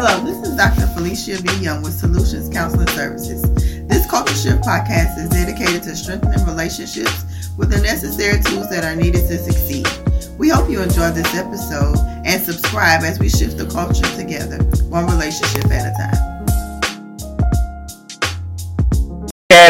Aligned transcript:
Hello, 0.00 0.24
this 0.24 0.48
is 0.48 0.56
Dr. 0.56 0.86
Felicia 0.94 1.42
B. 1.42 1.50
Young 1.60 1.82
with 1.82 1.92
Solutions 1.92 2.48
Counseling 2.48 2.86
Services. 2.86 3.42
This 3.88 4.08
Culture 4.08 4.32
Shift 4.32 4.62
podcast 4.62 5.18
is 5.18 5.28
dedicated 5.28 5.82
to 5.82 5.96
strengthening 5.96 6.46
relationships 6.46 7.24
with 7.56 7.70
the 7.70 7.78
necessary 7.78 8.40
tools 8.40 8.70
that 8.70 8.84
are 8.84 8.94
needed 8.94 9.26
to 9.26 9.36
succeed. 9.38 9.88
We 10.38 10.50
hope 10.50 10.70
you 10.70 10.80
enjoy 10.80 11.10
this 11.10 11.34
episode 11.34 11.98
and 12.24 12.40
subscribe 12.40 13.02
as 13.02 13.18
we 13.18 13.28
shift 13.28 13.58
the 13.58 13.66
culture 13.66 14.06
together, 14.14 14.58
one 14.88 15.06
relationship 15.06 15.64
at 15.64 15.92
a 15.92 15.96
time. 15.98 16.27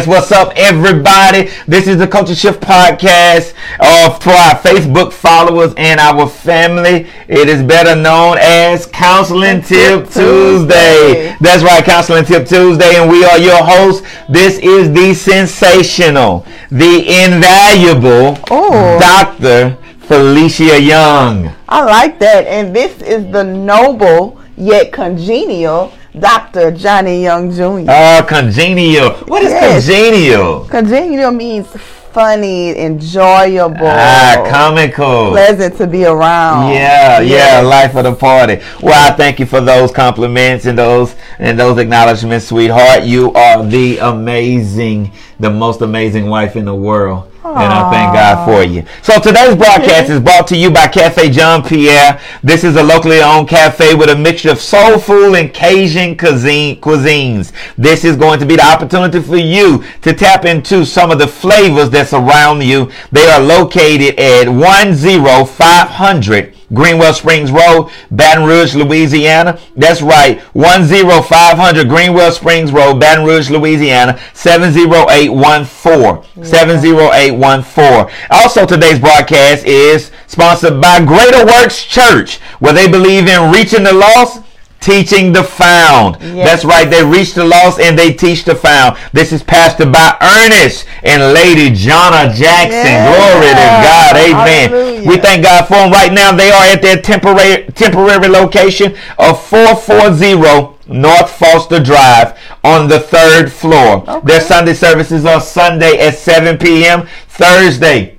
What's 0.06 0.30
up, 0.30 0.52
everybody? 0.54 1.50
This 1.66 1.88
is 1.88 1.98
the 1.98 2.06
Culture 2.06 2.34
Shift 2.34 2.60
Podcast 2.60 3.54
uh, 3.80 4.10
for 4.18 4.30
our 4.30 4.54
Facebook 4.54 5.12
followers 5.12 5.74
and 5.76 5.98
our 5.98 6.28
family. 6.28 7.08
It 7.26 7.48
is 7.48 7.62
better 7.64 8.00
known 8.00 8.38
as 8.38 8.86
Counseling 8.86 9.60
Tip 9.60 10.08
Tuesday. 10.08 11.36
That's 11.40 11.64
right, 11.64 11.84
Counseling 11.84 12.24
Tip 12.24 12.46
Tuesday, 12.46 12.96
and 12.96 13.10
we 13.10 13.24
are 13.24 13.38
your 13.38 13.62
hosts. 13.62 14.06
This 14.28 14.58
is 14.60 14.92
the 14.92 15.14
sensational, 15.14 16.46
the 16.70 17.24
invaluable 17.24 18.38
Ooh. 18.52 18.98
Dr. 19.00 19.76
Felicia 20.00 20.80
Young. 20.80 21.52
I 21.68 21.84
like 21.84 22.20
that. 22.20 22.46
And 22.46 22.74
this 22.74 23.02
is 23.02 23.30
the 23.32 23.42
noble 23.42 24.40
yet 24.56 24.92
congenial 24.92 25.92
Dr. 26.20 26.70
Johnny 26.72 27.22
Young 27.22 27.50
Jr. 27.52 27.90
Oh, 27.90 28.24
congenial. 28.28 29.10
What 29.26 29.42
is 29.42 29.50
Yes. 29.52 29.86
congenial? 29.86 30.60
Congenial 30.68 31.30
means 31.32 31.66
funny, 32.12 32.76
enjoyable, 32.78 33.86
Ah, 33.86 34.42
comical. 34.50 35.30
pleasant 35.30 35.76
to 35.76 35.86
be 35.86 36.04
around. 36.04 36.72
Yeah, 36.72 37.20
yeah, 37.20 37.60
life 37.60 37.94
of 37.94 38.04
the 38.04 38.12
party. 38.12 38.58
Well, 38.82 38.94
I 38.94 39.12
thank 39.14 39.38
you 39.38 39.46
for 39.46 39.60
those 39.60 39.92
compliments 39.92 40.64
and 40.66 40.76
those 40.76 41.14
and 41.38 41.58
those 41.58 41.78
acknowledgments, 41.78 42.46
sweetheart. 42.48 43.04
You 43.04 43.32
are 43.34 43.62
the 43.62 43.98
amazing, 43.98 45.12
the 45.38 45.50
most 45.50 45.80
amazing 45.82 46.28
wife 46.28 46.56
in 46.56 46.64
the 46.64 46.74
world. 46.74 47.24
And 47.44 47.72
I 47.72 47.88
thank 47.90 48.14
God 48.14 48.44
for 48.44 48.64
you. 48.64 48.84
So 49.02 49.20
today's 49.20 49.54
broadcast 49.54 50.10
is 50.10 50.18
brought 50.20 50.48
to 50.48 50.56
you 50.56 50.72
by 50.72 50.88
Cafe 50.88 51.30
John 51.30 51.62
Pierre. 51.62 52.20
This 52.42 52.64
is 52.64 52.74
a 52.74 52.82
locally 52.82 53.20
owned 53.20 53.48
cafe 53.48 53.94
with 53.94 54.10
a 54.10 54.16
mixture 54.16 54.50
of 54.50 54.60
soul 54.60 54.98
food 54.98 55.34
and 55.34 55.54
Cajun 55.54 56.18
cuisine, 56.18 56.80
cuisines. 56.80 57.52
This 57.76 58.04
is 58.04 58.16
going 58.16 58.40
to 58.40 58.46
be 58.46 58.56
the 58.56 58.66
opportunity 58.66 59.20
for 59.20 59.36
you 59.36 59.84
to 60.02 60.12
tap 60.12 60.44
into 60.44 60.84
some 60.84 61.12
of 61.12 61.20
the 61.20 61.28
flavors 61.28 61.90
that 61.90 62.08
surround 62.08 62.64
you. 62.64 62.90
They 63.12 63.28
are 63.28 63.40
located 63.40 64.18
at 64.18 64.48
10500 64.48 66.57
Greenwell 66.72 67.14
Springs 67.14 67.50
Road, 67.50 67.90
Baton 68.10 68.44
Rouge, 68.44 68.74
Louisiana. 68.74 69.58
That's 69.76 70.02
right, 70.02 70.40
10500 70.54 71.88
Greenwell 71.88 72.32
Springs 72.32 72.72
Road, 72.72 73.00
Baton 73.00 73.24
Rouge, 73.24 73.50
Louisiana, 73.50 74.18
70814. 74.34 76.44
70814. 76.44 78.14
Also, 78.30 78.66
today's 78.66 78.98
broadcast 78.98 79.64
is 79.64 80.10
sponsored 80.26 80.80
by 80.80 81.04
Greater 81.04 81.44
Works 81.46 81.84
Church, 81.84 82.38
where 82.58 82.72
they 82.72 82.88
believe 82.88 83.26
in 83.26 83.52
reaching 83.52 83.84
the 83.84 83.92
lost. 83.92 84.42
Teaching 84.88 85.34
the 85.34 85.44
found. 85.44 86.16
Yes. 86.22 86.48
That's 86.48 86.64
right. 86.64 86.88
They 86.88 87.04
reach 87.04 87.34
the 87.34 87.44
lost 87.44 87.78
and 87.78 87.98
they 87.98 88.14
teach 88.14 88.44
the 88.44 88.54
found. 88.54 88.96
This 89.12 89.32
is 89.32 89.42
pastor 89.42 89.84
by 89.84 90.16
Ernest 90.18 90.86
and 91.02 91.34
Lady 91.34 91.68
Jonna 91.68 92.34
Jackson. 92.34 92.96
Yeah. 92.96 93.12
Glory 93.12 93.52
to 93.52 93.68
God. 93.84 94.16
Amen. 94.16 94.70
Hallelujah. 94.70 95.08
We 95.08 95.18
thank 95.18 95.44
God 95.44 95.66
for 95.68 95.74
them. 95.74 95.92
Right 95.92 96.10
now, 96.10 96.32
they 96.34 96.50
are 96.50 96.64
at 96.64 96.80
their 96.80 97.02
temporary 97.02 97.64
temporary 97.72 98.28
location 98.28 98.96
of 99.18 99.44
440 99.44 100.76
North 100.88 101.30
Foster 101.32 101.80
Drive 101.80 102.38
on 102.64 102.88
the 102.88 102.98
third 102.98 103.52
floor. 103.52 104.22
Their 104.24 104.40
Sunday 104.40 104.72
services 104.72 105.26
on 105.26 105.42
Sunday 105.42 105.98
at 105.98 106.16
7 106.16 106.56
p.m. 106.56 107.06
Thursday 107.28 108.17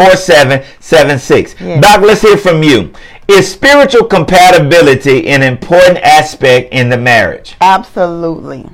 225-439-4776. 0.00 1.60
Yes. 1.60 1.82
Doc, 1.82 2.00
let's 2.00 2.22
hear 2.22 2.36
from 2.36 2.62
you. 2.62 2.92
Is 3.28 3.50
spiritual 3.50 4.04
compatibility 4.06 5.28
an 5.28 5.42
important 5.42 5.98
aspect 5.98 6.72
in 6.72 6.88
the 6.88 6.96
marriage? 6.98 7.56
Absolutely. 7.60 8.68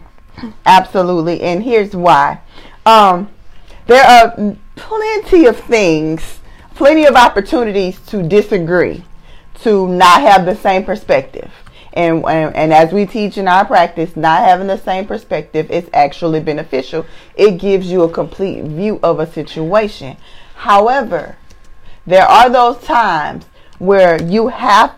Absolutely. 0.64 1.42
And 1.42 1.62
here's 1.62 1.94
why. 1.94 2.40
Um, 2.86 3.28
there 3.86 4.04
are 4.04 4.56
plenty 4.76 5.46
of 5.46 5.58
things, 5.58 6.40
plenty 6.74 7.04
of 7.04 7.14
opportunities 7.16 8.00
to 8.06 8.22
disagree, 8.22 9.04
to 9.62 9.88
not 9.88 10.20
have 10.22 10.46
the 10.46 10.56
same 10.56 10.84
perspective. 10.84 11.50
And, 11.92 12.24
and, 12.26 12.54
and 12.54 12.72
as 12.74 12.92
we 12.92 13.06
teach 13.06 13.38
in 13.38 13.48
our 13.48 13.64
practice, 13.64 14.16
not 14.16 14.42
having 14.42 14.66
the 14.66 14.76
same 14.76 15.06
perspective 15.06 15.70
is 15.70 15.88
actually 15.94 16.40
beneficial. 16.40 17.06
It 17.36 17.52
gives 17.58 17.90
you 17.90 18.02
a 18.02 18.10
complete 18.10 18.64
view 18.64 19.00
of 19.02 19.18
a 19.18 19.26
situation. 19.26 20.18
However, 20.56 21.36
there 22.06 22.26
are 22.26 22.50
those 22.50 22.78
times 22.82 23.44
where 23.78 24.20
you 24.22 24.48
have 24.48 24.94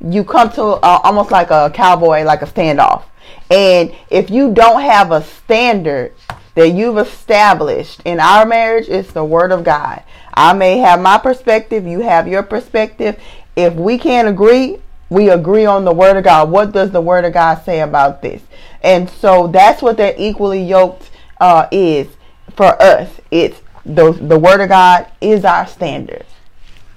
you 0.00 0.24
come 0.24 0.50
to 0.52 0.62
almost 0.62 1.30
like 1.30 1.50
a 1.50 1.70
cowboy 1.74 2.22
like 2.22 2.42
a 2.42 2.46
standoff 2.46 3.04
And 3.50 3.94
if 4.08 4.30
you 4.30 4.52
don't 4.54 4.82
have 4.82 5.12
a 5.12 5.22
standard 5.22 6.14
that 6.54 6.70
you've 6.70 6.98
established 6.98 8.00
in 8.04 8.20
our 8.20 8.46
marriage, 8.46 8.88
it's 8.88 9.12
the 9.12 9.24
word 9.24 9.52
of 9.52 9.64
God. 9.64 10.02
I 10.34 10.52
may 10.54 10.78
have 10.78 11.00
my 11.00 11.18
perspective, 11.18 11.86
you 11.86 12.00
have 12.00 12.28
your 12.28 12.42
perspective. 12.42 13.20
If 13.56 13.74
we 13.74 13.98
can't 13.98 14.28
agree, 14.28 14.78
we 15.10 15.30
agree 15.30 15.66
on 15.66 15.84
the 15.84 15.92
word 15.92 16.16
of 16.16 16.24
God. 16.24 16.50
What 16.50 16.72
does 16.72 16.92
the 16.92 17.00
word 17.00 17.24
of 17.24 17.32
God 17.34 17.62
say 17.64 17.80
about 17.80 18.22
this? 18.22 18.42
And 18.82 19.10
so 19.10 19.48
that's 19.48 19.82
what 19.82 19.96
that 19.98 20.18
equally 20.18 20.62
yoked 20.62 21.10
uh, 21.40 21.66
is 21.72 22.08
for 22.56 22.80
us. 22.80 23.10
It's 23.30 23.60
the 23.84 24.12
the 24.12 24.38
word 24.38 24.60
of 24.60 24.68
God 24.68 25.10
is 25.20 25.44
our 25.44 25.66
standard. 25.66 26.24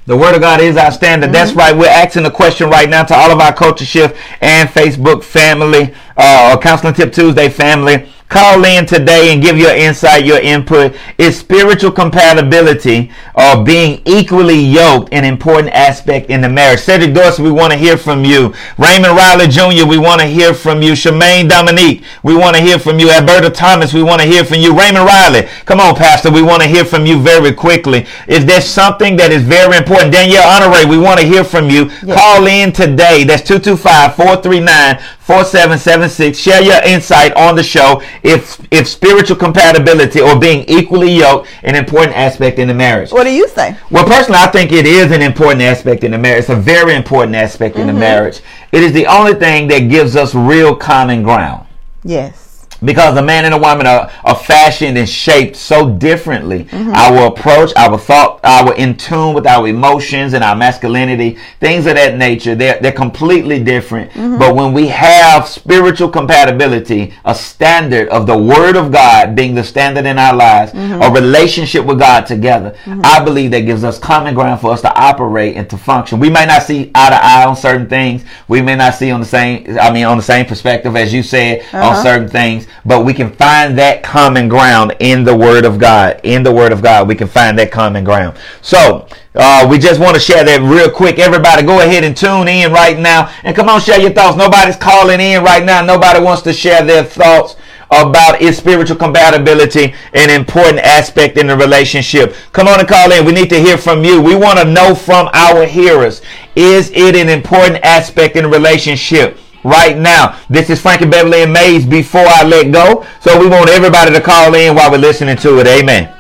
The 0.06 0.18
word 0.18 0.36
of 0.36 0.42
God 0.42 0.60
is 0.60 0.76
our 0.76 0.92
standard. 0.92 1.28
Mm-hmm. 1.28 1.34
That's 1.34 1.54
right. 1.54 1.76
We're 1.76 1.88
asking 1.88 2.26
a 2.26 2.32
question 2.32 2.70
right 2.70 2.90
now 2.90 3.04
to 3.04 3.16
all 3.16 3.32
of 3.32 3.40
our 3.40 3.54
Culture 3.54 3.86
Shift 3.86 4.18
and 4.42 4.68
Facebook 4.68 5.24
family, 5.24 5.94
uh, 6.18 6.58
Counseling 6.62 6.94
Tip 6.94 7.14
Tuesday 7.14 7.50
family. 7.50 8.10
Call 8.34 8.66
in 8.66 8.88
today 8.88 9.32
and 9.32 9.44
give 9.44 9.60
your 9.60 9.76
insight, 9.76 10.26
your 10.26 10.40
input. 10.40 10.96
Is 11.20 11.38
spiritual 11.38 11.92
compatibility 11.92 13.12
or 13.36 13.64
being 13.64 14.02
equally 14.06 14.60
yoked 14.60 15.14
an 15.14 15.24
important 15.24 15.72
aspect 15.72 16.32
in 16.32 16.42
the 16.42 16.50
marriage? 16.50 16.80
Cedric 16.80 17.14
Dorsey, 17.14 17.44
we 17.44 17.52
want 17.52 17.74
to 17.74 17.78
hear 17.78 17.96
from 17.96 18.26
you. 18.26 18.52
Raymond 18.80 19.16
Riley 19.16 19.48
Jr., 19.50 19.86
we 19.88 20.00
want 20.00 20.20
to 20.20 20.26
hear 20.26 20.56
from 20.56 20.82
you. 20.82 20.94
Shemaine 20.94 21.48
Dominique, 21.48 22.04
we 22.24 22.36
want 22.36 22.56
to 22.56 22.62
hear 22.64 22.80
from 22.80 22.98
you. 22.98 23.12
Alberta 23.12 23.52
Thomas, 23.52 23.94
we 23.94 24.02
want 24.02 24.20
to 24.20 24.28
hear 24.28 24.44
from 24.44 24.58
you. 24.58 24.76
Raymond 24.76 25.06
Riley, 25.06 25.48
come 25.66 25.80
on, 25.80 25.96
Pastor, 25.96 26.32
we 26.32 26.42
want 26.42 26.64
to 26.64 26.68
hear 26.68 26.86
from 26.86 27.06
you 27.06 27.20
very 27.22 27.54
quickly. 27.54 28.08
Is 28.28 28.48
there 28.48 28.62
something 28.62 29.16
that 29.18 29.32
is 29.32 29.44
very 29.44 29.78
important? 29.78 30.12
Danielle 30.12 30.42
Honore, 30.48 30.90
we 30.90 30.98
want 30.98 31.20
to 31.20 31.26
hear 31.28 31.44
from 31.44 31.70
you. 31.70 31.86
Yes. 32.02 32.20
Call 32.20 32.48
in 32.48 32.74
today. 32.74 33.26
That's 33.26 33.44
225 33.44 34.16
439 34.16 34.98
4776. 35.24 36.38
Share 36.38 36.62
your 36.62 36.84
insight 36.84 37.34
on 37.36 37.56
the 37.56 37.64
show 37.64 38.02
if 38.24 38.60
if 38.72 38.88
spiritual 38.88 39.38
compatibility 39.38 40.20
or 40.20 40.38
being 40.38 40.66
equally 40.68 41.12
yoked 41.14 41.48
an 41.64 41.76
important 41.76 42.18
aspect 42.18 42.60
in 42.60 42.68
the 42.68 42.74
marriage. 42.74 43.12
What 43.12 43.24
do 43.24 43.32
you 43.32 43.48
say? 43.48 43.78
Well, 43.90 44.06
personally, 44.06 44.40
I 44.40 44.48
think 44.48 44.72
it 44.72 44.86
is 44.86 45.12
an 45.12 45.22
important 45.22 45.62
aspect 45.62 46.04
in 46.04 46.12
the 46.12 46.18
marriage. 46.18 46.42
It's 46.42 46.50
a 46.50 46.56
very 46.56 46.96
important 46.96 47.36
aspect 47.36 47.76
mm-hmm. 47.76 47.82
in 47.82 47.88
the 47.88 47.94
mm-hmm. 47.94 48.00
marriage. 48.02 48.42
It 48.72 48.84
is 48.84 48.92
the 48.92 49.08
only 49.08 49.34
thing 49.34 49.68
that 49.70 49.90
gives 49.90 50.16
us 50.16 50.36
real 50.36 50.76
common 50.76 51.24
ground. 51.24 51.68
Yes 52.04 52.43
because 52.84 53.18
a 53.18 53.22
man 53.22 53.46
and 53.46 53.54
a 53.54 53.58
woman 53.58 53.88
are, 53.88 54.12
are 54.24 54.36
fashioned 54.36 54.98
and 54.98 55.08
shaped 55.08 55.56
so 55.56 55.90
differently. 55.90 56.66
Mm-hmm. 56.66 56.92
Our 56.94 57.28
approach, 57.28 57.72
our 57.76 57.98
thought, 57.98 58.40
our 58.44 58.74
in 58.76 58.98
tune 58.98 59.34
with 59.34 59.48
our 59.48 59.68
emotions 59.68 60.34
and 60.34 60.44
our 60.44 60.56
masculinity, 60.56 61.38
things 61.60 61.86
of 61.86 61.96
that 61.96 62.18
nature, 62.18 62.56
they're, 62.56 62.80
they're 62.80 62.92
completely 62.92 63.64
different. 63.64 64.12
Mm-hmm. 64.12 64.38
But 64.38 64.56
when 64.56 64.74
we 64.74 64.88
have 64.88 65.48
spiritual 65.48 66.10
compatibility, 66.10 67.14
a 67.26 67.34
standard 67.34 68.10
of 68.10 68.28
the 68.28 68.38
Word 68.38 68.76
of 68.76 68.92
God 68.92 69.36
being 69.36 69.56
the 69.56 69.64
standard 69.64 70.06
in 70.06 70.18
our 70.18 70.36
lives, 70.36 70.74
mm-hmm. 70.74 71.02
a 71.02 71.10
relationship 71.12 71.86
with 71.86 72.00
God 72.00 72.26
together, 72.26 72.72
mm-hmm. 72.84 73.02
I 73.04 73.24
believe 73.24 73.52
that 73.52 73.62
gives 73.62 73.84
us 73.84 73.98
common 73.98 74.34
ground 74.36 74.62
for 74.62 74.72
us 74.72 74.82
to 74.82 74.94
operate 74.94 75.56
and 75.56 75.70
to 75.70 75.78
function. 75.78 76.20
We 76.20 76.30
may 76.30 76.46
not 76.46 76.64
see 76.64 76.92
eye 76.94 77.10
to 77.10 77.24
eye 77.24 77.46
on 77.46 77.56
certain 77.56 77.88
things. 77.88 78.24
We 78.48 78.62
may 78.62 78.76
not 78.76 78.96
see 78.96 79.12
on 79.12 79.20
the 79.20 79.26
same, 79.26 79.78
I 79.80 79.92
mean, 79.92 80.06
on 80.06 80.18
the 80.18 80.24
same 80.24 80.46
perspective 80.46 80.96
as 80.96 81.14
you 81.14 81.24
said 81.24 81.62
uh-huh. 81.62 81.90
on 81.90 82.04
certain 82.04 82.28
things 82.28 82.68
but 82.86 83.06
we 83.06 83.14
can 83.14 83.32
find 83.32 83.78
that 83.78 84.04
common 84.04 84.50
ground 84.50 84.96
in 85.00 85.24
the 85.24 85.36
Word 85.36 85.66
of 85.66 85.80
God. 85.80 86.20
In 86.24 86.44
the 86.44 86.52
Word 86.52 86.72
of 86.72 86.82
God, 86.82 87.08
we 87.08 87.16
can 87.16 87.28
find 87.28 87.58
that 87.60 87.72
common 87.72 88.04
ground. 88.04 88.38
So, 88.62 89.08
uh, 89.36 89.68
we 89.70 89.80
just 89.80 90.00
want 90.00 90.14
to 90.16 90.20
share 90.20 90.44
that 90.44 90.62
real 90.62 90.92
quick. 90.92 91.18
Everybody, 91.18 91.64
go 91.64 91.82
ahead 91.82 92.04
and 92.04 92.16
tune 92.16 92.48
in 92.48 92.72
right 92.72 92.98
now. 92.98 93.34
And 93.44 93.56
come 93.56 93.70
on, 93.70 93.82
share 93.82 94.00
your 94.00 94.12
thoughts. 94.12 94.38
Nobody's 94.38 94.76
calling 94.76 95.20
in 95.20 95.44
right 95.44 95.64
now. 95.64 95.84
Nobody 95.84 96.20
wants 96.22 96.42
to 96.44 96.54
share 96.54 96.84
their 96.86 97.04
thoughts 97.04 97.56
about 97.90 98.42
its 98.42 98.58
spiritual 98.58 98.98
compatibility, 98.98 99.94
an 100.14 100.30
important 100.30 100.80
aspect 100.80 101.38
in 101.38 101.48
the 101.48 101.58
relationship. 101.58 102.36
Come 102.52 102.68
on 102.68 102.80
and 102.80 102.88
call 102.88 103.12
in. 103.12 103.26
We 103.26 103.32
need 103.32 103.50
to 103.50 103.60
hear 103.60 103.78
from 103.78 104.04
you. 104.04 104.22
We 104.22 104.36
want 104.36 104.60
to 104.60 104.66
know 104.66 104.96
from 104.96 105.30
our 105.34 105.66
hearers. 105.66 106.22
Is 106.56 106.92
it 106.92 107.16
an 107.16 107.30
important 107.30 107.84
aspect 107.84 108.36
in 108.36 108.44
the 108.44 108.50
relationship? 108.50 109.38
Right 109.64 109.98
now. 109.98 110.40
This 110.50 110.70
is 110.70 110.82
Frankie 110.82 111.06
Beverly 111.06 111.44
and 111.44 111.54
Maze 111.54 111.86
before 111.86 112.26
I 112.26 112.44
let 112.44 112.72
go. 112.72 113.06
So 113.22 113.40
we 113.40 113.48
want 113.48 113.70
everybody 113.70 114.12
to 114.12 114.22
call 114.22 114.54
in 114.56 114.76
while 114.76 114.92
we're 114.92 114.98
listening 114.98 115.38
to 115.38 115.60
it. 115.60 115.68
Amen. 115.68 116.14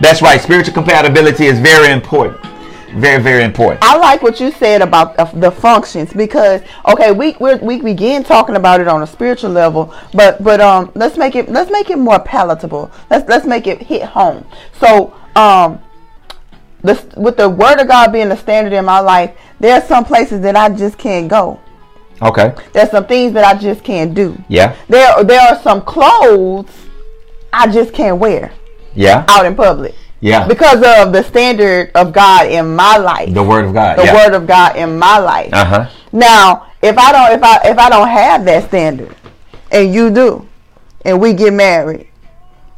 That's 0.00 0.20
right. 0.20 0.40
Spiritual 0.40 0.74
compatibility 0.74 1.46
is 1.46 1.60
very 1.60 1.92
important. 1.92 2.44
Very, 2.96 3.22
very 3.22 3.44
important. 3.44 3.82
I 3.82 3.96
like 3.96 4.20
what 4.20 4.38
you 4.40 4.50
said 4.50 4.82
about 4.82 5.16
the 5.40 5.50
functions 5.50 6.12
because 6.12 6.60
okay, 6.86 7.10
we 7.10 7.34
we 7.38 7.80
begin 7.80 8.22
talking 8.22 8.56
about 8.56 8.80
it 8.80 8.88
on 8.88 9.02
a 9.02 9.06
spiritual 9.06 9.50
level, 9.50 9.94
but 10.12 10.42
but 10.42 10.60
um, 10.60 10.92
let's 10.94 11.16
make 11.16 11.34
it 11.34 11.48
let's 11.48 11.70
make 11.70 11.88
it 11.88 11.96
more 11.96 12.18
palatable. 12.18 12.90
Let's 13.08 13.26
let's 13.28 13.46
make 13.46 13.66
it 13.66 13.80
hit 13.80 14.02
home. 14.02 14.44
So 14.78 15.14
um, 15.36 15.80
the, 16.82 17.02
with 17.16 17.36
the 17.36 17.48
word 17.48 17.80
of 17.80 17.88
God 17.88 18.12
being 18.12 18.28
the 18.28 18.36
standard 18.36 18.72
in 18.72 18.84
my 18.84 19.00
life, 19.00 19.34
there 19.62 19.80
are 19.80 19.86
some 19.86 20.04
places 20.04 20.40
that 20.40 20.56
I 20.56 20.68
just 20.70 20.98
can't 20.98 21.28
go. 21.28 21.60
Okay. 22.20 22.52
There's 22.72 22.90
some 22.90 23.06
things 23.06 23.32
that 23.34 23.44
I 23.44 23.58
just 23.58 23.84
can't 23.84 24.12
do. 24.12 24.36
Yeah. 24.48 24.76
There 24.88 25.22
there 25.22 25.40
are 25.40 25.62
some 25.62 25.82
clothes 25.82 26.68
I 27.52 27.70
just 27.70 27.94
can't 27.94 28.18
wear. 28.18 28.52
Yeah. 28.94 29.24
Out 29.28 29.46
in 29.46 29.54
public. 29.54 29.94
Yeah. 30.20 30.48
Because 30.48 30.82
of 30.84 31.12
the 31.12 31.22
standard 31.22 31.92
of 31.94 32.12
God 32.12 32.48
in 32.48 32.74
my 32.74 32.96
life. 32.96 33.32
The 33.32 33.42
word 33.42 33.64
of 33.64 33.72
God. 33.72 33.98
The 33.98 34.04
yeah. 34.04 34.14
word 34.14 34.34
of 34.34 34.48
God 34.48 34.76
in 34.76 34.98
my 34.98 35.18
life. 35.18 35.52
Uh-huh. 35.52 35.88
Now, 36.10 36.72
if 36.82 36.98
I 36.98 37.12
don't 37.12 37.38
if 37.38 37.42
I 37.44 37.70
if 37.70 37.78
I 37.78 37.88
don't 37.88 38.08
have 38.08 38.44
that 38.44 38.68
standard 38.68 39.14
and 39.70 39.94
you 39.94 40.10
do 40.10 40.46
and 41.04 41.20
we 41.20 41.34
get 41.34 41.52
married 41.52 42.08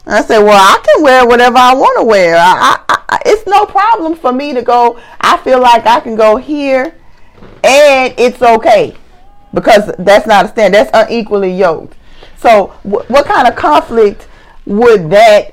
I 0.06 0.22
said, 0.22 0.40
well, 0.40 0.52
I 0.52 0.82
can 0.84 1.02
wear 1.02 1.26
whatever 1.26 1.56
I 1.56 1.74
want 1.74 1.98
to 1.98 2.04
wear. 2.04 2.36
I, 2.36 2.78
I, 2.88 3.02
I, 3.08 3.22
it's 3.24 3.46
no 3.46 3.64
problem 3.64 4.14
for 4.14 4.32
me 4.32 4.52
to 4.52 4.62
go. 4.62 5.00
I 5.20 5.38
feel 5.38 5.60
like 5.60 5.86
I 5.86 6.00
can 6.00 6.14
go 6.14 6.36
here, 6.36 6.94
and 7.62 8.14
it's 8.18 8.42
okay 8.42 8.94
because 9.54 9.90
that's 9.98 10.26
not 10.26 10.44
a 10.44 10.48
stand. 10.48 10.74
That's 10.74 10.90
unequally 10.92 11.52
yoked. 11.52 11.96
So, 12.36 12.66
wh- 12.82 13.08
what 13.10 13.24
kind 13.24 13.48
of 13.48 13.56
conflict 13.56 14.28
would 14.66 15.08
that, 15.10 15.52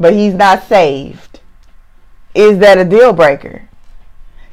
but 0.00 0.14
he's 0.14 0.34
not 0.34 0.66
saved. 0.66 1.40
Is 2.34 2.58
that 2.58 2.78
a 2.78 2.84
deal 2.84 3.12
breaker? 3.12 3.68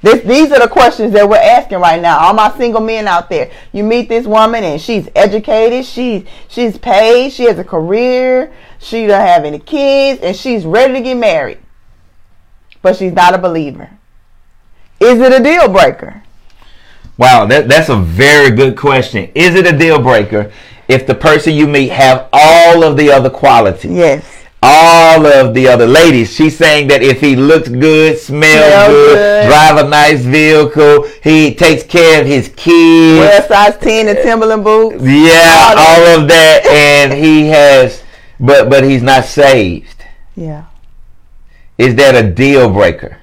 This, 0.06 0.24
these 0.24 0.52
are 0.52 0.60
the 0.60 0.68
questions 0.68 1.14
that 1.14 1.28
we're 1.28 1.38
asking 1.38 1.80
right 1.80 2.00
now. 2.00 2.20
All 2.20 2.34
my 2.36 2.56
single 2.58 2.80
men 2.80 3.08
out 3.08 3.28
there. 3.28 3.50
You 3.74 3.84
meet 3.84 4.08
this 4.08 4.28
woman 4.28 4.64
and 4.64 4.80
she's 4.80 5.10
educated, 5.16 5.84
she's 5.84 6.26
she's 6.48 6.78
paid, 6.78 7.32
she 7.32 7.46
has 7.46 7.58
a 7.58 7.64
career, 7.64 8.54
she 8.78 9.08
don't 9.08 9.26
have 9.26 9.46
any 9.46 9.58
kids, 9.58 10.22
and 10.22 10.36
she's 10.36 10.64
ready 10.64 10.94
to 10.94 11.02
get 11.02 11.16
married. 11.16 11.58
But 12.84 12.98
she's 12.98 13.14
not 13.14 13.34
a 13.34 13.40
believer. 13.40 13.90
Is 15.00 15.20
it 15.20 15.34
a 15.34 15.44
deal 15.44 15.70
breaker? 15.70 16.22
Wow, 17.18 17.48
that, 17.48 17.68
that's 17.68 17.90
a 17.90 17.98
very 17.98 18.52
good 18.52 18.78
question. 18.78 19.32
Is 19.34 19.56
it 19.56 19.66
a 19.66 19.76
deal 19.76 20.00
breaker? 20.00 20.52
if 20.88 21.08
the 21.08 21.16
person 21.16 21.54
you 21.54 21.68
meet 21.68 21.90
have 21.90 22.30
all 22.32 22.84
of 22.84 22.98
the 22.98 23.12
other 23.12 23.30
qualities. 23.30 23.92
Yes. 23.92 24.35
All 24.68 25.26
of 25.26 25.54
the 25.54 25.68
other 25.68 25.86
ladies. 25.86 26.34
She's 26.34 26.58
saying 26.58 26.88
that 26.88 27.04
if 27.04 27.22
he 27.22 27.36
looks 27.36 27.70
good, 27.70 28.18
smells 28.18 28.66
Smell 28.66 28.90
good, 28.90 29.16
good. 29.16 29.48
drive 29.48 29.86
a 29.86 29.88
nice 29.88 30.22
vehicle, 30.22 31.08
he 31.24 31.54
takes 31.54 31.84
care 31.84 32.22
of 32.22 32.28
his 32.28 32.48
kids. 32.50 33.20
Wear 33.20 33.48
size 33.48 33.78
10 33.78 34.08
and 34.08 34.18
Timberland 34.18 34.64
boots. 34.64 35.04
Yeah, 35.04 35.74
All 35.78 35.78
all 35.78 36.22
of 36.22 36.28
that, 36.28 36.66
and 36.70 37.14
he 37.14 37.48
has, 37.48 38.04
but 38.40 38.70
but 38.70 38.84
he's 38.84 39.04
not 39.04 39.26
saved. 39.26 40.04
Yeah. 40.36 40.66
Is 41.78 41.96
that 41.96 42.16
a 42.16 42.28
deal 42.30 42.70
breaker? 42.72 43.18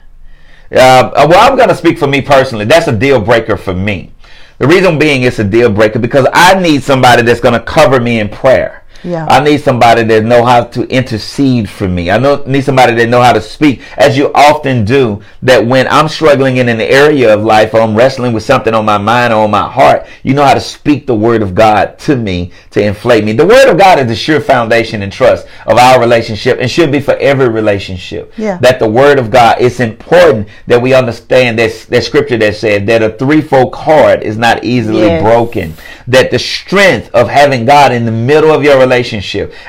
Uh, 0.70 1.26
well, 1.28 1.50
I'm 1.50 1.56
going 1.56 1.68
to 1.68 1.75
speak 1.75 1.99
for 1.99 2.06
me 2.06 2.22
personally. 2.22 2.64
That's 2.64 2.87
a 2.88 2.96
deal 2.96 3.20
breaker 3.20 3.56
for 3.56 3.75
me. 3.75 4.12
The 4.58 4.66
reason 4.68 4.99
being 4.99 5.22
it's 5.22 5.38
a 5.38 5.44
deal 5.44 5.70
breaker 5.70 5.99
because 5.99 6.26
I 6.32 6.58
need 6.61 6.82
somebody 6.82 7.22
that's 7.22 7.40
going 7.40 7.54
to 7.54 7.61
cover 7.61 8.00
me 8.00 8.20
in 8.20 8.28
prayer. 8.28 8.81
Yeah. 9.04 9.26
I 9.26 9.42
need 9.42 9.61
somebody 9.61 10.04
that 10.04 10.25
know 10.25 10.44
how 10.44 10.64
to 10.64 10.82
intercede 10.88 11.68
for 11.68 11.88
me. 11.88 12.11
I 12.11 12.18
know 12.18 12.42
need 12.47 12.64
somebody 12.64 12.94
that 12.94 13.09
know 13.09 13.21
how 13.21 13.32
to 13.32 13.40
speak, 13.40 13.82
as 13.97 14.16
you 14.16 14.30
often 14.35 14.85
do. 14.85 15.21
That 15.42 15.66
when 15.66 15.88
I'm 15.88 16.09
struggling 16.09 16.59
in 16.59 16.68
an 16.68 16.80
area 16.80 17.35
of 17.35 17.42
life 17.42 17.75
or 17.75 17.80
I'm 17.80 17.97
wrestling 17.97 18.32
with 18.32 18.44
something 18.44 18.75
on 18.75 18.85
my 18.85 18.99
mind 18.99 19.32
or 19.32 19.42
on 19.44 19.50
my 19.50 19.68
heart, 19.68 20.06
you 20.23 20.35
know 20.35 20.44
how 20.44 20.54
to 20.54 20.61
speak 20.61 21.06
the 21.06 21.14
word 21.14 21.42
of 21.42 21.54
God 21.54 21.99
to 22.00 22.14
me 22.16 22.52
to 22.71 22.82
inflate 22.82 23.25
me. 23.25 23.32
The 23.32 23.47
word 23.47 23.68
of 23.68 23.76
God 23.76 23.99
is 23.99 24.06
the 24.06 24.14
sure 24.14 24.40
foundation 24.40 25.02
and 25.02 25.12
trust 25.12 25.47
of 25.66 25.78
our 25.78 25.99
relationship, 26.00 26.59
and 26.61 26.71
should 26.71 26.92
be 26.92 27.00
for 27.00 27.16
every 27.16 27.49
relationship. 27.49 28.32
Yeah. 28.37 28.59
That 28.59 28.78
the 28.78 28.88
word 28.88 29.18
of 29.18 29.30
God. 29.30 29.56
It's 29.61 29.80
important 29.80 30.49
that 30.68 30.80
we 30.80 30.94
understand 30.94 31.59
that 31.59 31.73
that 31.88 32.04
scripture 32.04 32.37
that 32.38 32.54
said 32.54 32.87
that 32.87 33.02
a 33.02 33.11
threefold 33.11 33.73
cord 33.73 34.23
is 34.23 34.37
not 34.37 34.62
easily 34.64 35.00
Yes. 35.02 35.23
broken. 35.23 35.75
That 36.06 36.30
the 36.30 36.38
strength 36.38 37.11
of 37.14 37.28
having 37.28 37.64
God 37.64 37.92
in 37.92 38.04
the 38.04 38.12
middle 38.12 38.50
of 38.52 38.62
your 38.62 38.75
relationship 38.78 38.91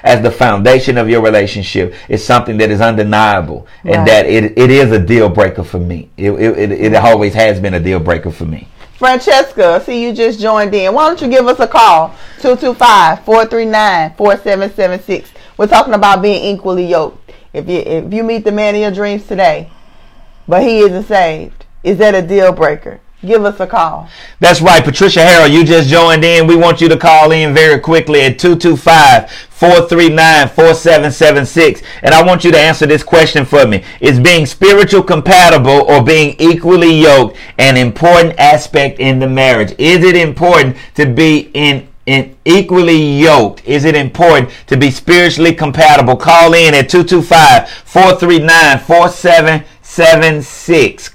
as 0.04 0.22
the 0.22 0.32
foundation 0.32 0.98
of 0.98 1.10
your 1.10 1.22
relationship 1.22 1.94
is 2.10 2.24
something 2.24 2.58
that 2.58 2.72
is 2.72 2.82
undeniable 2.82 3.68
and 3.84 4.08
that 4.08 4.26
it, 4.26 4.58
it 4.58 4.70
is 4.70 4.92
a 4.92 5.00
deal 5.00 5.30
breaker 5.30 5.64
for 5.64 5.80
me. 5.80 6.10
It, 6.18 6.32
it, 6.32 6.58
it, 6.58 6.72
it 6.72 6.96
always 6.96 7.34
has 7.34 7.60
been 7.60 7.74
a 7.74 7.80
deal 7.80 8.00
breaker 8.00 8.32
for 8.32 8.46
me. 8.46 8.68
Francesca, 8.98 9.82
see 9.86 10.04
you 10.04 10.14
just 10.14 10.40
joined 10.40 10.74
in. 10.74 10.94
Why 10.94 11.08
don't 11.08 11.22
you 11.22 11.28
give 11.28 11.48
us 11.48 11.60
a 11.60 11.68
call? 11.68 12.16
225-439-4776. 12.40 15.28
We're 15.58 15.68
talking 15.68 15.94
about 15.94 16.22
being 16.22 16.56
equally 16.56 16.86
yoked. 16.86 17.34
If 17.54 17.68
you 17.70 17.80
if 17.80 18.14
you 18.14 18.24
meet 18.24 18.46
the 18.46 18.52
man 18.52 18.76
of 18.76 18.82
your 18.82 18.92
dreams 18.92 19.28
today, 19.28 19.70
but 20.48 20.64
he 20.64 20.80
isn't 20.80 21.04
saved, 21.04 21.66
is 21.84 22.00
that 22.00 22.16
a 22.16 22.22
deal 22.22 22.52
breaker? 22.52 23.00
Give 23.26 23.46
us 23.46 23.58
a 23.62 23.68
call. 23.68 24.10
That's 24.42 24.60
right, 24.60 24.84
Patricia 24.84 25.22
Harrell. 25.22 25.50
You 25.50 25.64
just 25.64 25.88
joined 25.88 26.26
in. 26.26 26.46
We 26.46 26.58
want 26.58 26.82
you 26.82 26.90
to 26.90 26.98
call 26.98 27.32
in 27.32 27.54
very 27.54 27.80
quickly 27.80 28.22
at 28.22 28.38
225 28.38 29.32
439 29.32 30.50
4776. 30.50 31.82
And 32.02 32.14
I 32.14 32.22
want 32.22 32.44
you 32.44 32.52
to 32.52 32.60
answer 32.60 32.86
this 32.86 33.02
question 33.02 33.46
for 33.46 33.66
me 33.66 33.84
Is 34.02 34.20
being 34.20 34.46
spiritual 34.46 35.04
compatible 35.04 35.90
or 35.90 36.04
being 36.04 36.36
equally 36.38 36.94
yoked 36.94 37.38
an 37.60 37.78
important 37.78 38.38
aspect 38.40 39.00
in 39.00 39.20
the 39.20 39.30
marriage? 39.30 39.74
Is 39.78 40.04
it 40.04 40.18
important 40.18 40.76
to 40.96 41.06
be 41.06 41.50
in 41.54 41.88
in 42.06 42.36
equally 42.44 43.22
yoked? 43.22 43.66
Is 43.66 43.86
it 43.86 43.96
important 43.96 44.50
to 44.68 44.76
be 44.76 44.92
spiritually 44.92 45.54
compatible? 45.54 46.18
Call 46.18 46.54
in 46.54 46.74
at 46.74 46.90
225 46.90 47.70
439 47.70 48.80
4776. 48.80 49.73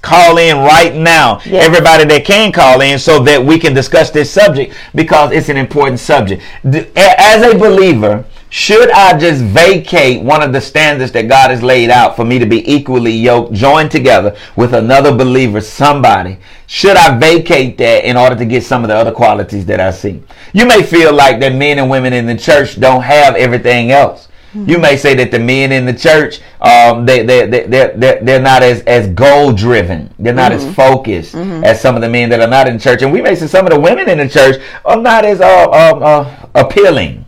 Call 0.01 0.37
in 0.37 0.57
right 0.57 0.95
now. 0.95 1.41
Yes. 1.45 1.65
Everybody 1.65 2.05
that 2.05 2.23
can 2.25 2.51
call 2.51 2.81
in 2.81 2.97
so 2.99 3.21
that 3.23 3.43
we 3.43 3.59
can 3.59 3.73
discuss 3.73 4.09
this 4.11 4.31
subject 4.31 4.73
because 4.95 5.31
it's 5.31 5.49
an 5.49 5.57
important 5.57 5.99
subject. 5.99 6.41
As 6.95 7.43
a 7.43 7.57
believer, 7.57 8.25
should 8.51 8.89
I 8.89 9.17
just 9.17 9.43
vacate 9.43 10.23
one 10.23 10.41
of 10.41 10.53
the 10.53 10.61
standards 10.61 11.11
that 11.11 11.27
God 11.27 11.51
has 11.51 11.61
laid 11.61 11.91
out 11.91 12.15
for 12.15 12.25
me 12.25 12.39
to 12.39 12.47
be 12.47 12.67
equally 12.71 13.11
yoked, 13.11 13.53
joined 13.53 13.91
together 13.91 14.35
with 14.55 14.73
another 14.73 15.15
believer, 15.15 15.61
somebody? 15.61 16.39
Should 16.65 16.97
I 16.97 17.17
vacate 17.17 17.77
that 17.77 18.05
in 18.05 18.17
order 18.17 18.35
to 18.35 18.45
get 18.45 18.63
some 18.63 18.83
of 18.83 18.87
the 18.87 18.95
other 18.95 19.11
qualities 19.11 19.65
that 19.67 19.79
I 19.79 19.91
see? 19.91 20.23
You 20.53 20.65
may 20.65 20.81
feel 20.81 21.13
like 21.13 21.39
that 21.41 21.53
men 21.53 21.77
and 21.77 21.91
women 21.91 22.13
in 22.13 22.25
the 22.25 22.37
church 22.37 22.79
don't 22.79 23.03
have 23.03 23.35
everything 23.35 23.91
else. 23.91 24.29
You 24.67 24.77
may 24.77 24.97
say 24.97 25.13
that 25.15 25.31
the 25.31 25.39
men 25.39 25.71
in 25.71 25.85
the 25.85 25.93
church, 25.93 26.41
um, 26.61 27.05
they, 27.05 27.23
they, 27.23 27.47
they, 27.47 27.65
they're, 27.67 28.19
they're, 28.21 28.41
not 28.41 28.63
as, 28.63 28.81
as 28.81 29.07
goal 29.07 29.51
driven. 29.53 30.13
They're 30.19 30.33
not 30.33 30.51
as 30.51 30.63
focused 30.75 31.35
as 31.35 31.79
some 31.81 31.95
of 31.95 32.01
the 32.01 32.09
men 32.09 32.29
that 32.29 32.39
are 32.41 32.47
not 32.47 32.67
in 32.67 32.79
church. 32.79 33.01
And 33.01 33.11
we 33.11 33.21
may 33.21 33.35
say 33.35 33.47
some 33.47 33.65
of 33.65 33.71
the 33.71 33.79
women 33.79 34.09
in 34.09 34.17
the 34.17 34.27
church 34.27 34.61
are 34.85 34.97
not 34.97 35.25
as 35.25 35.41
uh, 35.41 35.69
um, 35.71 36.03
uh, 36.03 36.35
appealing 36.55 37.25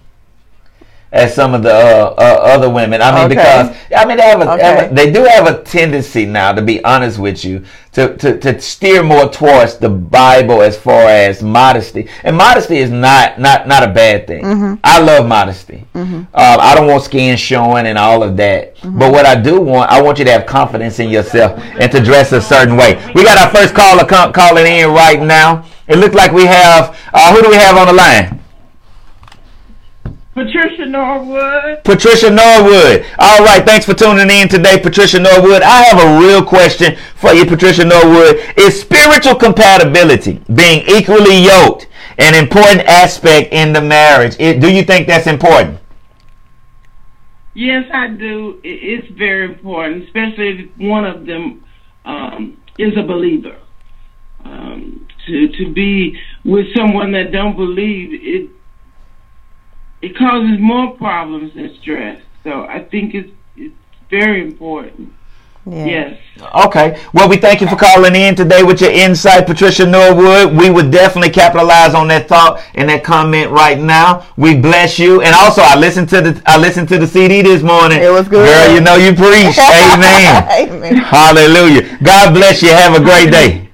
as 1.11 1.35
some 1.35 1.53
of 1.53 1.61
the 1.61 1.73
uh, 1.73 2.15
uh, 2.17 2.21
other 2.41 2.69
women. 2.69 3.01
I 3.01 3.11
mean, 3.11 3.25
Okay. 3.25 3.35
because 3.35 3.75
I 3.95 4.05
mean 4.05 4.17
they 4.17 4.23
have, 4.23 4.41
a, 4.41 4.45
have 4.45 4.59
Okay. 4.59 4.85
a- 4.85 4.93
they 4.93 5.11
do 5.11 5.23
have 5.25 5.45
a 5.45 5.61
tendency 5.61 6.25
now, 6.25 6.53
to 6.53 6.61
be 6.61 6.81
honest 6.85 7.19
with 7.19 7.43
you, 7.43 7.63
to, 7.93 8.15
to 8.17 8.37
to 8.39 8.61
steer 8.61 9.03
more 9.03 9.27
towards 9.29 9.75
the 9.77 9.89
Bible 9.89 10.61
as 10.61 10.77
far 10.77 11.03
as 11.09 11.43
modesty. 11.43 12.07
And 12.23 12.37
modesty 12.37 12.77
is 12.77 12.89
not 12.89 13.39
not 13.39 13.67
not 13.67 13.83
a 13.83 13.87
bad 13.87 14.27
thing. 14.27 14.43
Mm-hmm. 14.45 14.73
I 14.83 14.99
love 15.01 15.27
modesty. 15.27 15.85
Um, 15.93 16.27
I 16.33 16.73
don't 16.75 16.87
want 16.87 17.03
skin 17.03 17.35
showing 17.35 17.87
and 17.87 17.97
all 17.97 18.23
of 18.23 18.37
that. 18.37 18.77
Mm-hmm. 18.77 18.97
But 18.99 19.11
what 19.11 19.25
I 19.25 19.35
do 19.35 19.59
want, 19.59 19.91
I 19.91 20.01
want 20.01 20.17
you 20.19 20.25
to 20.25 20.31
have 20.31 20.45
confidence 20.45 20.99
in 20.99 21.09
yourself 21.09 21.59
and 21.79 21.91
to 21.91 21.99
dress 22.01 22.31
a 22.31 22.41
certain 22.41 22.77
way. 22.77 22.95
We 23.13 23.23
got 23.23 23.37
our 23.37 23.49
first 23.53 23.75
caller 23.75 24.05
calling 24.05 24.65
in 24.65 24.89
right 24.91 25.21
now. 25.21 25.65
It 25.87 25.97
looks 25.97 26.15
like 26.15 26.31
we 26.31 26.45
have 26.45 26.97
uh, 27.13 27.35
who 27.35 27.41
do 27.41 27.49
we 27.49 27.55
have 27.55 27.75
on 27.75 27.87
the 27.87 27.93
line? 27.93 28.40
Patricia 30.45 30.86
Norwood. 30.88 31.83
Patricia 31.83 32.29
Norwood. 32.29 33.05
All 33.19 33.43
right, 33.45 33.63
thanks 33.63 33.86
for 33.86 33.93
tuning 33.93 34.29
in 34.31 34.48
today, 34.48 34.79
Patricia 34.79 35.19
Norwood. 35.19 35.62
I 35.62 35.83
have 35.83 36.01
a 36.01 36.19
real 36.19 36.43
question 36.43 36.98
for 37.15 37.31
you, 37.31 37.45
Patricia 37.45 37.86
Norwood. 37.86 38.38
Is 38.57 38.81
spiritual 38.81 39.36
compatibility, 39.36 40.41
being 40.53 40.83
equally 40.88 41.38
yoked, 41.38 41.88
an 42.17 42.33
important 42.33 42.88
aspect 42.88 43.53
in 43.53 43.71
the 43.71 43.81
marriage? 43.81 44.36
It, 44.39 44.60
do 44.60 44.74
you 44.74 44.83
think 44.83 45.05
that's 45.05 45.27
important? 45.27 45.79
Yes, 47.53 47.86
I 47.93 48.07
do. 48.07 48.60
It's 48.63 49.07
very 49.10 49.45
important, 49.45 50.05
especially 50.05 50.48
if 50.50 50.77
one 50.77 51.05
of 51.05 51.27
them 51.27 51.63
um, 52.05 52.57
is 52.79 52.98
a 52.98 53.03
believer. 53.03 53.57
Um, 54.43 55.07
to 55.27 55.50
to 55.50 55.71
be 55.71 56.19
with 56.43 56.65
someone 56.75 57.12
that 57.12 57.31
don't 57.31 57.55
believe 57.55 58.10
it, 58.12 58.50
it 60.01 60.17
causes 60.17 60.60
more 60.60 60.96
problems 60.98 61.55
and 61.55 61.75
stress. 61.81 62.22
So 62.43 62.65
I 62.65 62.84
think 62.84 63.13
it's 63.13 63.31
it's 63.55 63.75
very 64.10 64.41
important. 64.41 65.13
Yeah. 65.65 65.86
Yes. 65.86 66.20
Okay. 66.65 67.00
Well, 67.13 67.29
we 67.29 67.38
thank 67.38 67.62
you 67.62 67.67
for 67.67 67.75
calling 67.75 68.15
in 68.15 68.34
today 68.36 68.63
with 68.63 68.81
your 68.81 68.89
insight, 68.89 69.46
Patricia 69.46 69.86
Norwood. 69.86 70.58
We 70.58 70.72
would 70.72 70.89
definitely 70.89 71.29
capitalize 71.29 71.93
on 71.93 72.08
that 72.08 72.27
thought 72.27 72.63
and 72.74 72.89
that 72.89 73.03
comment 73.03 73.51
right 73.51 73.79
now. 73.79 74.25
We 74.38 74.58
bless 74.58 74.98
you. 74.98 75.22
And 75.22 75.36
also, 75.36 75.62
I 75.62 75.77
listened 75.77 76.10
to 76.10 76.22
the 76.22 76.41
I 76.48 76.58
listened 76.58 76.89
to 76.89 76.98
the 76.98 77.05
CD 77.05 77.43
this 77.43 77.62
morning. 77.62 78.01
It 78.01 78.12
was 78.12 78.27
good. 78.27 78.48
Girl, 78.48 78.74
you 78.74 78.81
know 78.81 78.96
you 78.96 79.13
preach. 79.13 79.58
Amen. 79.60 80.48
Amen. 80.50 80.96
Hallelujah. 80.96 81.98
God 82.01 82.34
bless 82.34 82.63
you. 82.63 82.70
Have 82.70 83.00
a 83.00 83.03
great 83.03 83.31
day. 83.31 83.70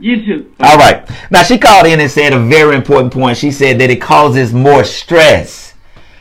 You 0.00 0.24
too. 0.24 0.54
All 0.60 0.76
right. 0.78 1.08
Now, 1.30 1.42
she 1.42 1.58
called 1.58 1.86
in 1.86 2.00
and 2.00 2.10
said 2.10 2.32
a 2.32 2.38
very 2.40 2.74
important 2.74 3.12
point. 3.12 3.36
She 3.36 3.50
said 3.50 3.78
that 3.80 3.90
it 3.90 4.00
causes 4.00 4.52
more 4.52 4.82
stress. 4.82 5.74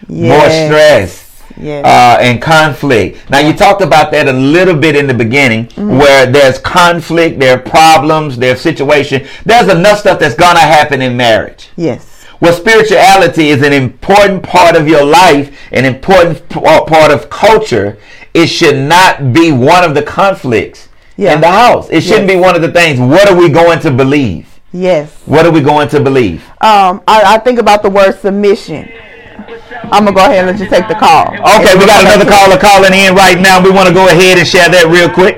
More 0.07 0.49
stress. 0.49 1.41
Yes. 1.57 1.85
Uh, 1.85 2.21
and 2.21 2.41
conflict. 2.41 3.29
Now, 3.29 3.39
you 3.39 3.53
talked 3.53 3.81
about 3.81 4.11
that 4.11 4.27
a 4.27 4.33
little 4.33 4.75
bit 4.75 4.95
in 4.95 5.07
the 5.07 5.13
beginning, 5.13 5.67
Mm-hmm. 5.67 5.97
where 5.97 6.25
there's 6.25 6.57
conflict, 6.59 7.39
there 7.39 7.55
are 7.57 7.61
problems, 7.61 8.37
there's 8.37 8.61
situation. 8.61 9.25
There's 9.45 9.67
enough 9.69 9.99
stuff 9.99 10.19
that's 10.19 10.35
gonna 10.35 10.59
happen 10.59 11.01
in 11.01 11.15
marriage. 11.17 11.69
yes. 11.77 12.25
Well, 12.41 12.53
spirituality 12.53 13.49
is 13.49 13.61
an 13.63 13.73
important 13.73 14.43
part 14.43 14.77
of 14.77 14.87
your 14.87 15.03
life, 15.03 15.57
an 15.73 15.83
important 15.85 16.47
p- 16.49 16.61
uh, 16.65 16.85
part 16.85 17.11
of 17.11 17.29
culture. 17.29 17.97
It 18.33 18.47
should 18.47 18.77
not 18.77 19.33
be 19.33 19.51
one 19.51 19.83
of 19.83 19.93
the 19.93 20.03
conflicts 20.03 20.87
Yeah. 21.19 21.35
in 21.35 21.41
the 21.41 21.47
house. 21.51 21.89
It 21.89 22.01
shouldn't 22.01 22.27
Yes. 22.29 22.35
be 22.37 22.39
one 22.39 22.55
of 22.55 22.61
the 22.61 22.71
things. 22.71 22.99
What 22.99 23.29
are 23.29 23.35
we 23.35 23.49
going 23.49 23.79
to 23.81 23.91
believe? 23.91 24.47
Yes. 24.71 25.11
What 25.25 25.45
are 25.45 25.51
we 25.51 25.61
going 25.61 25.89
to 25.89 25.99
believe? 25.99 26.41
Um, 26.61 27.01
I, 27.07 27.35
I 27.35 27.37
think 27.39 27.59
about 27.59 27.83
the 27.83 27.89
word 27.89 28.17
submission. 28.19 28.89
I'm 29.91 30.05
gonna 30.05 30.13
go 30.13 30.21
ahead 30.23 30.47
and 30.47 30.47
let 30.47 30.59
you 30.59 30.69
take 30.69 30.87
the 30.87 30.95
call. 30.95 31.27
Okay, 31.33 31.75
we 31.77 31.85
got 31.85 32.05
another 32.05 32.29
caller 32.29 32.57
calling 32.57 32.93
in 32.93 33.15
right 33.15 33.39
now. 33.39 33.61
We 33.63 33.71
want 33.71 33.87
to 33.87 33.93
go 33.93 34.07
ahead 34.07 34.37
and 34.37 34.47
share 34.47 34.69
that 34.69 34.85
real 34.87 35.09
quick. 35.09 35.37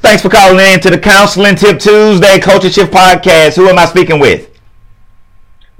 Thanks 0.00 0.22
for 0.22 0.28
calling 0.28 0.58
in 0.74 0.80
to 0.80 0.90
the 0.90 0.98
Counseling 0.98 1.54
Tip 1.56 1.78
Tuesday 1.78 2.38
Culture 2.38 2.70
Shift 2.70 2.92
Podcast. 2.92 3.56
Who 3.56 3.68
am 3.68 3.78
I 3.78 3.84
speaking 3.86 4.18
with? 4.20 4.50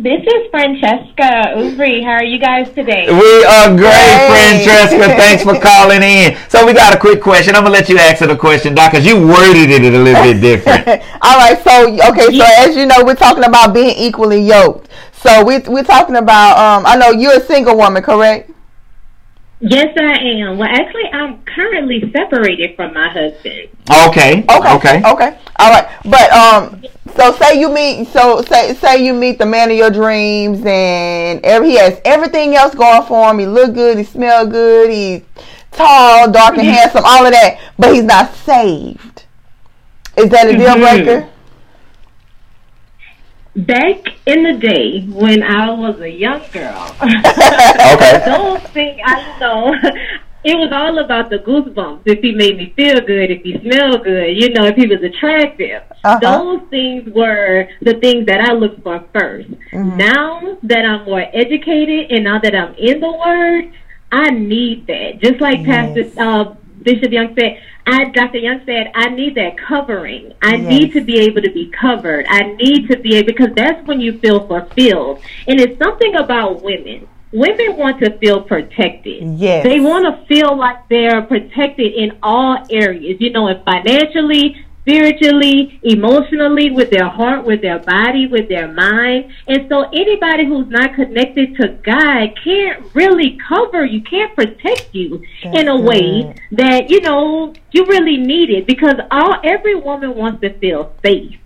This 0.01 0.23
is 0.23 0.49
Francesca 0.53 1.59
Uvri. 1.59 2.05
How 2.05 2.13
are 2.13 2.25
you 2.25 2.39
guys 2.39 2.69
today? 2.73 3.07
We 3.11 3.45
are 3.45 3.67
great, 3.77 3.91
Hey. 3.91 4.63
Francesca. 4.65 5.09
Thanks 5.19 5.43
for 5.43 5.59
calling 5.59 6.03
in. 6.05 6.39
So 6.49 6.65
we 6.65 6.73
got 6.73 6.95
a 6.95 6.99
quick 7.01 7.21
question. 7.21 7.57
I'm 7.57 7.65
gonna 7.65 7.75
let 7.75 7.89
you 7.89 7.99
answer 7.99 8.29
the 8.29 8.37
question, 8.37 8.77
Doc, 8.77 8.93
because 8.93 9.05
you 9.05 9.17
worded 9.27 9.71
it 9.71 9.83
a 9.93 9.99
little 9.99 10.23
bit 10.23 10.41
different. 10.41 10.87
All 11.21 11.37
right, 11.39 11.59
so 11.65 11.89
okay, 12.13 12.39
so 12.39 12.45
as 12.59 12.77
you 12.77 12.87
know, 12.87 13.03
we're 13.05 13.17
talking 13.17 13.43
about 13.43 13.75
being 13.75 13.91
equally 13.99 14.41
yoked. 14.41 14.89
So 15.15 15.45
we 15.45 15.59
we're 15.67 15.83
talking 15.83 16.15
about. 16.15 16.57
Um, 16.59 16.87
I 16.87 16.95
know 16.95 17.11
you're 17.11 17.35
a 17.37 17.41
single 17.45 17.77
woman, 17.77 18.01
correct? 18.01 18.53
Yes, 19.61 19.97
I 19.99 20.19
am. 20.19 20.57
Well, 20.59 20.69
actually, 20.71 21.11
I'm 21.13 21.43
currently 21.43 22.01
separated 22.13 22.77
from 22.77 22.95
my 22.95 23.09
husband. 23.09 23.69
Okay. 24.07 24.45
Okay. 24.49 24.75
Okay. 24.77 25.03
Okay. 25.05 25.39
All 25.59 25.71
right. 25.73 25.89
But 26.05 26.33
um, 26.33 26.85
so 27.17 27.33
say 27.33 27.59
you 27.59 27.69
meet. 27.69 28.07
So 28.09 28.43
say 28.43 28.75
say 28.75 29.05
you 29.05 29.13
meet 29.15 29.39
the 29.39 29.47
man 29.47 29.71
of 29.71 29.77
your 29.77 29.91
dreams, 29.91 30.63
and 30.65 31.45
every, 31.45 31.71
he 31.71 31.77
has 31.79 32.01
everything 32.05 32.55
else 32.55 32.75
going 32.75 33.03
for 33.07 33.31
him. 33.31 33.41
He 33.41 33.47
look 33.47 33.75
good. 33.75 33.99
He 33.99 34.05
smell 34.05 34.47
good. 34.47 34.91
He's 34.91 35.23
tall, 35.73 36.31
dark, 36.31 36.57
and 36.59 36.67
handsome. 36.69 37.03
All 37.05 37.27
of 37.27 37.33
that, 37.33 37.59
but 37.77 37.93
he's 37.95 38.05
not 38.05 38.33
saved. 38.37 39.25
Is 40.17 40.29
that 40.31 40.49
a 40.49 40.57
deal 40.57 40.75
Mhm. 40.77 41.05
breaker? 41.05 41.29
Back 43.67 44.07
in 44.27 44.45
the 44.45 44.55
day 44.55 45.01
when 45.07 45.43
I 45.43 45.71
was 45.71 46.01
a 46.01 46.09
young 46.11 46.43
girl, 46.53 46.97
Okay. 47.03 48.23
those 48.27 48.63
things 48.71 49.01
I 49.05 49.39
know. 49.41 49.75
It 50.45 50.55
was 50.57 50.71
all 50.73 50.99
about 51.05 51.31
the 51.31 51.39
goosebumps. 51.41 52.03
If 52.07 52.21
he 52.21 52.31
made 52.33 52.57
me 52.57 52.73
feel 52.77 53.01
good, 53.01 53.29
if 53.29 53.43
he 53.43 53.59
smelled 53.61 54.05
good, 54.05 54.29
you 54.41 54.51
know, 54.51 54.65
if 54.67 54.77
he 54.77 54.87
was 54.87 55.03
attractive. 55.03 55.83
Uh-huh. 56.05 56.19
Those 56.23 56.61
things 56.71 57.13
were 57.13 57.69
the 57.83 57.95
things 57.95 58.25
that 58.27 58.41
I 58.41 58.53
looked 58.53 58.83
for 58.85 59.01
1st 59.13 59.59
Mm-hmm. 59.73 59.97
Now 59.97 60.57
that 60.63 60.85
I'm 60.87 61.05
more 61.07 61.27
educated 61.35 62.13
and 62.13 62.25
now 62.25 62.39
that 62.39 62.55
I'm 62.55 62.73
in 62.77 63.01
the 63.01 63.11
Word, 63.11 63.73
I 64.13 64.31
need 64.31 64.87
that. 64.87 65.21
Just 65.21 65.41
like 65.41 65.65
Pastor 65.65 66.09
uh, 66.17 66.55
Bishop 66.83 67.13
Young 67.13 67.35
said, 67.39 67.61
I, 67.89 68.05
Dr. 68.11 68.39
Young 68.39 68.61
said, 68.67 68.91
I 68.95 69.09
need 69.09 69.35
that 69.37 69.57
covering. 69.57 70.35
I 70.43 70.57
Yes. 70.57 70.69
need 70.69 70.93
to 70.93 71.01
be 71.01 71.19
able 71.21 71.41
to 71.41 71.51
be 71.51 71.67
covered. 71.71 72.27
I 72.29 72.55
need 72.61 72.89
to 72.91 72.99
be 72.99 73.17
able, 73.17 73.29
because 73.29 73.55
that's 73.55 73.87
when 73.87 73.99
you 74.01 74.19
feel 74.19 74.47
fulfilled. 74.47 75.21
And 75.47 75.59
it's 75.59 75.79
something 75.83 76.15
about 76.17 76.63
women. 76.63 77.09
Women 77.33 77.77
want 77.77 78.01
to 78.01 78.11
feel 78.19 78.43
protected. 78.43 79.23
Yes. 79.39 79.65
They 79.65 79.81
want 79.81 80.05
to 80.05 80.27
feel 80.27 80.57
like 80.57 80.89
they're 80.89 81.23
protected 81.23 81.95
in 81.95 82.19
all 82.23 82.59
areas, 82.71 83.17
you 83.21 83.31
know, 83.31 83.49
and 83.49 83.63
financially, 83.65 84.57
spiritually, 84.89 85.79
emotionally, 85.83 86.71
with 86.71 86.91
their 86.91 87.09
heart, 87.09 87.45
with 87.45 87.61
their 87.61 87.79
body, 87.79 88.27
with 88.27 88.49
their 88.49 88.73
mind. 88.73 89.31
And 89.47 89.69
so 89.69 89.83
anybody 89.91 90.47
who's 90.47 90.69
not 90.69 90.95
connected 90.95 91.57
to 91.57 91.69
God 91.83 92.31
can't 92.43 92.95
really 92.95 93.39
cover 93.47 93.85
you, 93.85 94.01
can't 94.01 94.35
protect 94.35 94.95
you 94.95 95.23
in 95.45 95.69
a 95.69 95.79
way 95.79 96.35
that, 96.53 96.89
you 96.89 97.03
know, 97.03 97.53
you 97.71 97.85
really 97.85 98.17
need 98.17 98.49
it 98.49 98.67
because 98.67 98.95
all 99.11 99.37
every 99.45 99.75
woman 99.75 100.15
wants 100.15 100.41
to 100.41 100.59
feel 100.59 100.95
safe. 101.05 101.39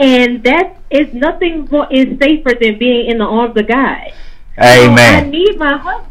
And 0.00 0.42
that 0.42 0.76
is 0.90 1.12
nothing 1.14 1.68
more 1.70 1.86
is 1.92 2.18
safer 2.18 2.52
than 2.60 2.78
being 2.78 3.10
in 3.10 3.18
the 3.18 3.24
arms 3.24 3.56
of 3.56 3.68
God. 3.68 4.12
So 4.56 4.62
I 4.62 4.88
Amen. 4.88 5.30
need 5.30 5.56
my 5.56 5.76
husband 5.76 6.07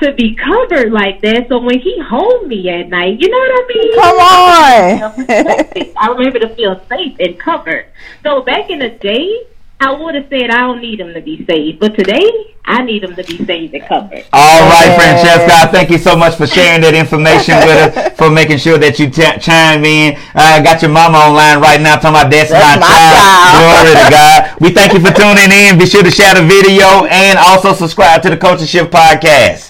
to 0.00 0.12
be 0.12 0.34
covered 0.34 0.92
like 0.92 1.20
that. 1.22 1.48
So 1.48 1.58
when 1.58 1.78
he 1.80 1.98
hold 2.00 2.46
me 2.46 2.68
at 2.68 2.88
night, 2.88 3.20
you 3.20 3.28
know 3.28 3.38
what 3.38 3.50
I 3.50 3.66
mean? 3.74 3.94
Come 3.94 4.16
on. 4.18 5.94
I 5.98 6.08
remember 6.16 6.38
to 6.40 6.48
feel 6.54 6.80
safe 6.88 7.16
and 7.20 7.38
covered. 7.38 7.86
So 8.22 8.42
back 8.42 8.70
in 8.70 8.78
the 8.80 8.90
day, 8.90 9.46
I 9.82 9.92
would 9.92 10.14
have 10.14 10.28
said 10.28 10.50
I 10.50 10.58
don't 10.58 10.80
need 10.82 11.00
him 11.00 11.14
to 11.14 11.22
be 11.22 11.42
saved, 11.46 11.80
but 11.80 11.94
today 11.94 12.54
I 12.66 12.82
need 12.82 13.02
him 13.02 13.16
to 13.16 13.24
be 13.24 13.42
saved 13.46 13.72
and 13.72 13.82
covered. 13.88 14.24
All 14.30 14.60
right, 14.68 14.92
Yes. 14.92 15.24
Francesca. 15.24 15.72
Thank 15.72 15.88
you 15.90 15.96
so 15.96 16.14
much 16.16 16.34
for 16.36 16.46
sharing 16.46 16.82
that 16.82 16.92
information 16.94 17.56
with 17.64 17.96
us, 17.96 18.12
for 18.18 18.28
making 18.30 18.58
sure 18.58 18.76
that 18.76 18.98
you 18.98 19.08
t- 19.08 19.24
chime 19.40 19.82
in. 19.86 20.18
I 20.34 20.60
got 20.60 20.82
your 20.82 20.90
mama 20.90 21.16
online 21.16 21.62
right 21.62 21.80
now 21.80 21.96
talking 21.96 22.20
about 22.20 22.30
that's, 22.30 22.50
That's 22.50 22.76
my, 22.76 22.76
my 22.76 22.92
child. 22.92 23.16
child. 23.16 23.56
Glory 23.56 23.94
to 24.04 24.10
God. 24.12 24.60
We 24.60 24.68
thank 24.68 24.92
you 24.92 25.00
for 25.00 25.12
tuning 25.16 25.48
in. 25.48 25.78
Be 25.78 25.86
sure 25.86 26.02
to 26.04 26.10
share 26.10 26.34
the 26.34 26.44
video 26.44 27.08
and 27.08 27.38
also 27.38 27.72
subscribe 27.72 28.20
to 28.24 28.30
the 28.30 28.36
Culture 28.36 28.66
Shift 28.66 28.92
podcast. 28.92 29.69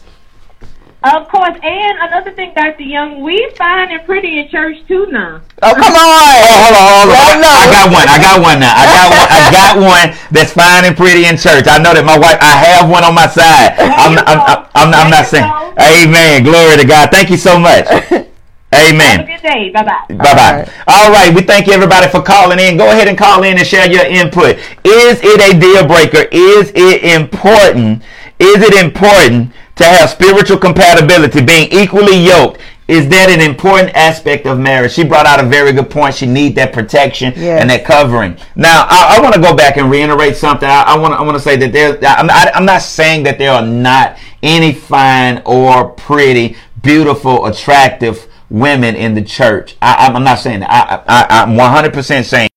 Of 1.03 1.29
course, 1.29 1.57
and 1.63 1.97
another 1.99 2.31
thing, 2.33 2.53
Dr. 2.55 2.83
Young, 2.85 3.23
we 3.23 3.41
fine 3.57 3.91
and 3.91 4.05
pretty 4.05 4.39
in 4.39 4.51
church 4.51 4.77
too 4.87 5.07
now. 5.09 5.41
oh, 5.63 5.73
come 5.73 5.97
on. 5.97 5.97
Oh, 5.97 6.57
hold 6.61 6.77
on, 6.77 6.85
hold 6.93 7.09
on. 7.09 7.17
Let 7.17 7.33
'em 7.33 7.41
know. 7.41 7.57
I 7.57 7.67
got 7.73 7.87
one. 7.89 8.05
I 8.05 8.19
got 8.21 8.37
one 8.45 8.61
now. 8.61 8.75
I 8.77 8.85
got 8.85 9.09
one. 9.09 9.29
I 9.33 9.41
got 9.49 9.73
one 9.81 10.09
that's 10.31 10.53
fine 10.53 10.85
and 10.85 10.95
pretty 10.95 11.25
in 11.25 11.39
church. 11.39 11.65
I 11.65 11.81
know 11.81 11.97
that 11.97 12.05
my 12.05 12.19
wife. 12.21 12.37
I 12.45 12.53
have 12.53 12.91
one 12.91 13.03
on 13.03 13.15
my 13.15 13.27
side. 13.33 13.81
I'm. 13.81 14.13
you 14.13 14.19
I'm, 14.29 14.41
I'm. 14.45 14.61
I'm, 14.77 14.89
I'm 14.93 15.11
not 15.11 15.25
saying. 15.25 15.49
Amen. 15.81 16.45
Glory 16.45 16.77
to 16.77 16.85
God. 16.85 17.09
Thank 17.11 17.31
you 17.31 17.39
so 17.39 17.59
much. 17.59 17.89
Have 18.73 18.95
Amen. 18.95 19.21
a 19.21 19.25
good 19.25 19.43
day. 19.43 19.71
Bye 19.71 19.83
bye. 19.83 20.05
Bye 20.15 20.35
bye. 20.37 20.53
right. 20.63 20.69
All 20.87 21.11
right. 21.11 21.35
We 21.35 21.43
thank 21.43 21.67
you 21.67 21.73
everybody 21.73 22.09
for 22.09 22.23
calling 22.23 22.61
in. 22.61 22.77
Go 22.77 22.89
ahead 22.91 23.09
and 23.09 23.19
call 23.19 23.43
in 23.43 23.59
and 23.59 23.67
share 23.67 23.91
your 23.91 24.05
input. 24.05 24.59
Is 24.85 25.19
it 25.25 25.41
a 25.41 25.59
deal 25.59 25.87
breaker? 25.89 26.29
Is 26.31 26.71
it 26.77 27.03
important? 27.03 28.03
Is 28.39 28.63
it 28.63 28.75
important 28.85 29.53
to 29.81 29.87
have 29.87 30.11
spiritual 30.11 30.59
compatibility, 30.59 31.43
being 31.43 31.69
equally 31.73 32.17
yoked? 32.17 32.61
Is 32.89 33.09
that 33.11 33.31
an 33.31 33.41
important 33.41 33.95
aspect 33.95 34.47
of 34.47 34.59
marriage? 34.59 34.93
She 34.93 35.05
brought 35.05 35.25
out 35.25 35.39
a 35.39 35.47
very 35.47 35.73
good 35.73 35.89
point. 35.91 36.15
She 36.17 36.27
need 36.27 36.57
that 36.57 36.73
protection 36.73 37.33
Yes. 37.37 37.61
and 37.61 37.71
that 37.71 37.85
covering. 37.85 38.37
Now, 38.57 38.85
I, 38.91 39.17
I 39.17 39.21
want 39.23 39.33
to 39.35 39.41
go 39.41 39.55
back 39.55 39.77
and 39.77 39.89
reiterate 39.89 40.35
something. 40.37 40.69
I, 40.69 40.97
want 40.99 41.15
to. 41.15 41.19
I 41.19 41.23
want 41.23 41.37
to 41.37 41.43
say 41.43 41.55
that 41.57 41.73
there. 41.73 41.93
I'm, 42.03 42.29
I, 42.29 42.51
I'm 42.53 42.65
not 42.65 42.83
saying 42.83 43.23
that 43.25 43.39
there 43.39 43.53
are 43.53 43.65
not 43.65 44.19
any 44.43 44.73
fine 44.73 45.41
or 45.47 45.91
pretty, 45.91 46.57
beautiful, 46.83 47.47
attractive 47.47 48.27
women 48.51 48.97
in 48.97 49.15
the 49.15 49.23
church. 49.23 49.77
I, 49.81 50.07
I'm- 50.07 50.17
I'm 50.17 50.25
not 50.25 50.41
saying 50.41 50.61
that. 50.61 50.71
I, 50.71 51.27
I, 51.39 51.43
I'm 51.43 51.51
100% 51.51 52.25
saying. 52.25 52.49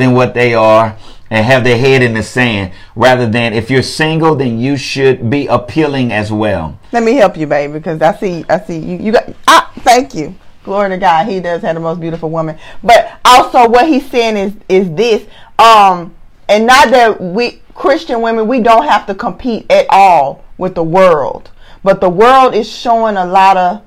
Than 0.00 0.12
what 0.12 0.34
they 0.34 0.54
are 0.54 0.96
and 1.30 1.46
have 1.46 1.62
their 1.62 1.78
head 1.78 2.02
in 2.02 2.14
the 2.14 2.22
sand 2.22 2.72
rather 2.96 3.28
than 3.28 3.52
if 3.52 3.70
you're 3.70 3.82
single 3.82 4.34
then 4.34 4.58
you 4.58 4.76
should 4.76 5.30
be 5.30 5.46
appealing 5.46 6.10
as 6.12 6.32
well 6.32 6.78
Let 6.92 7.04
me 7.04 7.14
help 7.14 7.36
you, 7.36 7.46
baby, 7.46 7.74
because 7.74 8.02
I 8.02 8.16
see, 8.16 8.44
I 8.48 8.58
see 8.60 8.78
you. 8.78 8.96
You 8.98 9.12
got. 9.12 9.32
Ah, 9.46 9.70
thank 9.80 10.14
you. 10.14 10.34
Glory 10.64 10.90
to 10.90 10.98
God. 10.98 11.26
He 11.28 11.38
does 11.40 11.62
have 11.62 11.74
the 11.76 11.80
most 11.80 12.00
beautiful 12.00 12.28
woman. 12.30 12.58
But 12.82 13.20
also, 13.24 13.68
what 13.68 13.86
he's 13.86 14.10
saying 14.10 14.36
is 14.36 14.52
is 14.68 14.92
this. 14.94 15.26
Um, 15.58 16.14
and 16.48 16.66
not 16.66 16.90
that 16.90 17.20
we 17.20 17.62
Christian 17.74 18.22
women 18.22 18.48
we 18.48 18.60
don't 18.60 18.86
have 18.88 19.06
to 19.06 19.14
compete 19.14 19.70
at 19.70 19.86
all 19.88 20.44
with 20.58 20.74
the 20.74 20.82
world, 20.82 21.50
but 21.84 22.00
the 22.00 22.08
world 22.10 22.54
is 22.54 22.68
showing 22.68 23.16
a 23.16 23.24
lot 23.24 23.56
of 23.56 23.82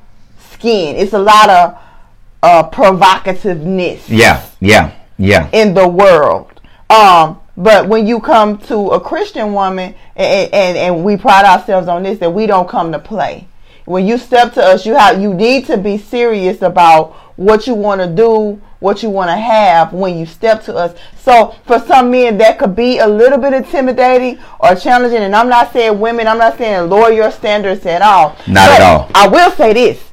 skin. 0.51 0.95
It's 0.95 1.13
a 1.13 1.19
lot 1.19 1.49
of 1.49 1.77
uh, 2.43 2.69
provocativeness 2.69 4.03
yeah 4.09 4.45
yeah 4.59 4.91
yeah 5.17 5.49
in 5.51 5.73
the 5.73 5.87
world. 5.87 6.61
Um, 6.89 7.39
but 7.55 7.87
when 7.87 8.07
you 8.07 8.19
come 8.19 8.57
to 8.59 8.89
a 8.89 8.99
Christian 8.99 9.53
woman, 9.53 9.95
and, 10.15 10.53
and 10.53 10.77
and 10.77 11.03
we 11.03 11.17
pride 11.17 11.45
ourselves 11.45 11.87
on 11.87 12.03
this, 12.03 12.19
that 12.19 12.31
we 12.31 12.47
don't 12.47 12.67
come 12.67 12.91
to 12.91 12.99
play. 12.99 13.47
When 13.85 14.07
you 14.07 14.17
step 14.17 14.53
to 14.53 14.63
us, 14.63 14.85
you 14.85 14.95
have 14.95 15.21
you 15.21 15.33
need 15.33 15.65
to 15.67 15.77
be 15.77 15.97
serious 15.97 16.61
about 16.61 17.13
what 17.35 17.67
you 17.67 17.73
want 17.73 18.01
to 18.01 18.07
do, 18.07 18.61
what 18.79 19.03
you 19.03 19.09
want 19.09 19.29
to 19.29 19.35
have 19.35 19.93
when 19.93 20.17
you 20.17 20.25
step 20.25 20.63
to 20.63 20.75
us. 20.75 20.97
So 21.17 21.55
for 21.65 21.79
some 21.79 22.11
men, 22.11 22.37
that 22.37 22.59
could 22.59 22.75
be 22.75 22.99
a 22.99 23.07
little 23.07 23.37
bit 23.37 23.53
intimidating 23.53 24.39
or 24.59 24.75
challenging. 24.75 25.19
And 25.19 25.35
I'm 25.35 25.49
not 25.49 25.73
saying 25.73 25.99
women, 25.99 26.27
I'm 26.27 26.37
not 26.37 26.57
saying 26.57 26.89
lower 26.89 27.11
your 27.11 27.31
standards 27.31 27.85
at 27.85 28.01
all. 28.01 28.35
Not 28.47 28.69
at 28.69 28.81
all. 28.81 29.11
I 29.13 29.27
will 29.27 29.51
say 29.51 29.73
this: 29.73 30.12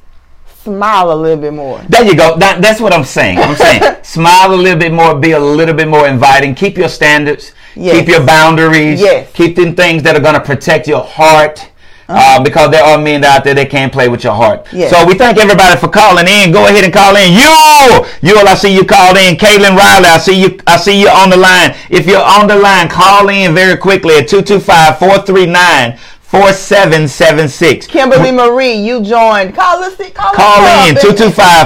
smile 0.63 1.11
a 1.11 1.15
little 1.15 1.37
bit 1.41 1.53
more. 1.53 1.79
there 1.89 2.03
you 2.05 2.15
go 2.15 2.37
that, 2.37 2.61
that's 2.61 2.79
what 2.79 2.93
i'm 2.93 3.03
saying 3.03 3.37
i'm 3.39 3.55
saying 3.55 3.81
smile 4.03 4.53
a 4.53 4.55
little 4.55 4.77
bit 4.77 4.93
more 4.93 5.15
be 5.17 5.31
a 5.31 5.39
little 5.39 5.73
bit 5.73 5.87
more 5.87 6.07
inviting 6.07 6.53
keep 6.55 6.77
your 6.77 6.89
standards 6.89 7.53
Yes. 7.73 7.97
keep 7.97 8.07
your 8.09 8.25
boundaries 8.25 8.99
Yes. 8.99 9.31
keep 9.33 9.55
them 9.55 9.75
things 9.75 10.03
that 10.03 10.15
are 10.15 10.19
going 10.19 10.33
to 10.35 10.41
protect 10.41 10.87
your 10.87 11.01
heart 11.03 11.69
uh, 12.09 12.43
because 12.43 12.69
there 12.69 12.83
are 12.83 12.97
men 12.97 13.23
out 13.23 13.45
there 13.45 13.53
that 13.53 13.69
can't 13.69 13.93
play 13.93 14.09
with 14.09 14.21
your 14.25 14.33
heart. 14.33 14.67
Yes. 14.73 14.91
So 14.91 15.05
we 15.07 15.13
thank 15.13 15.37
everybody 15.37 15.79
for 15.79 15.87
calling 15.87 16.27
in. 16.27 16.51
Go 16.51 16.67
ahead 16.67 16.83
and 16.83 16.91
call 16.91 17.15
in. 17.15 17.31
You, 17.31 18.03
you, 18.21 18.35
I 18.37 18.53
see 18.55 18.75
you 18.75 18.83
called 18.83 19.15
in. 19.15 19.35
Caitlin 19.37 19.77
Riley, 19.77 20.09
I 20.11 20.17
see 20.17 20.35
you. 20.41 20.59
I 20.67 20.75
see 20.75 20.99
you 20.99 21.07
on 21.07 21.29
the 21.29 21.37
line. 21.37 21.73
If 21.89 22.05
you're 22.07 22.19
on 22.21 22.47
the 22.47 22.57
line, 22.57 22.89
call 22.89 23.29
in 23.29 23.55
very 23.55 23.77
quickly 23.77 24.15
at 24.17 24.27
225-439 24.27 25.97
4776. 26.31 27.87
Kimberly 27.87 28.31
Marie, 28.31 28.71
you 28.73 29.03
joined. 29.03 29.53
Call 29.53 29.83
us. 29.83 29.97
Call, 30.13 30.33
Call 30.33 30.63
us 30.63 30.89
in 30.89 30.95
up. 30.95 31.03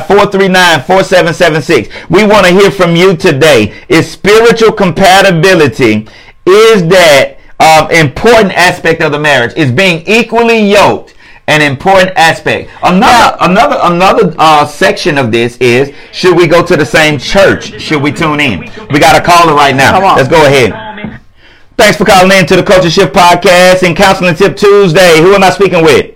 225-439-4776. 0.08 2.10
We 2.10 2.26
want 2.26 2.48
to 2.48 2.52
hear 2.52 2.72
from 2.72 2.96
you 2.96 3.16
today. 3.16 3.76
Is 3.90 4.10
spiritual 4.12 4.72
compatibility 4.72 6.08
is 6.48 6.88
that 6.88 7.38
um, 7.60 7.92
important 7.92 8.54
aspect 8.58 9.04
of 9.04 9.12
the 9.12 9.20
marriage? 9.20 9.54
Is 9.56 9.72
being 9.72 10.04
equally 10.08 10.68
yoked 10.72 11.14
an 11.46 11.62
important 11.62 12.14
aspect? 12.16 12.72
Another 12.82 13.38
another 13.42 13.78
another 13.84 14.34
uh, 14.40 14.66
section 14.66 15.20
of 15.20 15.32
this 15.32 15.58
is 15.58 15.94
should 16.12 16.36
we 16.36 16.48
go 16.48 16.66
to 16.66 16.76
the 16.76 16.86
same 16.86 17.20
church? 17.20 17.80
Should 17.80 18.02
we 18.02 18.12
tune 18.12 18.40
in? 18.40 18.62
We 18.90 18.98
got 19.00 19.16
a 19.16 19.22
caller 19.24 19.54
right 19.54 19.76
now. 19.76 19.92
Come 19.92 20.06
on. 20.06 20.18
Let's 20.18 20.30
go 20.30 20.44
ahead. 20.44 20.85
Thanks 21.78 21.98
for 21.98 22.06
calling 22.06 22.32
in 22.38 22.46
to 22.46 22.56
the 22.56 22.64
Culture 22.64 22.90
Shift 22.90 23.14
Podcast 23.14 23.86
and 23.86 23.98
Counseling 23.98 24.34
Tip 24.36 24.56
Tuesday. 24.56 25.20
Who 25.20 25.34
am 25.34 25.44
I 25.44 25.50
speaking 25.50 25.84
with? 25.84 26.16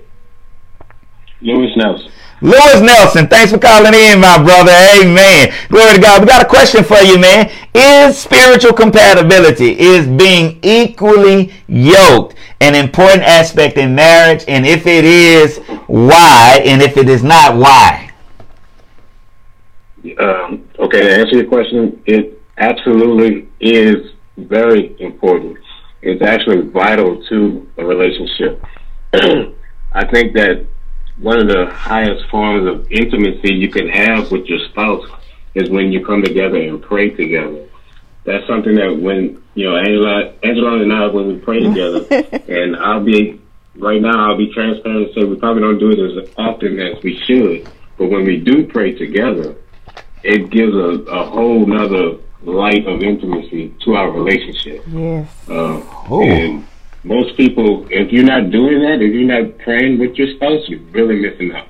Lewis 1.41 1.75
Nelson. 1.75 2.11
Lewis 2.41 2.79
Nelson, 2.81 3.27
thanks 3.27 3.51
for 3.51 3.59
calling 3.59 3.93
in, 3.93 4.21
my 4.21 4.41
brother. 4.41 4.71
Amen. 5.01 5.53
Glory 5.67 5.95
to 5.95 6.01
God. 6.01 6.21
We 6.21 6.27
got 6.27 6.41
a 6.41 6.47
question 6.47 6.85
for 6.85 6.99
you, 6.99 7.19
man. 7.19 7.51
Is 7.73 8.17
spiritual 8.17 8.71
compatibility, 8.71 9.77
is 9.77 10.07
being 10.07 10.59
equally 10.63 11.51
yoked 11.67 12.35
an 12.61 12.75
important 12.75 13.23
aspect 13.23 13.77
in 13.77 13.93
marriage? 13.93 14.45
And 14.47 14.65
if 14.65 14.87
it 14.87 15.03
is, 15.03 15.57
why? 15.87 16.61
And 16.63 16.81
if 16.81 16.95
it 16.95 17.09
is 17.09 17.21
not, 17.21 17.57
why? 17.57 18.11
Um, 20.17 20.65
okay, 20.79 21.01
to 21.01 21.13
answer 21.19 21.35
your 21.35 21.45
question, 21.47 22.01
it 22.05 22.41
absolutely 22.57 23.49
is 23.59 24.13
very 24.47 24.95
important. 24.99 25.57
It's 26.01 26.21
actually 26.21 26.61
vital 26.61 27.23
to 27.27 27.69
a 27.77 27.85
relationship. 27.85 28.63
I 29.91 30.05
think 30.11 30.33
that 30.33 30.65
one 31.17 31.39
of 31.39 31.47
the 31.47 31.65
highest 31.71 32.29
forms 32.29 32.67
of 32.67 32.89
intimacy 32.91 33.53
you 33.53 33.69
can 33.69 33.89
have 33.89 34.31
with 34.31 34.45
your 34.45 34.59
spouse 34.69 35.05
is 35.55 35.69
when 35.69 35.91
you 35.91 36.05
come 36.05 36.21
together 36.23 36.55
and 36.55 36.81
pray 36.81 37.09
together. 37.09 37.67
That's 38.23 38.45
something 38.47 38.75
that 38.75 38.97
when 38.97 39.41
you 39.55 39.65
know 39.65 39.77
Angela, 39.77 40.33
Angela 40.43 40.81
and 40.81 40.93
I 40.93 41.07
when 41.07 41.27
we 41.27 41.35
pray 41.39 41.59
together, 41.59 42.05
and 42.47 42.75
I'll 42.75 43.03
be 43.03 43.41
right 43.75 44.01
now 44.01 44.29
I'll 44.29 44.37
be 44.37 44.53
transparent 44.53 45.07
and 45.07 45.15
say 45.15 45.23
we 45.23 45.35
probably 45.35 45.61
don't 45.61 45.79
do 45.79 45.91
it 45.91 45.99
as 45.99 46.29
often 46.37 46.79
as 46.79 47.01
we 47.03 47.17
should, 47.25 47.69
but 47.97 48.09
when 48.09 48.25
we 48.25 48.37
do 48.37 48.67
pray 48.67 48.93
together, 48.93 49.55
it 50.23 50.49
gives 50.49 50.73
a, 50.73 51.03
a 51.11 51.25
whole 51.25 51.65
nother 51.65 52.17
light 52.43 52.87
of 52.87 53.01
intimacy 53.03 53.73
to 53.83 53.95
our 53.95 54.11
relationship. 54.11 54.83
Yes. 54.87 55.29
Uh, 55.49 55.81
and 56.11 56.65
most 57.03 57.35
people, 57.37 57.85
if 57.89 58.11
you're 58.11 58.23
not 58.25 58.49
doing 58.51 58.79
that, 58.81 59.01
if 59.01 59.13
you're 59.13 59.41
not 59.41 59.57
praying 59.59 59.99
with 59.99 60.15
your 60.15 60.33
spouse, 60.35 60.67
you're 60.67 60.79
really 60.91 61.19
missing 61.19 61.51
out. 61.53 61.67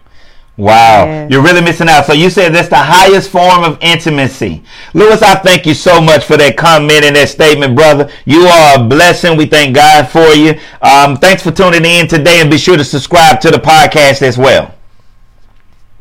Wow, 0.58 1.05
Yes. 1.05 1.32
you're 1.32 1.41
really 1.41 1.62
missing 1.62 1.88
out. 1.88 2.05
So 2.05 2.12
you 2.12 2.29
said 2.29 2.53
that's 2.53 2.67
the 2.67 2.75
highest 2.75 3.29
form 3.29 3.63
of 3.63 3.77
intimacy. 3.79 4.62
Lewis, 4.93 5.21
I 5.21 5.36
thank 5.36 5.65
you 5.65 5.73
so 5.73 6.01
much 6.01 6.25
for 6.25 6.36
that 6.36 6.58
comment 6.58 7.05
and 7.05 7.15
that 7.15 7.29
statement, 7.29 7.75
brother. 7.75 8.10
You 8.25 8.41
are 8.41 8.79
a 8.79 8.84
blessing. 8.84 9.38
We 9.38 9.45
thank 9.45 9.73
God 9.73 10.10
for 10.10 10.34
you. 10.34 10.60
Um, 10.82 11.15
thanks 11.15 11.43
for 11.43 11.51
tuning 11.51 11.86
in 11.86 12.10
today 12.10 12.41
and 12.41 12.51
be 12.51 12.58
sure 12.58 12.75
to 12.75 12.84
subscribe 12.84 13.39
to 13.41 13.51
the 13.51 13.58
podcast 13.58 14.21
as 14.21 14.38
well. 14.38 14.75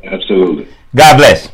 Absolutely. 0.03 0.67
God 0.93 1.17
bless. 1.17 1.49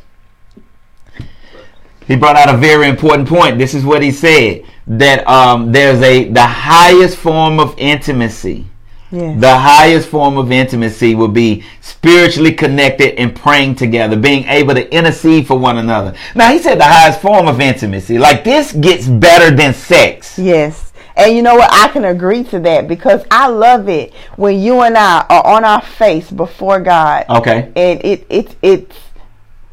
He 2.07 2.15
brought 2.15 2.35
out 2.35 2.53
a 2.53 2.57
very 2.57 2.87
important 2.87 3.27
point. 3.27 3.57
This 3.57 3.73
is 3.73 3.83
what 3.83 4.03
he 4.03 4.11
said 4.11 4.63
that 4.87 5.27
um, 5.27 5.71
there's 5.71 6.01
a 6.01 6.29
the 6.29 6.45
highest 6.45 7.17
form 7.17 7.59
of 7.59 7.75
intimacy. 7.77 8.65
Yes. 9.11 9.39
The 9.39 9.57
highest 9.57 10.09
form 10.09 10.37
of 10.37 10.51
intimacy 10.51 11.15
will 11.15 11.29
be 11.29 11.63
spiritually 11.79 12.51
connected 12.51 13.19
and 13.19 13.35
praying 13.35 13.75
together, 13.75 14.15
being 14.15 14.45
able 14.45 14.73
to 14.73 14.91
intercede 14.93 15.47
for 15.47 15.57
one 15.57 15.77
another. 15.77 16.15
Now, 16.33 16.51
he 16.51 16.59
said 16.59 16.79
the 16.79 16.85
highest 16.85 17.21
form 17.21 17.47
of 17.47 17.61
intimacy. 17.61 18.17
Like 18.17 18.43
this 18.43 18.73
gets 18.73 19.07
better 19.07 19.55
than 19.55 19.73
sex. 19.73 20.37
Yes. 20.37 20.91
And 21.15 21.35
you 21.35 21.41
know 21.41 21.55
what? 21.55 21.71
I 21.71 21.87
can 21.89 22.05
agree 22.05 22.43
to 22.45 22.59
that 22.61 22.87
because 22.87 23.23
I 23.31 23.47
love 23.47 23.87
it 23.87 24.13
when 24.35 24.59
you 24.59 24.81
and 24.81 24.97
I 24.97 25.25
are 25.29 25.45
on 25.45 25.63
our 25.63 25.81
face 25.81 26.29
before 26.29 26.81
God. 26.81 27.25
Okay. 27.29 27.71
And 27.75 28.03
it 28.03 28.25
it 28.29 28.55
it's 28.61 28.97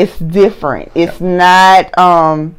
it's 0.03 0.19
different. 0.19 0.91
It's 0.95 1.21
not 1.21 1.97
um 1.99 2.57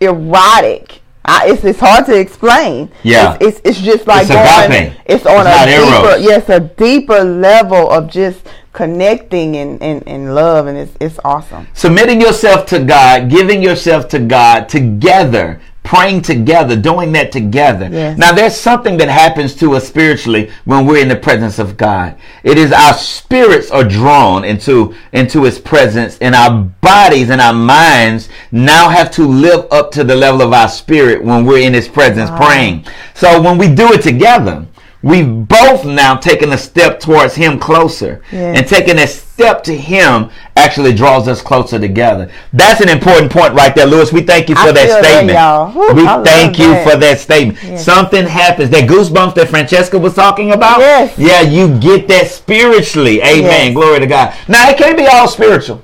erotic. 0.00 1.00
I, 1.28 1.48
it's 1.50 1.64
it's 1.64 1.80
hard 1.80 2.06
to 2.06 2.16
explain. 2.18 2.90
Yeah. 3.02 3.36
It's 3.40 3.58
it's, 3.58 3.60
it's 3.68 3.80
just 3.80 4.06
like 4.06 4.22
It's 4.28 4.30
going. 4.30 4.72
agape. 4.90 5.00
It's 5.06 5.26
on 5.26 5.44
It's 5.46 5.56
a 5.62 5.66
deeper 5.66 6.08
eros. 6.08 6.22
yes 6.22 6.48
a 6.48 6.60
deeper 6.60 7.24
level 7.24 7.90
of 7.90 8.08
just 8.08 8.46
connecting 8.72 9.56
and, 9.56 9.82
and, 9.82 10.06
and 10.06 10.34
love 10.34 10.66
and 10.68 10.78
it's 10.78 10.92
it's 11.00 11.18
awesome. 11.24 11.66
Submitting 11.74 12.20
yourself 12.20 12.66
to 12.66 12.78
God, 12.78 13.28
giving 13.30 13.60
yourself 13.62 14.06
to 14.08 14.18
God 14.20 14.68
together, 14.68 15.60
praying 15.86 16.20
together, 16.20 16.74
doing 16.76 17.12
that 17.12 17.30
together. 17.30 17.88
Yes. 17.90 18.18
Now, 18.18 18.32
there's 18.32 18.56
something 18.56 18.96
that 18.96 19.08
happens 19.08 19.54
to 19.54 19.74
us 19.74 19.86
spiritually 19.86 20.50
when 20.64 20.84
we're 20.84 21.00
in 21.00 21.08
the 21.08 21.16
presence 21.16 21.60
of 21.60 21.76
God. 21.76 22.16
It 22.42 22.58
is 22.58 22.72
our 22.72 22.92
spirits 22.92 23.70
are 23.70 23.84
drawn 23.84 24.44
into, 24.44 24.94
into 25.12 25.44
His 25.44 25.60
presence, 25.60 26.18
and 26.18 26.34
our 26.34 26.64
bodies 26.80 27.30
and 27.30 27.40
our 27.40 27.54
minds 27.54 28.28
now 28.50 28.88
have 28.88 29.12
to 29.12 29.22
live 29.22 29.66
up 29.70 29.92
to 29.92 30.02
the 30.02 30.16
level 30.16 30.42
of 30.42 30.52
our 30.52 30.68
spirit 30.68 31.22
when 31.22 31.46
we're 31.46 31.64
in 31.64 31.72
His 31.72 31.86
presence 31.88 32.30
praying. 32.30 32.84
So, 33.14 33.40
when 33.40 33.56
we 33.56 33.72
do 33.72 33.92
it 33.92 34.02
together, 34.02 34.66
We've 35.06 35.46
both 35.46 35.84
now 35.84 36.16
taken 36.16 36.52
a 36.52 36.58
step 36.58 36.98
towards 36.98 37.36
Him 37.36 37.60
closer. 37.60 38.22
Yes. 38.32 38.58
And 38.58 38.66
taking 38.68 38.98
a 38.98 39.06
step 39.06 39.62
to 39.64 39.76
Him 39.76 40.30
actually 40.56 40.92
draws 40.94 41.28
us 41.28 41.40
closer 41.40 41.78
together. 41.78 42.28
That's 42.52 42.80
an 42.80 42.88
important 42.88 43.30
point 43.30 43.54
right 43.54 43.72
there, 43.72 43.86
Lewis. 43.86 44.12
We 44.12 44.22
thank 44.22 44.48
you 44.48 44.56
for 44.56 44.62
I 44.62 44.72
that 44.72 44.88
that, 44.88 45.04
statement. 45.04 45.38
y'all. 45.38 45.70
Whew, 45.70 45.94
we 45.94 46.06
I 46.08 46.24
thank 46.24 46.58
you 46.58 46.70
that. 46.70 46.90
for 46.90 46.96
that 46.98 47.20
statement. 47.20 47.78
Something 47.78 48.26
happens. 48.26 48.70
That 48.70 48.88
goosebumps 48.90 49.36
that 49.36 49.48
Francesca 49.48 49.96
was 49.96 50.14
talking 50.14 50.50
about. 50.50 50.80
Yes. 50.80 51.16
Yeah, 51.16 51.40
you 51.42 51.78
get 51.78 52.08
that 52.08 52.26
spiritually. 52.26 53.22
Amen. 53.22 53.66
Yes. 53.68 53.74
Glory 53.74 54.00
to 54.00 54.06
God. 54.08 54.34
Now, 54.48 54.68
it 54.70 54.76
can't 54.76 54.96
be 54.96 55.06
all 55.06 55.28
spiritual 55.28 55.82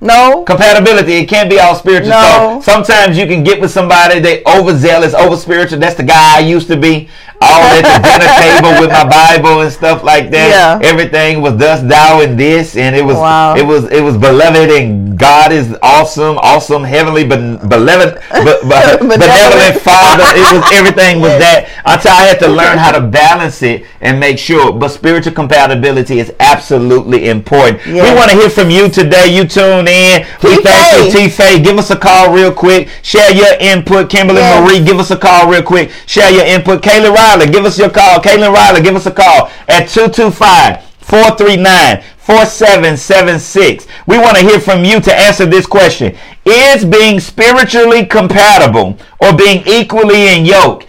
No. 0.00 0.44
compatibility 0.44 1.14
it 1.14 1.26
can't 1.26 1.48
be 1.50 1.58
all 1.58 1.74
spiritual 1.74 2.10
No. 2.10 2.60
so 2.62 2.72
sometimes 2.72 3.16
you 3.18 3.26
can 3.26 3.42
get 3.42 3.60
with 3.60 3.70
somebody 3.70 4.20
they 4.20 4.42
overzealous 4.44 5.14
over 5.14 5.36
spiritual 5.36 5.78
that's 5.80 5.94
the 5.96 6.02
guy 6.02 6.36
i 6.36 6.40
used 6.40 6.68
to 6.68 6.76
be 6.76 7.08
all 7.46 7.62
at 7.78 7.84
the 7.86 7.96
dinner 8.02 8.30
table 8.42 8.72
with 8.80 8.90
my 8.90 9.06
bible 9.06 9.60
and 9.62 9.72
stuff 9.72 10.02
like 10.02 10.30
that 10.30 10.50
Yeah. 10.50 10.88
everything 10.88 11.40
was 11.40 11.56
thus 11.56 11.80
thou 11.82 12.20
and 12.20 12.38
this 12.38 12.76
and 12.76 12.94
it 12.96 13.04
was 13.04 13.16
Wow. 13.16 13.54
it 13.56 13.64
was 13.66 13.84
it 13.90 14.00
was 14.02 14.16
beloved 14.16 14.70
and 14.70 15.18
god 15.18 15.52
is 15.52 15.74
awesome 15.82 16.36
awesome 16.38 16.84
heavenly 16.84 17.24
but 17.26 17.40
beloved 17.68 18.18
but, 18.30 18.58
but 18.68 19.00
Benevolent. 19.00 19.80
father 19.80 20.24
it 20.36 20.46
was 20.54 20.64
everything 20.74 21.20
was 21.20 21.32
that 21.38 21.68
until 21.86 22.12
i 22.12 22.22
had 22.26 22.38
to 22.40 22.48
learn 22.48 22.76
how 22.78 22.92
to 22.92 23.00
balance 23.00 23.62
it 23.62 23.86
and 24.00 24.20
make 24.20 24.38
sure 24.38 24.72
but 24.72 24.88
spiritual 24.88 25.32
compatibility 25.32 26.18
is 26.18 26.32
absolutely 26.40 27.28
important 27.28 27.84
we 27.86 27.94
want 28.00 28.30
to 28.30 28.36
hear 28.36 28.50
from 28.50 28.70
you 28.70 28.88
today 28.90 29.26
you 29.34 29.46
tune 29.46 29.88
in 29.88 30.26
we 30.42 30.56
thank 30.62 31.14
you. 31.14 31.20
T. 31.20 31.28
Faye. 31.28 31.60
Give 31.62 31.78
us 31.78 31.90
a 31.90 31.96
call 31.96 32.32
real 32.32 32.52
quick. 32.52 32.88
Share 33.02 33.32
your 33.34 33.54
input. 33.60 34.08
Kimberly 34.10 34.40
Yes. 34.40 34.60
Marie, 34.62 34.84
give 34.84 34.98
us 34.98 35.10
a 35.10 35.16
call 35.16 35.48
real 35.50 35.62
quick. 35.62 35.90
Share 36.06 36.30
your 36.30 36.44
input. 36.44 36.82
Kayla 36.82 37.12
Give 37.44 37.66
us 37.66 37.78
your 37.78 37.90
call. 37.90 38.20
Kaylin 38.20 38.54
Riley, 38.54 38.80
give 38.80 38.96
us 38.96 39.04
a 39.06 39.10
call 39.10 39.50
at 39.68 39.88
225 39.88 40.82
439 41.00 42.02
4776. 42.18 43.86
We 44.06 44.18
want 44.18 44.36
to 44.38 44.42
hear 44.42 44.58
from 44.60 44.84
you 44.84 45.00
to 45.00 45.14
answer 45.14 45.44
this 45.46 45.66
question. 45.66 46.16
Is 46.44 46.84
being 46.84 47.20
spiritually 47.20 48.06
compatible 48.06 48.96
or 49.20 49.36
being 49.36 49.62
equally 49.66 50.28
in 50.36 50.46
yoke? 50.46 50.86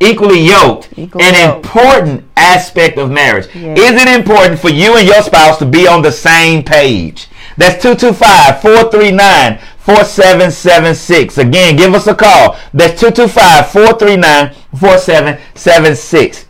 Equally 0.00 0.38
yoked, 0.40 0.90
Equal 0.96 1.20
an 1.20 1.34
yoked. 1.34 1.56
important 1.66 2.24
aspect 2.36 2.98
of 2.98 3.10
marriage. 3.10 3.46
Is 3.46 4.00
it 4.00 4.06
important 4.08 4.60
for 4.60 4.68
you 4.68 4.96
and 4.96 5.04
your 5.08 5.22
spouse 5.22 5.58
to 5.58 5.66
be 5.66 5.88
on 5.88 6.02
the 6.02 6.12
same 6.12 6.62
page? 6.62 7.26
That's 7.56 7.82
225 7.82 8.62
439 8.62 9.58
4776. 9.78 11.38
Again, 11.38 11.74
give 11.76 11.94
us 11.94 12.06
a 12.06 12.14
call. 12.14 12.56
That's 12.72 13.00
225 13.00 13.70
439 13.72 14.54
4776. 14.76 16.46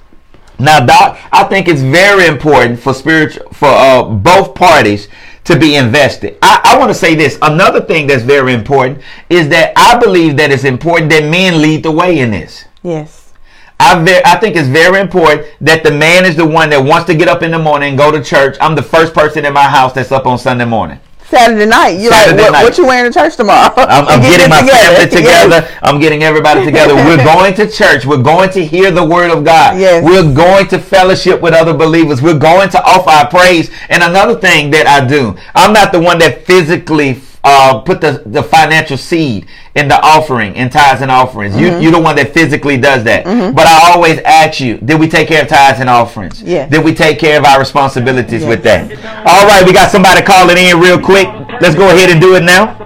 Now, 0.58 0.80
Doc, 0.84 1.18
I 1.30 1.44
think 1.44 1.68
it's 1.68 1.80
very 1.82 2.26
important 2.26 2.80
for 2.80 2.92
spiritual 2.92 3.48
for 3.52 3.68
uh, 3.68 4.02
both 4.02 4.54
parties 4.54 5.08
to 5.44 5.58
be 5.58 5.76
invested. 5.76 6.36
I, 6.42 6.60
I 6.74 6.78
want 6.78 6.90
to 6.90 6.94
say 6.94 7.14
this. 7.14 7.38
Another 7.42 7.80
thing 7.80 8.06
that's 8.08 8.24
very 8.24 8.52
important 8.52 9.00
is 9.30 9.48
that 9.50 9.72
I 9.76 9.98
believe 9.98 10.36
that 10.36 10.50
it's 10.50 10.64
important 10.64 11.10
that 11.12 11.22
men 11.24 11.62
lead 11.62 11.84
the 11.84 11.92
way 11.92 12.18
in 12.18 12.30
this. 12.32 12.64
Yes. 12.82 13.32
I, 13.80 14.02
ve- 14.02 14.20
I 14.24 14.36
think 14.36 14.56
it's 14.56 14.68
very 14.68 15.00
important 15.00 15.46
that 15.60 15.84
the 15.84 15.92
man 15.92 16.26
is 16.26 16.34
the 16.34 16.44
one 16.44 16.70
that 16.70 16.84
wants 16.84 17.06
to 17.06 17.14
get 17.14 17.28
up 17.28 17.42
in 17.42 17.52
the 17.52 17.58
morning 17.58 17.90
and 17.90 17.98
go 17.98 18.10
to 18.10 18.22
church. 18.22 18.56
I'm 18.60 18.74
the 18.74 18.82
first 18.82 19.14
person 19.14 19.44
in 19.44 19.52
my 19.54 19.62
house 19.68 19.92
that's 19.92 20.10
up 20.10 20.26
on 20.26 20.38
Sunday 20.38 20.64
morning. 20.64 20.98
Saturday 21.28 21.66
night. 21.66 22.00
You 22.00 22.08
Saturday 22.08 22.36
like 22.36 22.44
what, 22.44 22.52
night. 22.52 22.64
what 22.64 22.78
you 22.78 22.86
wearing 22.86 23.12
to 23.12 23.18
church 23.18 23.36
tomorrow? 23.36 23.72
I'm, 23.76 24.06
I'm 24.08 24.20
getting 24.22 24.46
it 24.46 24.48
my 24.48 24.66
family 24.66 25.04
together. 25.10 25.60
Yes. 25.60 25.78
I'm 25.82 26.00
getting 26.00 26.22
everybody 26.22 26.64
together. 26.64 26.94
We're 26.94 27.22
going 27.22 27.54
to 27.54 27.70
church. 27.70 28.06
We're 28.06 28.22
going 28.22 28.50
to 28.50 28.64
hear 28.64 28.90
the 28.90 29.04
word 29.04 29.30
of 29.30 29.44
God. 29.44 29.78
Yes. 29.78 30.04
We're 30.04 30.32
going 30.34 30.68
to 30.68 30.78
fellowship 30.78 31.40
with 31.42 31.52
other 31.52 31.74
believers. 31.74 32.22
We're 32.22 32.38
going 32.38 32.70
to 32.70 32.82
offer 32.82 33.10
our 33.10 33.28
praise. 33.28 33.70
And 33.90 34.02
another 34.02 34.38
thing 34.38 34.70
that 34.70 34.86
I 34.86 35.06
do, 35.06 35.36
I'm 35.54 35.72
not 35.72 35.92
the 35.92 36.00
one 36.00 36.18
that 36.20 36.46
physically 36.46 37.20
uh, 37.44 37.80
put 37.80 38.00
the, 38.00 38.22
the 38.26 38.42
financial 38.42 38.96
seed 38.96 39.46
in 39.74 39.88
the 39.88 40.00
offering, 40.02 40.54
in 40.56 40.68
tithes 40.70 41.02
and 41.02 41.10
offerings. 41.10 41.56
You, 41.56 41.68
Mm-hmm. 41.70 41.82
you're 41.82 41.92
the 41.92 42.00
one 42.00 42.16
that 42.16 42.34
physically 42.34 42.76
does 42.76 43.04
that. 43.04 43.24
But 43.24 43.66
I 43.66 43.92
always 43.94 44.18
ask 44.20 44.60
you, 44.60 44.78
did 44.78 44.98
we 44.98 45.08
take 45.08 45.28
care 45.28 45.42
of 45.42 45.48
tithes 45.48 45.80
and 45.80 45.88
offerings? 45.88 46.42
Yeah. 46.42 46.66
Did 46.66 46.84
we 46.84 46.92
take 46.94 47.18
care 47.18 47.38
of 47.38 47.44
our 47.44 47.58
responsibilities 47.58 48.44
with 48.44 48.62
that? 48.64 48.90
All 49.26 49.46
right, 49.46 49.64
we 49.64 49.72
got 49.72 49.90
somebody 49.90 50.22
calling 50.22 50.56
in 50.58 50.78
real 50.80 51.00
quick. 51.00 51.28
Let's 51.60 51.74
go 51.76 51.88
ahead 51.88 52.10
and 52.10 52.20
do 52.20 52.34
it 52.36 52.42
now. 52.42 52.76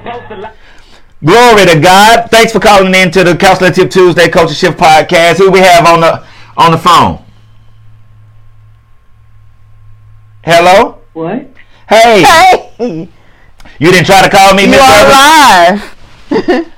Glory 1.24 1.66
to 1.66 1.78
God. 1.80 2.28
Thanks 2.30 2.52
for 2.52 2.58
calling 2.60 2.94
in 2.94 3.10
to 3.12 3.22
the 3.24 3.36
Counselor 3.36 3.70
Tip 3.70 3.90
Tuesday 3.90 4.28
Culture 4.28 4.54
Shift 4.54 4.76
Podcast. 4.78 5.38
Who 5.38 5.50
we 5.52 5.60
have 5.60 5.86
on 5.86 6.00
the 6.00 6.26
on 6.56 6.72
the 6.72 6.78
phone? 6.78 7.24
Hello? 10.44 10.98
What? 11.12 11.46
Hey, 11.88 12.22
Hey, 12.78 13.08
you 13.82 13.92
didn't 13.92 14.06
try 14.06 14.22
to 14.22 14.30
call 14.30 14.54
me, 14.54 14.64
you 14.64 14.70
Miss 14.70 14.80
are 14.80 15.02
Evans? 15.02 15.18
live. 15.18 15.96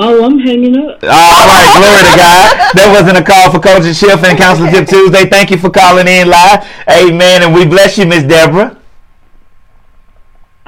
Oh, 0.00 0.24
I'm 0.24 0.38
hanging 0.38 0.76
up. 0.78 1.02
All 1.02 1.08
right, 1.10 1.68
glory 1.74 2.02
to 2.06 2.16
God. 2.16 2.54
That 2.74 2.88
wasn't 2.94 3.18
a 3.18 3.24
call 3.24 3.50
for 3.52 3.58
Culture 3.60 3.94
Shift 3.94 4.24
and 4.24 4.38
Counselor 4.38 4.70
Tip 4.70 4.88
Tuesday. 4.88 5.26
Thank 5.28 5.50
you 5.50 5.58
for 5.58 5.70
calling 5.70 6.06
in 6.06 6.28
live. 6.30 6.64
Amen. 6.88 7.42
And 7.42 7.52
we 7.54 7.66
bless 7.66 7.98
you, 7.98 8.06
Miss 8.06 8.22
Deborah. 8.22 8.77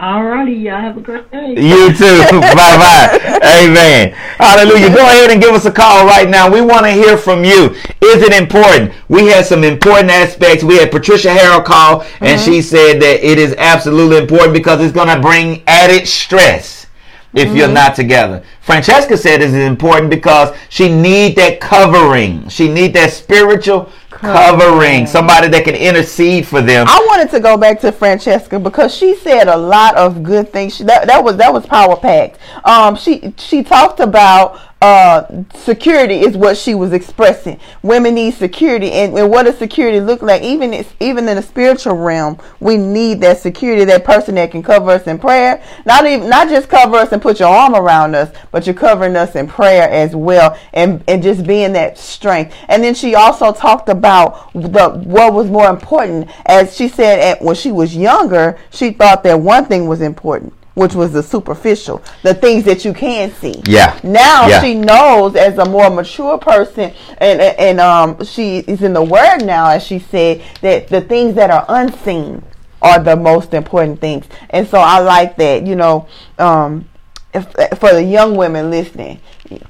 All 0.00 0.24
righty, 0.24 0.52
y'all 0.52 0.80
have 0.80 0.96
a 0.96 1.00
great 1.02 1.30
day. 1.30 1.50
You 1.50 1.92
too. 1.92 2.18
bye 2.30 2.48
bye. 2.56 3.38
Amen. 3.60 4.12
Hallelujah. 4.38 4.88
Go 4.88 5.02
ahead 5.02 5.30
and 5.30 5.42
give 5.42 5.52
us 5.52 5.66
a 5.66 5.70
call 5.70 6.06
right 6.06 6.26
now. 6.26 6.50
We 6.50 6.62
want 6.62 6.86
to 6.86 6.90
hear 6.90 7.18
from 7.18 7.44
you. 7.44 7.74
Is 8.00 8.22
it 8.22 8.32
important? 8.32 8.94
We 9.10 9.26
had 9.26 9.44
some 9.44 9.62
important 9.62 10.10
aspects. 10.10 10.64
We 10.64 10.78
had 10.78 10.90
Patricia 10.90 11.28
Harrell 11.28 11.62
call, 11.62 12.00
and 12.20 12.40
mm-hmm. 12.40 12.50
she 12.50 12.62
said 12.62 12.94
that 13.02 13.22
it 13.22 13.38
is 13.38 13.54
absolutely 13.58 14.16
important 14.16 14.54
because 14.54 14.80
it's 14.80 14.94
going 14.94 15.14
to 15.14 15.20
bring 15.20 15.62
added 15.66 16.08
stress 16.08 16.86
if 17.34 17.54
you're 17.54 17.66
mm-hmm. 17.66 17.74
not 17.74 17.94
together. 17.94 18.42
Francesca 18.62 19.18
said 19.18 19.42
this 19.42 19.52
is 19.52 19.66
important 19.66 20.08
because 20.08 20.56
she 20.70 20.88
need 20.88 21.36
that 21.36 21.60
covering. 21.60 22.48
She 22.48 22.68
need 22.68 22.94
that 22.94 23.12
spiritual 23.12 23.90
covering. 24.20 25.06
Somebody 25.06 25.48
that 25.48 25.64
can 25.64 25.74
intercede 25.74 26.46
for 26.46 26.60
them. 26.60 26.86
I 26.88 27.04
wanted 27.08 27.30
to 27.30 27.40
go 27.40 27.56
back 27.56 27.80
to 27.80 27.92
Francesca 27.92 28.58
because 28.58 28.94
she 28.94 29.14
said 29.16 29.48
a 29.48 29.56
lot 29.56 29.96
of 29.96 30.22
good 30.22 30.52
things. 30.52 30.76
She, 30.76 30.84
that 30.84 31.06
that 31.06 31.22
was 31.22 31.36
that 31.38 31.52
was 31.52 31.66
power 31.66 31.96
packed. 31.96 32.38
Um, 32.64 32.96
she 32.96 33.34
she 33.36 33.62
talked 33.62 34.00
about 34.00 34.60
uh 34.82 35.44
security 35.54 36.20
is 36.20 36.36
what 36.36 36.56
she 36.56 36.74
was 36.74 36.92
expressing. 36.92 37.60
Women 37.82 38.14
need 38.14 38.32
security, 38.34 38.92
and, 38.92 39.16
and 39.16 39.30
what 39.30 39.44
does 39.44 39.58
security 39.58 40.00
look 40.00 40.22
like? 40.22 40.42
Even 40.42 40.72
it's, 40.72 40.92
even 41.00 41.28
in 41.28 41.36
the 41.36 41.42
spiritual 41.42 41.94
realm, 41.94 42.38
we 42.60 42.76
need 42.76 43.20
that 43.20 43.38
security. 43.38 43.84
That 43.84 44.04
person 44.04 44.36
that 44.36 44.50
can 44.50 44.62
cover 44.62 44.90
us 44.90 45.06
in 45.06 45.18
prayer, 45.18 45.62
not 45.84 46.06
even 46.06 46.30
not 46.30 46.48
just 46.48 46.68
cover 46.68 46.96
us 46.96 47.12
and 47.12 47.20
put 47.20 47.40
your 47.40 47.48
arm 47.48 47.74
around 47.74 48.14
us, 48.14 48.34
but 48.50 48.66
you're 48.66 48.74
covering 48.74 49.16
us 49.16 49.36
in 49.36 49.46
prayer 49.46 49.88
as 49.88 50.16
well, 50.16 50.58
and 50.72 51.04
and 51.08 51.22
just 51.22 51.46
being 51.46 51.72
that 51.74 51.98
strength. 51.98 52.54
And 52.68 52.82
then 52.82 52.94
she 52.94 53.14
also 53.14 53.52
talked 53.52 53.88
about 53.88 54.52
the 54.54 54.90
what 55.04 55.34
was 55.34 55.50
more 55.50 55.68
important. 55.68 56.30
As 56.46 56.74
she 56.74 56.88
said, 56.88 57.18
at, 57.18 57.42
when 57.42 57.54
she 57.54 57.70
was 57.70 57.94
younger, 57.94 58.58
she 58.70 58.92
thought 58.92 59.22
that 59.24 59.40
one 59.40 59.66
thing 59.66 59.86
was 59.86 60.00
important. 60.00 60.54
Which 60.74 60.94
was 60.94 61.12
the 61.12 61.22
superficial, 61.22 62.00
the 62.22 62.32
things 62.32 62.64
that 62.64 62.84
you 62.84 62.92
can 62.94 63.32
see. 63.32 63.60
Yeah. 63.66 63.98
Now 64.04 64.46
Yeah. 64.46 64.62
she 64.62 64.74
knows 64.74 65.34
as 65.34 65.58
a 65.58 65.64
more 65.68 65.90
mature 65.90 66.38
person, 66.38 66.92
and 67.18 67.40
and 67.40 67.58
and, 67.58 67.80
um, 67.80 68.24
she 68.24 68.58
is 68.58 68.82
in 68.82 68.92
the 68.92 69.02
word 69.02 69.44
now, 69.44 69.68
as 69.68 69.82
she 69.82 69.98
said 69.98 70.42
that 70.62 70.86
the 70.88 71.00
things 71.00 71.34
that 71.34 71.50
are 71.50 71.64
unseen 71.68 72.42
are 72.80 72.98
the 73.00 73.16
most 73.16 73.52
important 73.52 74.00
things. 74.00 74.24
And 74.50 74.66
so 74.66 74.78
I 74.78 75.00
like 75.00 75.36
that. 75.36 75.66
You 75.66 75.74
know, 75.76 76.06
um, 76.38 76.88
if, 77.34 77.46
for 77.78 77.92
the 77.92 78.02
young 78.02 78.36
women 78.36 78.70
listening, 78.70 79.20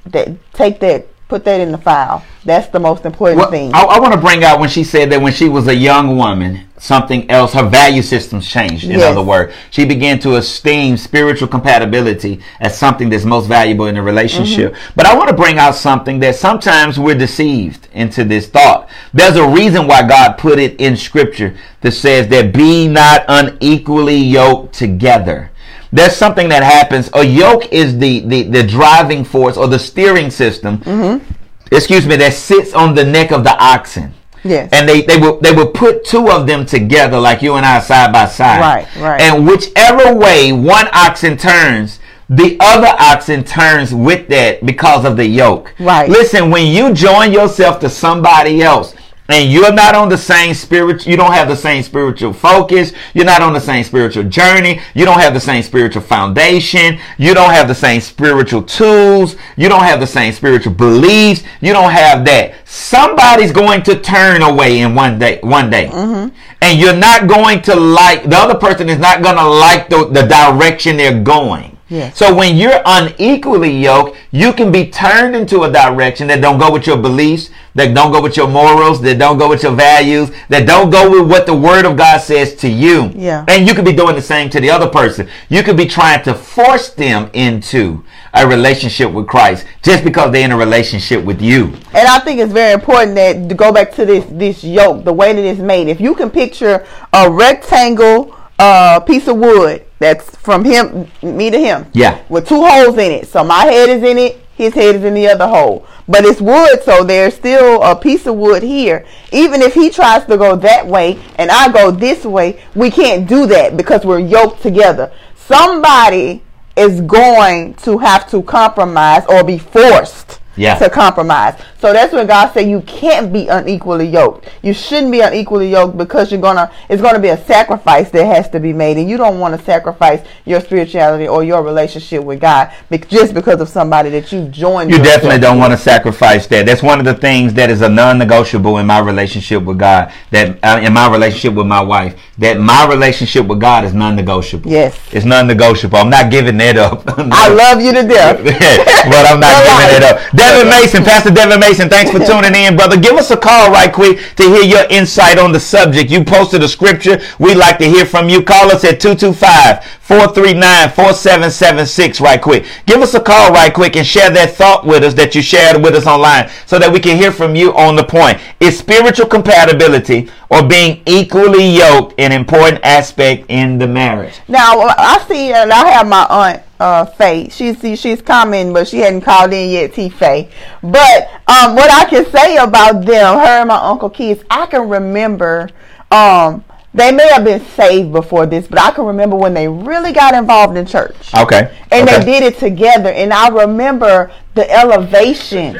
that 0.06 0.28
take 0.52 0.80
that, 0.80 1.06
put 1.30 1.44
that 1.44 1.60
in 1.60 1.72
the 1.72 1.78
file. 1.78 2.22
That's 2.44 2.66
the 2.68 2.80
most 2.80 3.06
important 3.06 3.40
Well, 3.40 3.50
thing. 3.50 3.72
I, 3.72 3.82
I 3.82 4.00
want 4.00 4.12
to 4.12 4.20
bring 4.20 4.42
out 4.44 4.60
when 4.60 4.68
she 4.68 4.82
said 4.82 5.10
that 5.12 5.22
when 5.22 5.32
she 5.32 5.48
was 5.48 5.68
a 5.68 5.74
young 5.74 6.16
woman, 6.16 6.66
something 6.76 7.30
else, 7.30 7.52
her 7.52 7.68
value 7.68 8.02
systems 8.02 8.48
changed. 8.48 8.84
In 8.84 8.92
Yes. 8.92 9.02
other 9.02 9.22
words, 9.22 9.54
she 9.70 9.84
began 9.84 10.18
to 10.20 10.36
esteem 10.36 10.96
spiritual 10.96 11.46
compatibility 11.48 12.40
as 12.60 12.76
something 12.76 13.08
that's 13.10 13.24
most 13.24 13.46
valuable 13.46 13.86
in 13.86 13.96
a 13.96 14.02
relationship. 14.02 14.72
Mm-hmm. 14.72 14.92
But 14.96 15.06
I 15.06 15.16
want 15.16 15.28
to 15.28 15.36
bring 15.36 15.58
out 15.58 15.74
something 15.76 16.18
that 16.20 16.34
sometimes 16.34 16.98
we're 16.98 17.14
deceived 17.14 17.88
into 17.92 18.24
this 18.24 18.48
thought. 18.48 18.88
There's 19.14 19.36
a 19.36 19.46
reason 19.48 19.86
why 19.86 20.02
God 20.06 20.36
put 20.36 20.58
it 20.58 20.80
in 20.80 20.96
scripture 20.96 21.54
that 21.82 21.92
says 21.92 22.28
that 22.28 22.52
be 22.52 22.88
not 22.88 23.24
unequally 23.28 24.16
yoked 24.16 24.74
together 24.74 25.49
there's 25.92 26.14
something 26.16 26.48
that 26.50 26.62
happens. 26.62 27.10
A 27.14 27.24
yoke 27.24 27.72
is 27.72 27.98
the, 27.98 28.20
the, 28.20 28.42
the 28.44 28.62
driving 28.62 29.24
force 29.24 29.56
or 29.56 29.66
the 29.68 29.78
steering 29.78 30.30
system, 30.30 30.78
Mm-hmm. 30.78 31.24
excuse 31.72 32.06
me, 32.06 32.16
that 32.16 32.32
sits 32.34 32.72
on 32.74 32.94
the 32.94 33.04
neck 33.04 33.32
of 33.32 33.44
the 33.44 33.56
oxen. 33.62 34.14
Yes. 34.42 34.70
And 34.72 34.88
they, 34.88 35.02
they 35.02 35.18
will 35.18 35.38
they 35.40 35.52
will 35.52 35.68
put 35.70 36.04
two 36.06 36.30
of 36.30 36.46
them 36.46 36.64
together 36.64 37.18
like 37.20 37.42
you 37.42 37.56
and 37.56 37.66
I 37.66 37.78
side 37.80 38.10
by 38.10 38.24
side. 38.26 38.60
Right, 38.60 38.96
right. 38.96 39.20
And 39.20 39.46
whichever 39.46 40.14
way 40.16 40.50
one 40.52 40.88
oxen 40.94 41.36
turns, 41.36 42.00
the 42.30 42.56
other 42.58 42.94
oxen 42.98 43.44
turns 43.44 43.92
with 43.92 44.28
that 44.28 44.64
because 44.64 45.04
of 45.04 45.18
the 45.18 45.26
yoke. 45.26 45.74
Right. 45.78 46.08
Listen, 46.08 46.50
when 46.50 46.68
you 46.68 46.94
join 46.94 47.32
yourself 47.32 47.80
to 47.80 47.90
somebody 47.90 48.62
else, 48.62 48.94
and 49.32 49.52
you're 49.52 49.72
not 49.72 49.94
on 49.94 50.08
the 50.08 50.18
same 50.18 50.54
spirit, 50.54 51.06
you 51.06 51.16
don't 51.16 51.32
have 51.32 51.48
the 51.48 51.56
same 51.56 51.82
spiritual 51.82 52.32
focus, 52.32 52.92
you're 53.14 53.24
not 53.24 53.42
on 53.42 53.52
the 53.52 53.60
same 53.60 53.84
spiritual 53.84 54.24
journey, 54.24 54.80
you 54.94 55.04
don't 55.04 55.20
have 55.20 55.34
the 55.34 55.40
same 55.40 55.62
spiritual 55.62 56.02
foundation, 56.02 56.98
you 57.18 57.34
don't 57.34 57.50
have 57.50 57.68
the 57.68 57.74
same 57.74 58.00
spiritual 58.00 58.62
tools, 58.62 59.36
you 59.56 59.68
don't 59.68 59.82
have 59.82 60.00
the 60.00 60.06
same 60.06 60.32
spiritual 60.32 60.72
beliefs, 60.72 61.42
you 61.60 61.72
don't 61.72 61.92
have 61.92 62.24
that. 62.24 62.54
Somebody's 62.66 63.52
going 63.52 63.82
to 63.84 64.00
turn 64.00 64.42
away 64.42 64.80
in 64.80 64.94
one 64.94 65.18
day, 65.18 65.38
one 65.42 65.70
day. 65.70 65.86
Mm-hmm. 65.86 66.34
And 66.62 66.78
you're 66.78 66.96
not 66.96 67.26
going 67.26 67.62
to 67.62 67.74
like, 67.74 68.28
the 68.28 68.36
other 68.36 68.54
person 68.54 68.88
is 68.88 68.98
not 68.98 69.22
going 69.22 69.36
to 69.36 69.48
like 69.48 69.88
the, 69.88 70.06
the 70.06 70.22
direction 70.22 70.96
they're 70.96 71.22
going. 71.22 71.76
Yes. 71.90 72.16
So 72.16 72.32
when 72.32 72.56
you're 72.56 72.80
unequally 72.86 73.76
yoked, 73.76 74.16
you 74.30 74.52
can 74.52 74.70
be 74.70 74.88
turned 74.90 75.34
into 75.34 75.64
a 75.64 75.72
direction 75.72 76.28
that 76.28 76.40
don't 76.40 76.58
go 76.58 76.72
with 76.72 76.86
your 76.86 76.96
beliefs, 76.96 77.50
that 77.74 77.94
don't 77.94 78.12
go 78.12 78.22
with 78.22 78.36
your 78.36 78.46
morals, 78.46 79.02
that 79.02 79.18
don't 79.18 79.38
go 79.38 79.48
with 79.48 79.64
your 79.64 79.74
values, 79.74 80.30
that 80.50 80.68
don't 80.68 80.90
go 80.90 81.10
with 81.10 81.28
what 81.28 81.46
the 81.46 81.54
word 81.54 81.84
of 81.84 81.96
God 81.96 82.20
says 82.20 82.54
to 82.56 82.68
you. 82.68 83.10
Yeah. 83.16 83.44
And 83.48 83.66
you 83.66 83.74
could 83.74 83.84
be 83.84 83.92
doing 83.92 84.14
the 84.14 84.22
same 84.22 84.48
to 84.50 84.60
the 84.60 84.70
other 84.70 84.88
person. 84.88 85.28
You 85.48 85.64
could 85.64 85.76
be 85.76 85.86
trying 85.86 86.22
to 86.24 86.34
force 86.34 86.90
them 86.90 87.28
into 87.32 88.04
a 88.34 88.46
relationship 88.46 89.10
with 89.10 89.26
Christ 89.26 89.66
just 89.82 90.04
because 90.04 90.30
they're 90.30 90.44
in 90.44 90.52
a 90.52 90.56
relationship 90.56 91.24
with 91.24 91.42
you. 91.42 91.66
And 91.92 92.06
I 92.06 92.20
think 92.20 92.38
it's 92.38 92.52
very 92.52 92.72
important 92.72 93.16
that 93.16 93.48
to 93.48 93.54
go 93.56 93.72
back 93.72 93.90
to 93.96 94.06
this 94.06 94.24
this 94.30 94.62
yoke, 94.62 95.04
the 95.04 95.12
way 95.12 95.32
that 95.32 95.42
it's 95.42 95.60
made. 95.60 95.88
If 95.88 96.00
you 96.00 96.14
can 96.14 96.30
picture 96.30 96.86
a 97.12 97.28
rectangle 97.28 98.36
uh, 98.60 99.00
piece 99.00 99.26
of 99.26 99.38
wood 99.38 99.84
that's 100.00 100.34
from 100.36 100.64
him, 100.64 101.06
me 101.22 101.50
to 101.50 101.58
him, 101.58 101.86
Yeah. 101.92 102.18
with 102.28 102.48
two 102.48 102.64
holes 102.64 102.94
in 102.98 103.12
it. 103.12 103.28
So 103.28 103.44
my 103.44 103.64
head 103.66 103.88
is 103.88 104.02
in 104.02 104.18
it, 104.18 104.40
his 104.56 104.74
head 104.74 104.96
is 104.96 105.04
in 105.04 105.14
the 105.14 105.28
other 105.28 105.46
hole. 105.46 105.86
But 106.08 106.24
it's 106.24 106.40
wood, 106.40 106.82
so 106.84 107.04
there's 107.04 107.34
still 107.34 107.80
a 107.82 107.94
piece 107.94 108.26
of 108.26 108.34
wood 108.34 108.62
here. 108.64 109.06
Even 109.30 109.62
if 109.62 109.74
he 109.74 109.90
tries 109.90 110.24
to 110.24 110.36
go 110.36 110.56
that 110.56 110.86
way 110.86 111.18
and 111.36 111.50
I 111.50 111.70
go 111.70 111.90
this 111.92 112.24
way, 112.24 112.60
we 112.74 112.90
can't 112.90 113.28
do 113.28 113.46
that 113.46 113.76
because 113.76 114.04
we're 114.04 114.18
yoked 114.18 114.62
together. 114.62 115.12
Somebody 115.46 116.42
is 116.76 117.00
going 117.02 117.74
to 117.74 117.98
have 117.98 118.28
to 118.30 118.42
compromise 118.42 119.24
or 119.28 119.44
be 119.44 119.58
forced 119.58 120.39
Yeah. 120.60 120.78
to 120.78 120.90
compromise. 120.90 121.54
So 121.80 121.92
that's 121.94 122.12
when 122.12 122.26
God 122.26 122.52
said 122.52 122.68
you 122.68 122.82
can't 122.82 123.32
be 123.32 123.48
unequally 123.48 124.06
yoked. 124.06 124.48
You 124.62 124.74
shouldn't 124.74 125.10
be 125.10 125.20
unequally 125.20 125.70
yoked 125.70 125.96
because 125.96 126.30
you're 126.30 126.40
gonna 126.40 126.70
it's 126.90 127.00
gonna 127.00 127.18
be 127.18 127.28
a 127.28 127.42
sacrifice 127.46 128.10
that 128.10 128.24
has 128.24 128.50
to 128.50 128.60
be 128.60 128.72
made, 128.72 128.98
and 128.98 129.08
you 129.08 129.16
don't 129.16 129.40
want 129.40 129.58
to 129.58 129.64
sacrifice 129.64 130.20
your 130.44 130.60
spirituality 130.60 131.26
or 131.26 131.42
your 131.42 131.62
relationship 131.62 132.22
with 132.22 132.40
God 132.40 132.70
bec- 132.90 133.08
just 133.08 133.32
because 133.32 133.60
of 133.60 133.68
somebody 133.68 134.10
that 134.10 134.30
you've 134.30 134.50
joined. 134.50 134.90
You 134.90 134.98
definitely 134.98 135.38
don't 135.38 135.56
with. 135.56 135.68
want 135.68 135.72
to 135.72 135.78
sacrifice 135.78 136.46
that. 136.48 136.66
That's 136.66 136.82
one 136.82 136.98
of 136.98 137.06
the 137.06 137.14
things 137.14 137.54
that 137.54 137.70
is 137.70 137.80
a 137.80 137.88
non-negotiable 137.88 138.76
in 138.78 138.86
my 138.86 138.98
relationship 138.98 139.62
with 139.62 139.78
God. 139.78 140.12
That 140.30 140.58
uh, 140.62 140.80
in 140.82 140.92
my 140.92 141.10
relationship 141.10 141.54
with 141.54 141.66
my 141.66 141.80
wife, 141.80 142.20
that 142.38 142.60
my 142.60 142.86
relationship 142.86 143.46
with 143.46 143.60
God 143.60 143.84
is 143.84 143.94
non-negotiable. 143.94 144.70
Yes. 144.70 144.98
it's 145.12 145.24
non-negotiable. 145.24 145.96
I'm 145.96 146.10
not 146.10 146.30
giving 146.30 146.58
that 146.58 146.76
up. 146.76 147.04
I 147.08 147.48
love 147.48 147.80
you 147.80 147.92
to 147.92 148.02
death. 148.02 148.36
but 148.44 149.26
I'm 149.26 149.40
not 149.40 149.64
giving 149.64 149.96
it 149.96 150.02
up. 150.02 150.20
Devin 150.50 150.68
Mason, 150.68 151.04
Pastor 151.04 151.30
Devin 151.30 151.60
Mason, 151.60 151.88
thanks 151.88 152.10
for 152.10 152.18
tuning 152.18 152.56
in, 152.56 152.74
brother. 152.74 152.98
Give 152.98 153.14
us 153.14 153.30
a 153.30 153.36
call 153.36 153.70
right 153.70 153.92
quick 153.92 154.18
to 154.34 154.42
hear 154.42 154.64
your 154.64 154.84
insight 154.90 155.38
on 155.38 155.52
the 155.52 155.60
subject. 155.60 156.10
You 156.10 156.24
posted 156.24 156.60
a 156.64 156.68
scripture. 156.68 157.20
We'd 157.38 157.54
like 157.54 157.78
to 157.78 157.84
hear 157.84 158.04
from 158.04 158.28
you. 158.28 158.42
Call 158.42 158.66
us 158.72 158.82
at 158.82 159.00
225 159.00 159.84
439 159.84 160.88
4776 160.90 162.20
right 162.20 162.42
quick. 162.42 162.66
Give 162.84 163.00
us 163.00 163.14
a 163.14 163.20
call 163.20 163.52
right 163.52 163.72
quick 163.72 163.94
and 163.94 164.04
share 164.04 164.28
that 164.30 164.56
thought 164.56 164.84
with 164.84 165.04
us 165.04 165.14
that 165.14 165.36
you 165.36 165.40
shared 165.40 165.80
with 165.84 165.94
us 165.94 166.08
online 166.08 166.50
so 166.66 166.80
that 166.80 166.92
we 166.92 166.98
can 166.98 167.16
hear 167.16 167.30
from 167.30 167.54
you 167.54 167.72
on 167.76 167.94
the 167.94 168.02
point. 168.02 168.40
Is 168.58 168.76
spiritual 168.76 169.26
compatibility 169.26 170.28
or 170.50 170.66
being 170.66 171.00
equally 171.06 171.64
yoked 171.64 172.18
an 172.18 172.32
important 172.32 172.82
aspect 172.82 173.46
in 173.50 173.78
the 173.78 173.86
marriage? 173.86 174.34
Now 174.48 174.80
I 174.80 175.24
see, 175.28 175.52
and 175.52 175.72
I 175.72 175.90
have 175.90 176.08
my 176.08 176.26
aunt 176.28 176.62
uh, 176.80 177.04
Faye. 177.04 177.48
She's 177.50 177.78
she's 178.00 178.22
coming, 178.22 178.72
but 178.72 178.88
she 178.88 178.98
hadn't 178.98 179.20
called 179.20 179.52
in 179.52 179.70
yet. 179.70 179.94
T 179.94 180.08
Faye. 180.08 180.50
But 180.82 181.30
um, 181.46 181.76
what 181.76 181.90
I 181.92 182.06
can 182.08 182.24
say 182.26 182.56
about 182.56 183.04
them, 183.04 183.38
her 183.38 183.60
and 183.60 183.68
my 183.68 183.76
uncle 183.76 184.10
Keith, 184.10 184.44
I 184.50 184.66
can 184.66 184.88
remember 184.88 185.68
um, 186.10 186.64
they 186.92 187.12
may 187.12 187.28
have 187.28 187.44
been 187.44 187.64
saved 187.66 188.12
before 188.12 188.46
this, 188.46 188.66
but 188.66 188.80
I 188.80 188.90
can 188.90 189.04
remember 189.04 189.36
when 189.36 189.54
they 189.54 189.68
really 189.68 190.12
got 190.12 190.34
involved 190.34 190.76
in 190.76 190.86
church. 190.86 191.14
Okay. 191.36 191.72
And 191.92 192.08
okay. 192.08 192.18
they 192.18 192.24
did 192.24 192.42
it 192.42 192.58
together. 192.58 193.10
And 193.10 193.32
I 193.32 193.48
remember 193.48 194.32
the 194.54 194.68
elevation 194.68 195.76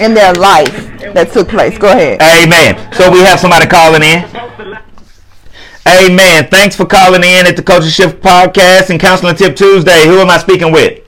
in 0.00 0.14
their 0.14 0.32
life 0.32 0.72
that 1.12 1.30
took 1.32 1.48
place. 1.48 1.76
Go 1.76 1.90
ahead. 1.90 2.22
Amen. 2.22 2.92
So 2.94 3.10
we 3.10 3.18
have 3.20 3.38
somebody 3.38 3.66
calling 3.66 4.02
in. 4.02 4.85
Amen. 5.86 6.48
Thanks 6.50 6.74
for 6.74 6.84
calling 6.84 7.22
in 7.22 7.46
at 7.46 7.54
the 7.54 7.62
Culture 7.62 7.90
Shift 7.90 8.20
Podcast 8.20 8.90
and 8.90 8.98
Counseling 8.98 9.36
Tip 9.36 9.54
Tuesday. 9.54 10.04
Who 10.04 10.18
am 10.18 10.28
I 10.28 10.38
speaking 10.38 10.72
with? 10.72 11.06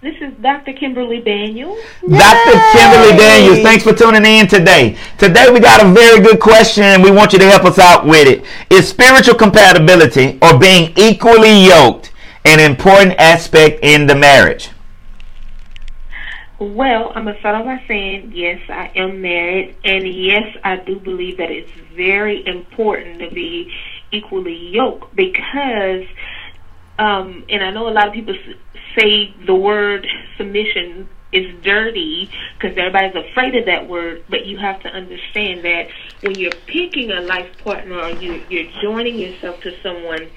This 0.00 0.16
is 0.22 0.32
Dr. 0.40 0.72
Kimberly 0.72 1.20
Daniels. 1.20 1.78
Dr. 2.00 2.58
Kimberly 2.72 3.16
Daniels, 3.16 3.58
thanks 3.60 3.84
for 3.84 3.92
tuning 3.92 4.24
in 4.24 4.48
today. 4.48 4.96
Today 5.18 5.50
we 5.52 5.60
got 5.60 5.84
a 5.84 5.92
very 5.92 6.20
good 6.20 6.40
question 6.40 6.82
and 6.82 7.02
we 7.02 7.10
want 7.10 7.34
you 7.34 7.38
to 7.38 7.44
help 7.44 7.64
us 7.64 7.78
out 7.78 8.06
with 8.06 8.26
it. 8.26 8.42
Is 8.70 8.88
spiritual 8.88 9.34
compatibility 9.34 10.38
or 10.40 10.58
being 10.58 10.92
equally 10.96 11.66
yoked 11.66 12.10
an 12.46 12.58
important 12.58 13.14
aspect 13.18 13.80
in 13.84 14.06
the 14.06 14.14
marriage? 14.14 14.70
Well, 16.62 17.10
I'm 17.12 17.24
going 17.24 17.34
to 17.34 17.40
start 17.40 17.56
off 17.56 17.64
by 17.64 17.82
saying, 17.88 18.30
yes, 18.36 18.60
I 18.68 18.92
am 18.94 19.20
married, 19.20 19.74
and 19.82 20.06
yes, 20.06 20.44
I 20.62 20.76
do 20.76 21.00
believe 21.00 21.38
that 21.38 21.50
it's 21.50 21.72
very 21.96 22.46
important 22.46 23.18
to 23.18 23.30
be 23.30 23.72
equally 24.12 24.70
yoked 24.70 25.16
because, 25.16 26.04
um, 27.00 27.44
and 27.48 27.64
I 27.64 27.72
know 27.72 27.88
a 27.88 27.90
lot 27.90 28.06
of 28.06 28.14
people 28.14 28.36
say 28.96 29.34
the 29.44 29.56
word 29.56 30.06
submission 30.38 31.08
is 31.32 31.52
dirty 31.64 32.30
because 32.60 32.78
everybody's 32.78 33.16
afraid 33.16 33.56
of 33.56 33.66
that 33.66 33.88
word, 33.88 34.22
but 34.28 34.46
you 34.46 34.56
have 34.58 34.80
to 34.82 34.88
understand 34.88 35.64
that 35.64 35.88
when 36.20 36.36
you're 36.36 36.52
picking 36.52 37.10
a 37.10 37.22
life 37.22 37.50
partner 37.58 37.98
or 37.98 38.10
you, 38.10 38.46
you're 38.48 38.70
joining 38.80 39.18
yourself 39.18 39.58
to 39.62 39.72
someone, 39.82 40.30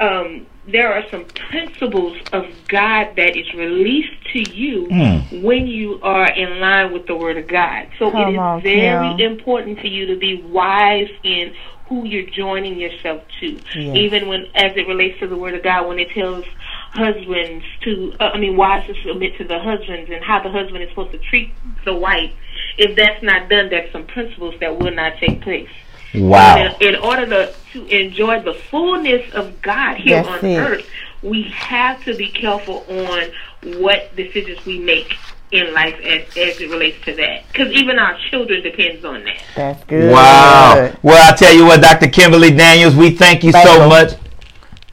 um, 0.00 0.46
there 0.68 0.92
are 0.92 1.04
some 1.10 1.24
principles 1.50 2.16
of 2.32 2.44
God 2.68 3.14
that 3.16 3.36
is 3.36 3.52
released 3.54 4.12
to 4.32 4.40
you 4.54 4.86
Mm. 4.90 5.42
when 5.42 5.66
you 5.66 6.00
are 6.02 6.30
in 6.32 6.58
line 6.60 6.92
with 6.92 7.06
the 7.06 7.14
Word 7.16 7.36
of 7.36 7.46
God. 7.46 7.86
So 7.98 8.10
Come 8.10 8.28
it 8.28 8.32
is 8.32 8.38
on, 8.38 8.62
very 8.62 9.16
Kim. 9.16 9.32
important 9.32 9.80
for 9.80 9.86
you 9.86 10.06
to 10.06 10.16
be 10.16 10.42
wise 10.42 11.08
in 11.22 11.52
who 11.88 12.04
you're 12.04 12.28
joining 12.28 12.80
yourself 12.80 13.22
to. 13.38 13.46
Yes. 13.76 13.96
Even 13.96 14.26
when, 14.26 14.46
as 14.56 14.76
it 14.76 14.88
relates 14.88 15.20
to 15.20 15.28
the 15.28 15.36
Word 15.36 15.54
of 15.54 15.62
God, 15.62 15.86
when 15.86 16.00
it 16.00 16.10
tells 16.10 16.44
husbands 16.90 17.64
to, 17.82 18.12
uh, 18.18 18.30
I 18.34 18.38
mean, 18.38 18.56
wives 18.56 18.86
to 18.88 18.94
submit 19.06 19.36
to 19.38 19.44
the 19.44 19.58
husbands 19.60 20.10
and 20.10 20.24
how 20.24 20.42
the 20.42 20.50
husband 20.50 20.82
is 20.82 20.88
supposed 20.90 21.12
to 21.12 21.18
treat 21.18 21.50
the 21.84 21.94
wife. 21.94 22.32
If 22.78 22.96
that's 22.96 23.22
not 23.22 23.48
done, 23.48 23.68
there's 23.68 23.90
some 23.92 24.04
principles 24.06 24.54
that 24.60 24.78
will 24.78 24.90
not 24.92 25.16
take 25.18 25.42
place. 25.42 25.68
Wow. 26.16 26.76
In, 26.80 26.94
in 26.94 27.00
order 27.00 27.26
to, 27.26 27.54
to 27.72 27.86
enjoy 27.86 28.42
the 28.42 28.54
fullness 28.54 29.32
of 29.34 29.60
God 29.62 29.96
here 29.96 30.22
That's 30.22 30.42
on 30.42 30.50
it. 30.50 30.58
earth, 30.58 30.88
we 31.22 31.42
have 31.44 32.02
to 32.04 32.16
be 32.16 32.28
careful 32.28 32.84
on 32.88 33.30
what 33.80 34.14
decisions 34.16 34.64
we 34.64 34.78
make 34.78 35.14
in 35.52 35.72
life 35.72 35.98
as, 36.00 36.22
as 36.36 36.60
it 36.60 36.70
relates 36.70 37.02
to 37.04 37.14
that. 37.14 37.44
Because 37.48 37.72
even 37.72 37.98
our 37.98 38.18
children 38.30 38.62
depends 38.62 39.04
on 39.04 39.24
that. 39.24 39.42
That's 39.54 39.84
good. 39.84 40.12
Wow. 40.12 40.92
Well, 41.02 41.32
I 41.32 41.36
tell 41.36 41.54
you 41.54 41.64
what, 41.64 41.80
Dr. 41.80 42.08
Kimberly 42.08 42.50
Daniels, 42.50 42.94
we 42.94 43.10
thank 43.10 43.44
you 43.44 43.52
so 43.52 43.62
Bangle. 43.62 43.88
much. 43.88 44.12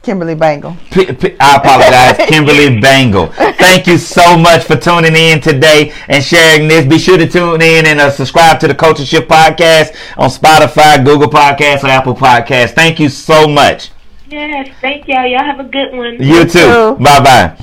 Kimberly 0.04 0.34
Bangle. 0.34 0.76
P- 0.90 1.12
P- 1.12 1.36
I 1.40 1.56
apologize, 1.56 2.28
Kimberly 2.28 2.78
Bangle. 2.80 3.28
Thank 3.28 3.86
you 3.86 3.98
so 3.98 4.36
much 4.36 4.64
for 4.64 4.76
tuning 4.76 5.16
in 5.16 5.40
today 5.40 5.92
and 6.08 6.22
sharing 6.22 6.68
this. 6.68 6.86
Be 6.86 6.98
sure 6.98 7.16
to 7.18 7.26
tune 7.28 7.62
in 7.62 7.86
and 7.86 8.00
uh, 8.00 8.10
subscribe 8.10 8.60
to 8.60 8.68
the 8.68 8.74
Culture 8.74 9.04
Shift 9.04 9.28
Podcast 9.28 9.96
on 10.18 10.28
Spotify, 10.30 11.04
Google 11.04 11.28
Podcasts, 11.28 11.82
or 11.84 11.88
Apple 11.88 12.14
Podcasts. 12.14 12.72
Thank 12.72 13.00
you 13.00 13.08
so 13.08 13.48
much. 13.48 13.90
Yes, 14.28 14.68
thank 14.80 15.08
y'all. 15.08 15.26
Y'all 15.26 15.44
have 15.44 15.60
a 15.60 15.64
good 15.64 15.92
one. 15.94 16.14
You 16.20 16.44
too. 16.44 16.48
too. 16.60 16.96
Bye 17.00 17.20
bye. 17.22 17.56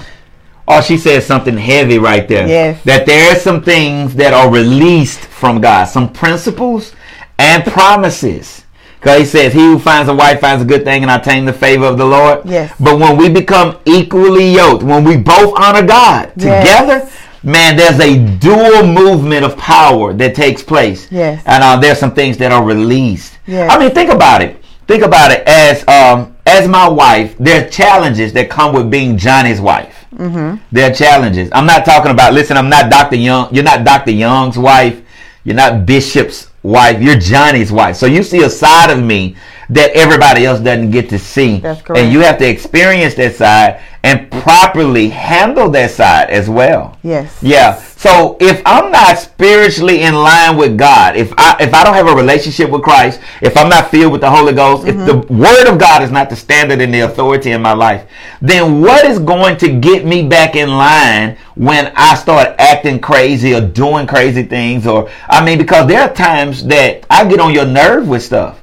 Oh, 0.68 0.82
she 0.82 0.98
said 0.98 1.24
something 1.24 1.58
heavy 1.58 1.98
right 2.00 2.28
there. 2.28 2.48
Yes. 2.48 2.84
That 2.86 3.06
there 3.06 3.32
are 3.32 3.40
some 3.40 3.62
things 3.62 4.16
that 4.16 4.34
are 4.34 4.50
released 4.50 5.20
from 5.20 5.60
God, 5.60 5.86
some 5.86 6.12
principles 6.12 6.94
and 7.38 7.64
promises. 7.66 8.61
Because 9.02 9.20
he 9.20 9.26
says, 9.26 9.52
He 9.52 9.60
who 9.60 9.80
finds 9.80 10.10
a 10.10 10.14
wife 10.14 10.40
finds 10.42 10.62
a 10.62 10.66
good 10.66 10.84
thing 10.84 11.02
and 11.02 11.10
obtain 11.12 11.44
the 11.44 11.54
favor 11.54 11.86
of 11.86 11.98
the 11.98 12.06
Lord. 12.06 12.46
Yes. 12.46 12.72
But 12.80 13.00
when 13.00 13.18
we 13.18 13.30
become 13.30 13.80
equally 13.86 14.54
yoked, 14.54 14.84
when 14.84 15.04
we 15.04 15.18
both 15.18 15.60
honor 15.60 15.82
God 15.86 16.32
Yes. 16.36 16.64
together, 16.64 17.10
man, 17.42 17.76
there's 17.76 18.00
a 18.00 18.16
dual 18.38 18.86
movement 18.86 19.44
of 19.44 19.58
power 19.58 20.14
that 20.14 20.36
takes 20.36 20.62
place. 20.62 21.12
Yes. 21.12 21.42
And 21.48 21.64
uh, 21.64 21.80
there's 21.80 21.98
some 21.98 22.14
things 22.14 22.38
that 22.38 22.52
are 22.52 22.64
released. 22.64 23.40
Yes. 23.48 23.72
I 23.72 23.80
mean, 23.80 23.90
think 23.92 24.12
about 24.12 24.44
it. 24.44 24.64
Think 24.86 25.04
about 25.04 25.32
it 25.32 25.48
as 25.48 25.88
um, 25.88 26.36
as 26.46 26.68
my 26.68 26.88
wife. 26.88 27.36
There 27.40 27.66
are 27.66 27.70
challenges 27.70 28.34
that 28.34 28.52
come 28.52 28.76
with 28.76 28.92
being 28.92 29.18
Johnny's 29.18 29.60
wife. 29.62 30.06
Mm-hmm. 30.14 30.62
There 30.72 30.92
are 30.92 30.94
challenges. 30.94 31.50
I'm 31.54 31.66
not 31.66 31.86
talking 31.86 32.12
about. 32.12 32.34
Listen, 32.36 32.56
I'm 32.56 32.70
not 32.70 32.92
Dr. 32.92 33.16
Young. 33.16 33.52
You're 33.52 33.64
not 33.64 33.84
Dr. 33.84 34.12
Young's 34.12 34.60
wife. 34.60 35.02
You're 35.44 35.56
not 35.56 35.88
Bishop's 35.88 36.51
wife. 36.64 37.02
You're 37.02 37.18
Johnny's 37.18 37.72
wife. 37.72 37.96
So 37.96 38.06
you 38.06 38.24
see 38.24 38.44
a 38.44 38.50
side 38.50 38.90
of 38.90 39.04
me 39.04 39.36
that 39.72 39.92
everybody 39.92 40.46
else 40.46 40.60
doesn't 40.60 40.92
get 40.92 41.10
to 41.10 41.18
see. 41.18 41.60
That's 41.60 41.82
correct. 41.82 42.04
And 42.04 42.14
you 42.14 42.20
have 42.20 42.38
to 42.40 42.48
experience 42.48 43.16
that 43.16 43.36
side 43.36 43.82
and 44.04 44.30
properly 44.32 45.10
handle 45.10 45.70
that 45.70 45.92
side 45.92 46.30
as 46.30 46.50
well. 46.50 46.98
Yes. 47.04 47.42
Yeah. 47.42 47.76
So 47.76 48.36
if 48.42 48.62
I'm 48.66 48.92
not 48.92 49.18
spiritually 49.20 50.02
in 50.02 50.16
line 50.16 50.58
with 50.58 50.78
God, 50.78 51.16
if 51.16 51.32
I 51.38 51.56
if 51.60 51.74
I 51.74 51.84
don't 51.84 51.94
have 51.94 52.08
a 52.08 52.16
relationship 52.16 52.70
with 52.70 52.82
Christ, 52.82 53.22
if 53.42 53.56
I'm 53.56 53.70
not 53.70 53.92
filled 53.92 54.12
with 54.12 54.22
the 54.22 54.30
Holy 54.30 54.54
Ghost, 54.54 54.88
if 54.88 54.98
the 54.98 55.14
mm-hmm. 55.14 55.38
Word 55.38 55.72
of 55.72 55.80
God 55.80 56.02
is 56.02 56.12
not 56.12 56.30
the 56.30 56.36
standard 56.36 56.82
and 56.82 56.94
the 56.94 57.02
authority 57.02 57.52
in 57.52 57.62
my 57.62 57.74
life, 57.74 58.10
then 58.42 58.82
what 58.82 59.06
is 59.06 59.20
going 59.20 59.56
to 59.58 59.80
get 59.80 60.04
me 60.04 60.28
back 60.28 60.56
in 60.56 60.70
line 60.70 61.38
when 61.56 61.94
I 61.96 62.16
start 62.16 62.56
acting 62.58 63.00
crazy 63.00 63.54
or 63.54 63.62
doing 63.62 64.08
crazy 64.08 64.44
things? 64.44 64.88
Or 64.88 65.10
I 65.30 65.46
mean, 65.46 65.60
because 65.60 65.88
there 65.88 66.02
are 66.02 66.14
times 66.14 66.66
that 66.66 67.06
I 67.10 67.24
get 67.30 67.40
on 67.40 67.54
your 67.54 67.68
nerve 67.68 68.08
with 68.08 68.24
stuff, 68.24 68.61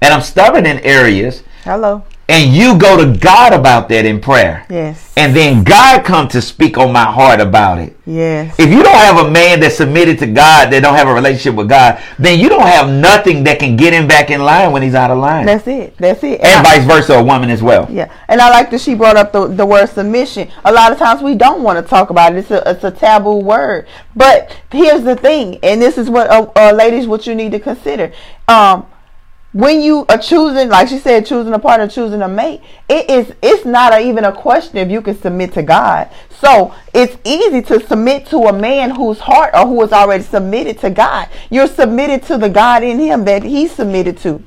and 0.00 0.12
I'm 0.14 0.22
stubborn 0.22 0.66
in 0.66 0.78
areas, 0.80 1.42
Hello. 1.64 2.02
and 2.28 2.52
you 2.54 2.78
go 2.78 2.96
to 3.02 3.18
God 3.18 3.52
about 3.52 3.88
that 3.88 4.04
in 4.04 4.20
prayer, 4.20 4.64
Yes. 4.70 5.12
and 5.16 5.34
then 5.34 5.64
God 5.64 6.04
come 6.04 6.28
to 6.28 6.40
speak 6.40 6.78
on 6.78 6.92
my 6.92 7.04
heart 7.04 7.40
about 7.40 7.78
it. 7.78 7.96
Yes. 8.06 8.54
If 8.58 8.70
you 8.70 8.82
don't 8.82 8.94
have 8.96 9.26
a 9.26 9.30
man 9.30 9.60
that's 9.60 9.76
submitted 9.76 10.18
to 10.20 10.26
God, 10.26 10.70
that 10.70 10.80
don't 10.82 10.94
have 10.94 11.08
a 11.08 11.12
relationship 11.12 11.54
with 11.56 11.68
God, 11.68 12.00
then 12.18 12.38
you 12.38 12.48
don't 12.48 12.66
have 12.66 12.88
nothing 12.88 13.44
that 13.44 13.58
can 13.58 13.76
get 13.76 13.92
him 13.92 14.06
back 14.08 14.30
in 14.30 14.40
line 14.42 14.72
when 14.72 14.82
he's 14.82 14.94
out 14.94 15.10
of 15.10 15.18
line. 15.18 15.44
That's 15.46 15.66
it. 15.66 15.96
That's 15.98 16.22
it. 16.24 16.40
and 16.40 16.66
I- 16.66 16.78
vice 16.78 16.84
versa, 16.86 17.14
a 17.14 17.22
woman 17.24 17.50
as 17.50 17.62
well. 17.62 17.86
Yeah, 17.90 18.10
and 18.28 18.40
I 18.40 18.48
like 18.50 18.70
that 18.70 18.80
she 18.80 18.94
brought 18.94 19.16
up 19.16 19.32
the, 19.32 19.48
the 19.48 19.66
word 19.66 19.88
submission. 19.88 20.48
A 20.64 20.72
lot 20.72 20.92
of 20.92 20.98
times 20.98 21.20
we 21.22 21.34
don't 21.34 21.62
want 21.62 21.84
to 21.84 21.88
talk 21.88 22.10
about 22.10 22.32
it. 22.34 22.38
It's 22.38 22.50
a 22.50 22.62
it's 22.70 22.84
a 22.84 22.90
taboo 22.90 23.36
word. 23.36 23.86
But 24.16 24.56
here's 24.70 25.02
the 25.02 25.16
thing, 25.16 25.58
and 25.62 25.82
this 25.82 25.98
is 25.98 26.08
what 26.08 26.30
uh, 26.30 26.50
uh, 26.56 26.72
ladies, 26.72 27.06
what 27.06 27.26
you 27.26 27.34
need 27.34 27.52
to 27.52 27.58
consider. 27.60 28.12
Um, 28.46 28.86
when 29.52 29.80
you 29.80 30.04
are 30.08 30.18
choosing, 30.18 30.68
like 30.68 30.88
she 30.88 30.98
said, 30.98 31.24
choosing 31.24 31.54
a 31.54 31.58
partner, 31.58 31.88
choosing 31.88 32.20
a 32.20 32.28
mate, 32.28 32.60
it 32.88 33.08
is 33.08 33.34
it's 33.40 33.64
not 33.64 33.94
a, 33.94 34.00
even 34.00 34.24
a 34.24 34.32
question 34.32 34.76
if 34.76 34.90
you 34.90 35.00
can 35.00 35.18
submit 35.18 35.54
to 35.54 35.62
God. 35.62 36.10
So 36.30 36.74
it's 36.92 37.16
easy 37.24 37.62
to 37.62 37.80
submit 37.86 38.26
to 38.26 38.38
a 38.40 38.52
man 38.52 38.90
whose 38.90 39.20
heart 39.20 39.54
or 39.54 39.66
who 39.66 39.82
is 39.82 39.92
already 39.92 40.22
submitted 40.22 40.78
to 40.80 40.90
God. 40.90 41.28
You're 41.50 41.66
submitted 41.66 42.24
to 42.24 42.36
the 42.36 42.50
God 42.50 42.82
in 42.82 42.98
him 42.98 43.24
that 43.24 43.42
he's 43.42 43.72
submitted 43.72 44.18
to. 44.18 44.42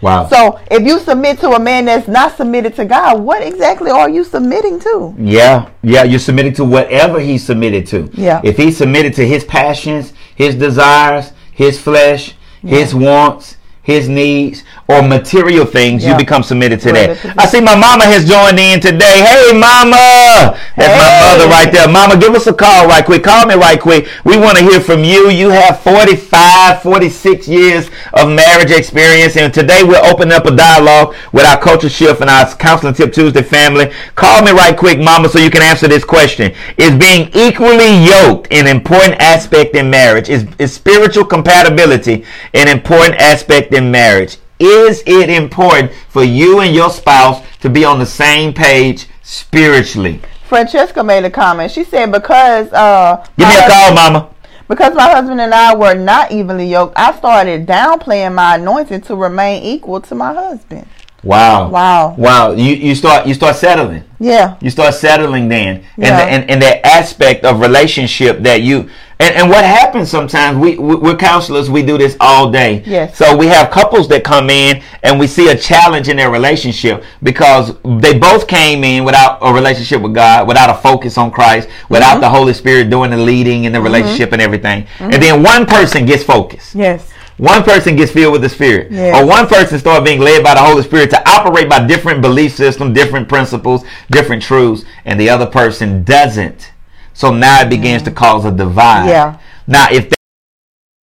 Wow. 0.00 0.26
So 0.26 0.58
if 0.68 0.82
you 0.82 0.98
submit 0.98 1.38
to 1.40 1.50
a 1.50 1.60
man 1.60 1.84
that's 1.84 2.08
not 2.08 2.36
submitted 2.36 2.74
to 2.74 2.84
God, 2.84 3.20
what 3.20 3.40
exactly 3.40 3.92
are 3.92 4.10
you 4.10 4.24
submitting 4.24 4.80
to? 4.80 5.14
yeah, 5.16 5.70
yeah, 5.82 6.02
you're 6.02 6.18
submitting 6.18 6.54
to 6.54 6.64
whatever 6.64 7.20
he's 7.20 7.44
submitted 7.44 7.86
to. 7.88 8.10
Yeah. 8.14 8.40
If 8.42 8.56
he's 8.56 8.76
submitted 8.76 9.14
to 9.14 9.26
his 9.26 9.44
passions, 9.44 10.12
his 10.34 10.56
desires, 10.56 11.32
his 11.52 11.80
flesh, 11.80 12.34
his 12.62 12.94
wants, 12.94 13.56
his 13.82 14.08
needs, 14.08 14.62
or 14.86 15.02
material 15.02 15.64
things, 15.66 16.04
Yeah. 16.04 16.12
you 16.12 16.16
become 16.16 16.44
submitted 16.44 16.80
to 16.82 16.92
that. 16.92 17.18
I 17.36 17.46
see 17.46 17.60
my 17.60 17.74
mama 17.74 18.04
has 18.04 18.28
joined 18.28 18.60
in 18.60 18.78
today. 18.78 19.20
Hey, 19.20 19.52
mama! 19.52 20.56
That's 20.76 20.96
my 20.96 21.20
mother 21.20 21.48
right 21.50 21.72
there. 21.72 21.88
Mama, 21.88 22.16
give 22.16 22.34
us 22.34 22.46
a 22.46 22.52
call 22.52 22.86
right 22.86 23.04
quick. 23.04 23.24
Call 23.24 23.44
me 23.46 23.54
right 23.54 23.80
quick. 23.80 24.06
We 24.24 24.36
want 24.36 24.56
to 24.58 24.62
hear 24.64 24.78
from 24.80 25.02
you. 25.02 25.30
You 25.30 25.50
have 25.50 25.80
45, 25.80 26.80
46 26.82 27.48
years 27.48 27.90
of 28.14 28.28
marriage 28.30 28.70
experience, 28.70 29.36
and 29.36 29.52
today 29.52 29.82
we're 29.82 30.02
opening 30.04 30.32
up 30.32 30.46
a 30.46 30.54
dialogue 30.54 31.16
with 31.32 31.44
our 31.44 31.58
Culture 31.60 31.88
Shift 31.88 32.20
and 32.20 32.30
our 32.30 32.46
Counseling 32.54 32.94
Tip 32.94 33.12
Tuesday 33.12 33.42
family. 33.42 33.90
Call 34.14 34.42
me 34.42 34.52
right 34.52 34.76
quick, 34.76 35.00
mama, 35.00 35.28
so 35.28 35.40
you 35.40 35.50
can 35.50 35.62
answer 35.62 35.88
this 35.88 36.04
question. 36.04 36.54
Is 36.76 36.92
being 36.96 37.30
equally 37.34 38.04
yoked 38.04 38.52
an 38.52 38.68
important 38.68 39.20
aspect 39.20 39.74
in 39.74 39.90
marriage? 39.90 40.28
Is, 40.28 40.46
is 40.60 40.72
spiritual 40.72 41.24
compatibility 41.24 42.24
an 42.54 42.68
important 42.68 43.14
aspect 43.16 43.71
in 43.72 43.90
marriage? 43.90 44.36
Is 44.58 45.02
it 45.06 45.28
important 45.30 45.92
for 46.08 46.22
you 46.22 46.60
and 46.60 46.74
your 46.74 46.90
spouse 46.90 47.44
to 47.60 47.68
be 47.68 47.84
on 47.84 47.98
the 47.98 48.06
same 48.06 48.52
page 48.52 49.06
spiritually? 49.22 50.20
Francesca 50.46 51.02
made 51.02 51.24
a 51.24 51.30
comment. 51.30 51.70
She 51.72 51.84
said 51.84 52.12
because 52.12 52.72
uh 52.72 53.24
Give 53.38 53.48
me 53.48 53.54
a 53.56 53.68
call, 53.68 53.94
mama. 53.94 54.30
because 54.68 54.94
my 54.94 55.10
husband 55.10 55.40
and 55.40 55.52
I 55.54 55.74
were 55.74 55.94
not 55.94 56.30
evenly 56.30 56.68
yoked, 56.68 56.94
I 56.96 57.12
started 57.16 57.66
downplaying 57.66 58.34
my 58.34 58.56
anointing 58.56 59.00
to 59.02 59.16
remain 59.16 59.62
equal 59.62 60.00
to 60.02 60.14
my 60.14 60.32
husband. 60.32 60.86
Wow. 61.24 61.68
Wow. 61.70 62.14
Wow. 62.18 62.52
You 62.52 62.74
you 62.74 62.94
start 62.94 63.26
you 63.26 63.34
start 63.34 63.56
settling. 63.56 64.04
Yeah. 64.20 64.56
You 64.60 64.70
start 64.70 64.94
settling 64.94 65.48
then, 65.48 65.76
and 65.96 66.04
Yeah. 66.04 66.16
the, 66.18 66.22
and, 66.32 66.50
and 66.50 66.62
that 66.62 66.84
aspect 66.86 67.44
of 67.44 67.60
relationship 67.60 68.40
that 68.42 68.62
you 68.62 68.90
and, 69.22 69.36
and 69.36 69.48
what 69.48 69.64
happens 69.64 70.10
sometimes 70.10 70.58
we, 70.58 70.76
we 70.76 70.96
we're 70.96 71.16
counselors 71.16 71.70
we 71.70 71.82
do 71.82 71.96
this 71.96 72.16
all 72.18 72.50
day. 72.50 72.82
Yes. 72.84 73.16
So 73.16 73.36
we 73.36 73.46
have 73.46 73.70
couples 73.70 74.08
that 74.08 74.24
come 74.24 74.50
in 74.50 74.82
and 75.02 75.18
we 75.18 75.26
see 75.26 75.48
a 75.48 75.56
challenge 75.56 76.08
in 76.08 76.16
their 76.16 76.30
relationship 76.30 77.04
because 77.22 77.76
they 78.00 78.18
both 78.18 78.48
came 78.48 78.82
in 78.82 79.04
without 79.04 79.38
a 79.40 79.52
relationship 79.52 80.02
with 80.02 80.14
God, 80.14 80.48
without 80.48 80.70
a 80.70 80.74
focus 80.74 81.16
on 81.18 81.30
Christ, 81.30 81.68
without 81.88 82.14
mm-hmm. 82.14 82.20
the 82.22 82.30
Holy 82.30 82.52
Spirit 82.52 82.90
doing 82.90 83.10
the 83.12 83.16
leading 83.16 83.64
in 83.64 83.72
the 83.72 83.78
mm-hmm. 83.78 83.86
relationship 83.86 84.32
and 84.32 84.42
everything. 84.42 84.82
Mm-hmm. 84.84 85.12
And 85.12 85.22
then 85.22 85.42
one 85.42 85.66
person 85.66 86.04
gets 86.04 86.24
focused. 86.24 86.74
Yes. 86.74 87.08
One 87.38 87.62
person 87.62 87.96
gets 87.96 88.12
filled 88.12 88.32
with 88.32 88.42
the 88.42 88.48
Spirit, 88.48 88.92
Yes. 88.92 89.16
or 89.16 89.26
one 89.26 89.46
person 89.46 89.78
start 89.78 90.04
being 90.04 90.20
led 90.20 90.44
by 90.44 90.54
the 90.54 90.60
Holy 90.60 90.82
Spirit 90.82 91.10
to 91.10 91.28
operate 91.28 91.68
by 91.68 91.84
different 91.86 92.20
belief 92.20 92.54
systems, 92.54 92.94
different 92.94 93.28
principles, 93.28 93.84
different 94.10 94.42
truths, 94.42 94.84
and 95.04 95.18
the 95.18 95.30
other 95.30 95.46
person 95.46 96.04
doesn't. 96.04 96.71
So 97.14 97.32
now 97.32 97.60
it 97.62 97.70
begins 97.70 98.02
to 98.04 98.10
cause 98.10 98.44
a 98.44 98.50
divide. 98.50 99.08
Yeah. 99.08 99.38
Now, 99.66 99.86
if 99.90 100.10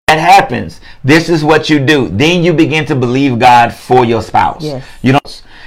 that 0.07 0.19
happens, 0.19 0.81
this 1.05 1.29
is 1.29 1.45
what 1.45 1.69
you 1.69 1.79
do. 1.85 2.09
Then 2.09 2.43
you 2.43 2.53
begin 2.53 2.85
to 2.87 2.95
believe 2.95 3.39
God 3.39 3.73
for 3.73 4.05
your 4.05 4.23
spouse. 4.23 4.65
Yes. 4.65 4.85
You 5.03 5.13
know, 5.13 5.21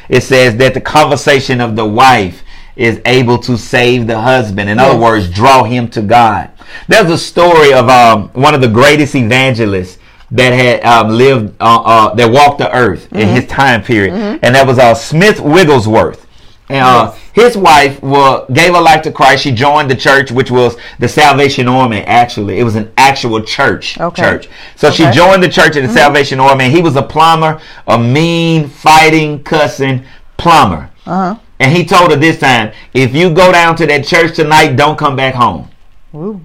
it 0.10 0.22
says 0.24 0.58
that 0.58 0.74
the 0.74 0.82
conversation 0.82 1.62
of 1.62 1.76
the 1.76 1.86
wife 1.86 2.44
is 2.76 3.02
able 3.06 3.38
to 3.38 3.58
save 3.58 4.08
the 4.08 4.20
husband. 4.20 4.70
In 4.70 4.80
other 4.80 4.98
words, 5.00 5.30
draw 5.30 5.64
him 5.64 5.88
to 5.90 6.02
God. 6.02 6.50
There's 6.88 7.12
a 7.12 7.18
story 7.18 7.74
of 7.74 7.90
um, 7.90 8.30
one 8.30 8.56
of 8.56 8.62
the 8.62 8.68
greatest 8.68 9.14
evangelists 9.14 10.00
that 10.32 10.54
had 10.54 10.82
um, 10.86 11.10
lived, 11.10 11.54
uh, 11.60 11.82
uh, 11.84 12.14
that 12.16 12.32
walked 12.32 12.60
the 12.60 12.74
earth 12.76 13.12
in 13.12 13.20
Mm-hmm. 13.20 13.36
his 13.36 13.46
time 13.48 13.84
period, 13.84 14.14
and 14.42 14.56
that 14.56 14.66
was 14.66 14.80
uh, 14.80 14.96
Smith 14.96 15.40
Wigglesworth. 15.42 16.26
And 16.72 16.84
uh, 16.84 17.12
his 17.34 17.58
wife 17.58 18.02
well, 18.02 18.46
gave 18.48 18.74
her 18.74 18.82
life 18.82 19.02
to 19.04 19.12
Christ. 19.12 19.44
She 19.44 19.52
joined 19.52 19.90
the 19.90 19.96
church, 19.96 20.32
which 20.32 20.52
was 20.52 20.78
the 21.00 21.08
Salvation 21.08 21.68
Army. 21.68 22.02
Actually, 22.02 22.60
it 22.60 22.64
was 22.64 22.76
an 22.76 22.92
actual 22.98 23.42
church. 23.42 24.00
Okay. 24.00 24.22
Church. 24.22 24.50
So 24.76 24.92
she 24.92 25.10
joined 25.12 25.44
the 25.44 25.50
church 25.50 25.76
of 25.76 25.84
the 25.84 25.90
Salvation 25.90 26.40
Army. 26.40 26.70
He 26.70 26.82
was 26.82 26.96
a 26.96 27.04
plumber, 27.04 27.62
a 27.88 27.98
mean, 27.98 28.68
fighting, 28.68 29.44
cussing 29.44 30.06
plumber. 30.38 30.90
Uh 31.06 31.36
huh. 31.36 31.40
And 31.60 31.76
he 31.76 31.86
told 31.86 32.10
her 32.12 32.18
this 32.18 32.40
time, 32.40 32.74
if 32.94 33.14
you 33.14 33.32
go 33.32 33.52
down 33.52 33.76
to 33.76 33.86
that 33.86 34.06
church 34.06 34.36
tonight, 34.36 34.76
don't 34.76 34.98
come 34.98 35.16
back 35.16 35.36
home. 35.36 35.70
Ooh. 36.16 36.42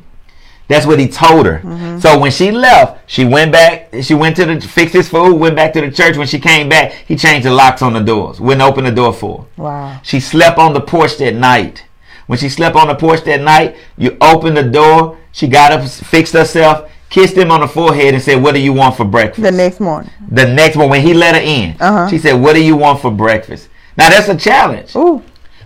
That's 0.68 0.84
what 0.86 0.98
he 0.98 1.06
told 1.08 1.46
her. 1.46 1.60
Mm-hmm. 1.62 1.98
So 2.00 2.18
when 2.18 2.30
she 2.32 2.50
left, 2.50 3.08
she 3.08 3.24
went 3.24 3.52
back. 3.52 3.94
She 4.02 4.14
went 4.14 4.36
to 4.36 4.44
the 4.46 4.60
fix 4.60 4.92
his 4.92 5.08
food. 5.08 5.34
Went 5.34 5.54
back 5.56 5.72
to 5.74 5.80
the 5.80 5.90
church. 5.90 6.16
When 6.16 6.26
she 6.26 6.40
came 6.40 6.68
back, 6.68 6.92
he 7.06 7.16
changed 7.16 7.46
the 7.46 7.52
locks 7.52 7.82
on 7.82 7.92
the 7.92 8.00
doors. 8.00 8.40
Wouldn't 8.40 8.62
open 8.62 8.84
the 8.84 8.90
door 8.90 9.12
for 9.12 9.42
her. 9.56 9.62
Wow. 9.62 10.00
She 10.02 10.18
slept 10.20 10.58
on 10.58 10.72
the 10.72 10.80
porch 10.80 11.16
that 11.18 11.34
night. 11.34 11.84
When 12.26 12.38
she 12.38 12.48
slept 12.48 12.74
on 12.74 12.88
the 12.88 12.96
porch 12.96 13.22
that 13.24 13.40
night, 13.40 13.76
you 13.96 14.16
opened 14.20 14.56
the 14.56 14.64
door. 14.64 15.16
She 15.30 15.46
got 15.46 15.70
up, 15.70 15.88
fixed 15.88 16.32
herself, 16.32 16.90
kissed 17.10 17.36
him 17.36 17.52
on 17.52 17.60
the 17.60 17.68
forehead, 17.68 18.14
and 18.14 18.22
said, 18.22 18.42
"What 18.42 18.54
do 18.54 18.60
you 18.60 18.72
want 18.72 18.96
for 18.96 19.04
breakfast?" 19.04 19.42
The 19.42 19.52
next 19.52 19.78
morning. 19.78 20.10
The 20.28 20.46
next 20.52 20.74
morning, 20.74 20.90
when 20.90 21.02
he 21.02 21.14
let 21.14 21.36
her 21.36 21.40
in, 21.40 21.76
Uh-huh. 21.78 22.08
she 22.08 22.18
said, 22.18 22.32
"What 22.40 22.54
do 22.54 22.62
you 22.64 22.74
want 22.74 23.00
for 23.00 23.12
breakfast?" 23.12 23.68
Now 23.96 24.08
that's 24.08 24.28
a 24.28 24.34
challenge, 24.36 24.96
Ooh. 24.96 25.22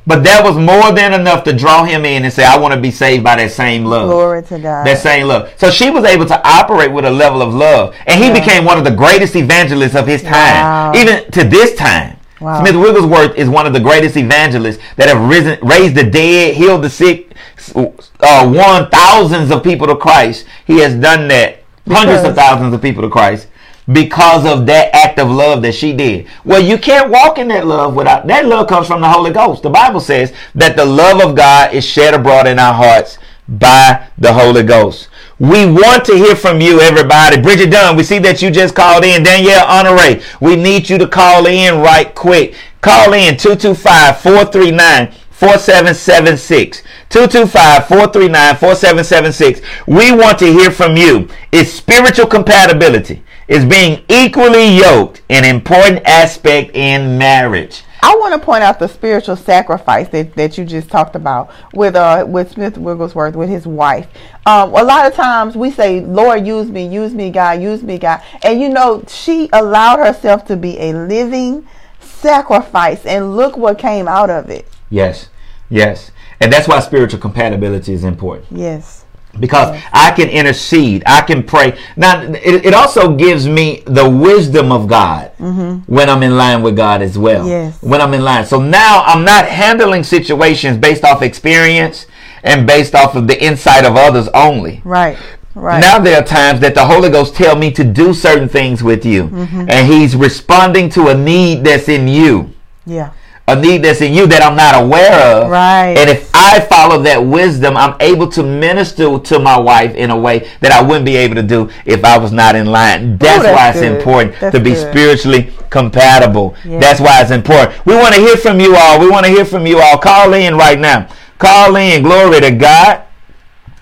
But 0.06 0.24
that 0.24 0.42
was 0.44 0.56
more 0.56 0.92
than 0.92 1.12
enough 1.12 1.44
to 1.44 1.52
draw 1.52 1.84
him 1.84 2.04
in 2.04 2.24
and 2.24 2.32
say, 2.32 2.44
"I 2.44 2.56
want 2.58 2.74
to 2.74 2.80
be 2.80 2.90
saved 2.90 3.22
by 3.24 3.36
that 3.36 3.50
same 3.50 3.84
love." 3.84 4.08
Glory 4.08 4.42
to 4.44 4.58
God. 4.58 4.86
That 4.86 4.98
same 4.98 5.26
love. 5.26 5.50
So 5.56 5.70
she 5.70 5.90
was 5.90 6.04
able 6.04 6.26
to 6.26 6.40
operate 6.48 6.92
with 6.92 7.04
a 7.04 7.10
level 7.10 7.42
of 7.42 7.54
love. 7.54 7.94
And 8.06 8.20
he 8.20 8.28
Yeah. 8.28 8.34
became 8.34 8.64
one 8.64 8.78
of 8.78 8.84
the 8.84 8.90
greatest 8.90 9.36
evangelists 9.36 9.94
of 9.94 10.06
his 10.06 10.22
time. 10.22 10.32
Wow. 10.32 10.92
Even 10.94 11.30
to 11.32 11.44
this 11.44 11.74
time. 11.74 12.16
Wow. 12.40 12.60
Smith 12.60 12.76
Wigglesworth 12.76 13.36
is 13.36 13.48
one 13.48 13.66
of 13.66 13.74
the 13.74 13.80
greatest 13.80 14.16
evangelists 14.16 14.78
that 14.96 15.08
have 15.08 15.20
risen, 15.28 15.58
raised 15.62 15.94
the 15.94 16.04
dead, 16.04 16.54
healed 16.54 16.82
the 16.82 16.88
sick, 16.88 17.32
uh, 17.74 18.50
won 18.50 18.88
thousands 18.90 19.50
of 19.50 19.62
people 19.62 19.86
to 19.86 19.94
Christ. 19.94 20.46
He 20.66 20.78
has 20.78 20.94
done 20.94 21.28
that. 21.28 21.58
Hundreds 21.90 22.22
of 22.24 22.34
thousands 22.34 22.72
of 22.72 22.80
people 22.80 23.02
to 23.02 23.08
Christ 23.08 23.46
because 23.92 24.44
of 24.46 24.66
that 24.66 24.94
act 24.94 25.18
of 25.18 25.30
love 25.30 25.62
that 25.62 25.74
she 25.74 25.92
did. 25.92 26.28
Well, 26.44 26.62
you 26.62 26.78
can't 26.78 27.10
walk 27.10 27.38
in 27.38 27.48
that 27.48 27.66
love 27.66 27.94
without 27.94 28.26
that 28.26 28.46
love 28.46 28.68
comes 28.68 28.86
from 28.86 29.00
the 29.00 29.08
Holy 29.08 29.32
Ghost. 29.32 29.62
The 29.62 29.70
Bible 29.70 30.00
says 30.00 30.32
that 30.54 30.76
the 30.76 30.84
love 30.84 31.20
of 31.22 31.34
God 31.34 31.74
is 31.74 31.84
shed 31.84 32.14
abroad 32.14 32.46
in 32.46 32.58
our 32.58 32.74
hearts 32.74 33.18
by 33.48 34.08
the 34.18 34.32
Holy 34.32 34.62
Ghost. 34.62 35.08
We 35.38 35.64
want 35.64 36.04
to 36.04 36.14
hear 36.14 36.36
from 36.36 36.60
you, 36.60 36.80
everybody. 36.80 37.40
Bridget 37.40 37.70
Dunn, 37.70 37.96
we 37.96 38.02
see 38.04 38.18
that 38.18 38.42
you 38.42 38.50
just 38.50 38.74
called 38.74 39.04
in. 39.04 39.22
Danielle 39.22 39.66
Honore, 39.66 40.20
we 40.40 40.54
need 40.54 40.88
you 40.88 40.98
to 40.98 41.08
call 41.08 41.46
in 41.46 41.80
right 41.80 42.14
quick. 42.14 42.54
Call 42.82 43.14
in 43.14 43.38
225 43.38 44.20
439 44.20 45.12
4776. 45.30 46.82
225 47.08 47.88
439 47.88 48.56
4776. 48.56 49.60
We 49.86 50.12
want 50.12 50.38
to 50.40 50.52
hear 50.52 50.70
from 50.70 50.96
you. 50.96 51.28
It's 51.50 51.72
spiritual 51.72 52.26
compatibility, 52.26 53.22
is 53.50 53.64
being 53.64 54.02
equally 54.08 54.76
yoked 54.78 55.22
an 55.28 55.44
important 55.44 56.06
aspect 56.06 56.74
in 56.74 57.18
marriage? 57.18 57.82
I 58.02 58.16
want 58.16 58.32
to 58.32 58.44
point 58.44 58.62
out 58.62 58.78
the 58.78 58.88
spiritual 58.88 59.36
sacrifice 59.36 60.08
that, 60.08 60.34
that 60.36 60.56
you 60.56 60.64
just 60.64 60.88
talked 60.88 61.16
about 61.16 61.50
with 61.74 61.96
uh 61.96 62.24
with 62.26 62.52
Smith 62.52 62.78
Wigglesworth 62.78 63.34
with 63.34 63.50
his 63.50 63.66
wife. 63.66 64.06
Um, 64.46 64.70
a 64.70 64.82
lot 64.82 65.04
of 65.04 65.14
times 65.14 65.56
we 65.56 65.70
say, 65.70 66.00
"Lord, 66.00 66.46
use 66.46 66.70
me, 66.70 66.86
use 66.86 67.12
me, 67.12 67.30
God, 67.30 67.60
use 67.60 67.82
me, 67.82 67.98
God," 67.98 68.22
and 68.42 68.60
you 68.60 68.70
know 68.70 69.04
she 69.06 69.50
allowed 69.52 69.98
herself 69.98 70.46
to 70.46 70.56
be 70.56 70.78
a 70.78 70.94
living 70.94 71.66
sacrifice, 71.98 73.04
and 73.04 73.36
look 73.36 73.56
what 73.56 73.78
came 73.78 74.08
out 74.08 74.30
of 74.30 74.48
it. 74.48 74.66
Yes, 74.88 75.28
yes. 75.68 76.10
And 76.40 76.50
that's 76.50 76.66
why 76.66 76.80
spiritual 76.80 77.20
compatibility 77.20 77.92
is 77.92 78.04
important. 78.04 78.46
Yes, 78.50 78.99
because 79.38 79.80
I 79.92 80.10
can 80.12 80.28
intercede, 80.28 81.02
I 81.06 81.22
can 81.22 81.42
pray. 81.42 81.78
Now, 81.96 82.22
it, 82.22 82.66
it 82.66 82.74
also 82.74 83.14
gives 83.14 83.48
me 83.48 83.82
the 83.86 84.08
wisdom 84.08 84.72
of 84.72 84.88
God 84.88 85.32
mm-hmm. 85.38 85.92
when 85.92 86.10
I'm 86.10 86.22
in 86.22 86.36
line 86.36 86.62
with 86.62 86.76
God 86.76 87.02
as 87.02 87.16
well. 87.16 87.46
Yes. 87.46 87.80
When 87.82 88.00
I'm 88.00 88.12
in 88.14 88.22
line. 88.22 88.44
So 88.46 88.60
now 88.60 89.02
I'm 89.04 89.24
not 89.24 89.46
handling 89.46 90.04
situations 90.04 90.76
based 90.78 91.04
off 91.04 91.22
experience 91.22 92.06
and 92.42 92.66
based 92.66 92.94
off 92.94 93.14
of 93.14 93.28
the 93.28 93.42
insight 93.42 93.84
of 93.84 93.96
others 93.96 94.28
only. 94.34 94.80
right, 94.84 95.18
right. 95.54 95.80
Now 95.80 95.98
there 95.98 96.20
are 96.20 96.24
times 96.24 96.60
that 96.60 96.74
the 96.74 96.84
Holy 96.84 97.10
Ghost 97.10 97.34
tell 97.34 97.56
me 97.56 97.70
to 97.72 97.84
do 97.84 98.14
certain 98.14 98.48
things 98.48 98.82
with 98.82 99.04
you, 99.04 99.24
mm-hmm. 99.24 99.66
and 99.68 99.86
He's 99.86 100.16
responding 100.16 100.88
to 100.90 101.08
a 101.08 101.14
need 101.14 101.64
that's 101.64 101.88
in 101.88 102.08
you 102.08 102.54
yeah, 102.86 103.12
a 103.50 103.60
need 103.60 103.82
that's 103.82 104.00
in 104.00 104.12
you 104.12 104.26
that 104.28 104.42
I'm 104.42 104.56
not 104.56 104.80
aware 104.80 105.42
of. 105.42 105.50
Right. 105.50 105.96
And 105.98 106.08
if 106.08 106.30
I 106.34 106.60
follow 106.60 107.02
that 107.02 107.18
wisdom, 107.18 107.76
I'm 107.76 107.96
able 108.00 108.28
to 108.28 108.42
minister 108.42 109.18
to 109.18 109.38
my 109.38 109.58
wife 109.58 109.94
in 109.94 110.10
a 110.10 110.16
way 110.18 110.48
that 110.60 110.72
I 110.72 110.82
wouldn't 110.82 111.04
be 111.04 111.16
able 111.16 111.34
to 111.34 111.42
do 111.42 111.70
if 111.84 112.04
I 112.04 112.16
was 112.18 112.32
not 112.32 112.54
in 112.54 112.66
line. 112.66 113.18
That's, 113.18 113.42
that's 113.42 113.56
why 113.56 113.68
it's 113.70 113.80
good. 113.80 113.98
important 113.98 114.40
That's 114.40 114.54
to 114.56 114.62
be 114.62 114.70
good. 114.70 114.90
spiritually 114.90 115.52
compatible. 115.68 116.54
Yeah. 116.64 116.80
That's 116.80 117.00
why 117.00 117.22
it's 117.22 117.30
important. 117.30 117.84
We 117.84 117.94
want 117.94 118.14
to 118.14 118.20
hear 118.20 118.36
from 118.36 118.60
you 118.60 118.76
all. 118.76 119.00
We 119.00 119.10
want 119.10 119.26
to 119.26 119.32
hear 119.32 119.44
from 119.44 119.66
you 119.66 119.80
all. 119.80 119.98
Call 119.98 120.32
in 120.34 120.56
right 120.56 120.78
now. 120.78 121.08
Call 121.38 121.76
in. 121.76 122.02
Glory 122.02 122.40
to 122.40 122.50
God. 122.52 123.04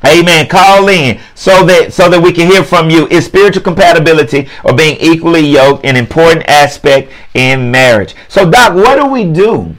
Amen. 0.06 0.46
Call 0.48 0.88
in 0.88 1.20
so 1.34 1.64
that 1.66 1.92
so 1.92 2.08
that 2.08 2.22
we 2.22 2.32
can 2.32 2.46
hear 2.48 2.62
from 2.62 2.88
you. 2.88 3.08
Is 3.08 3.24
spiritual 3.24 3.62
compatibility 3.62 4.48
or 4.64 4.74
being 4.74 4.96
equally 5.00 5.40
yoked 5.40 5.84
an 5.84 5.96
important 5.96 6.48
aspect 6.48 7.10
in 7.34 7.70
marriage? 7.70 8.14
So, 8.28 8.48
Doc, 8.48 8.74
what 8.74 8.96
do 8.96 9.06
we 9.06 9.24
do 9.24 9.74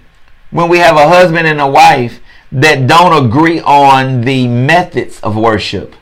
when 0.52 0.68
we 0.68 0.80
have 0.80 0.98
a 0.98 1.08
husband 1.08 1.48
and 1.48 1.62
a 1.62 1.68
wife 1.68 2.20
that 2.52 2.86
don't 2.88 3.26
agree 3.26 3.62
on 3.62 4.22
the 4.22 4.48
methods 4.48 5.22
of 5.22 5.38
worship? 5.38 5.96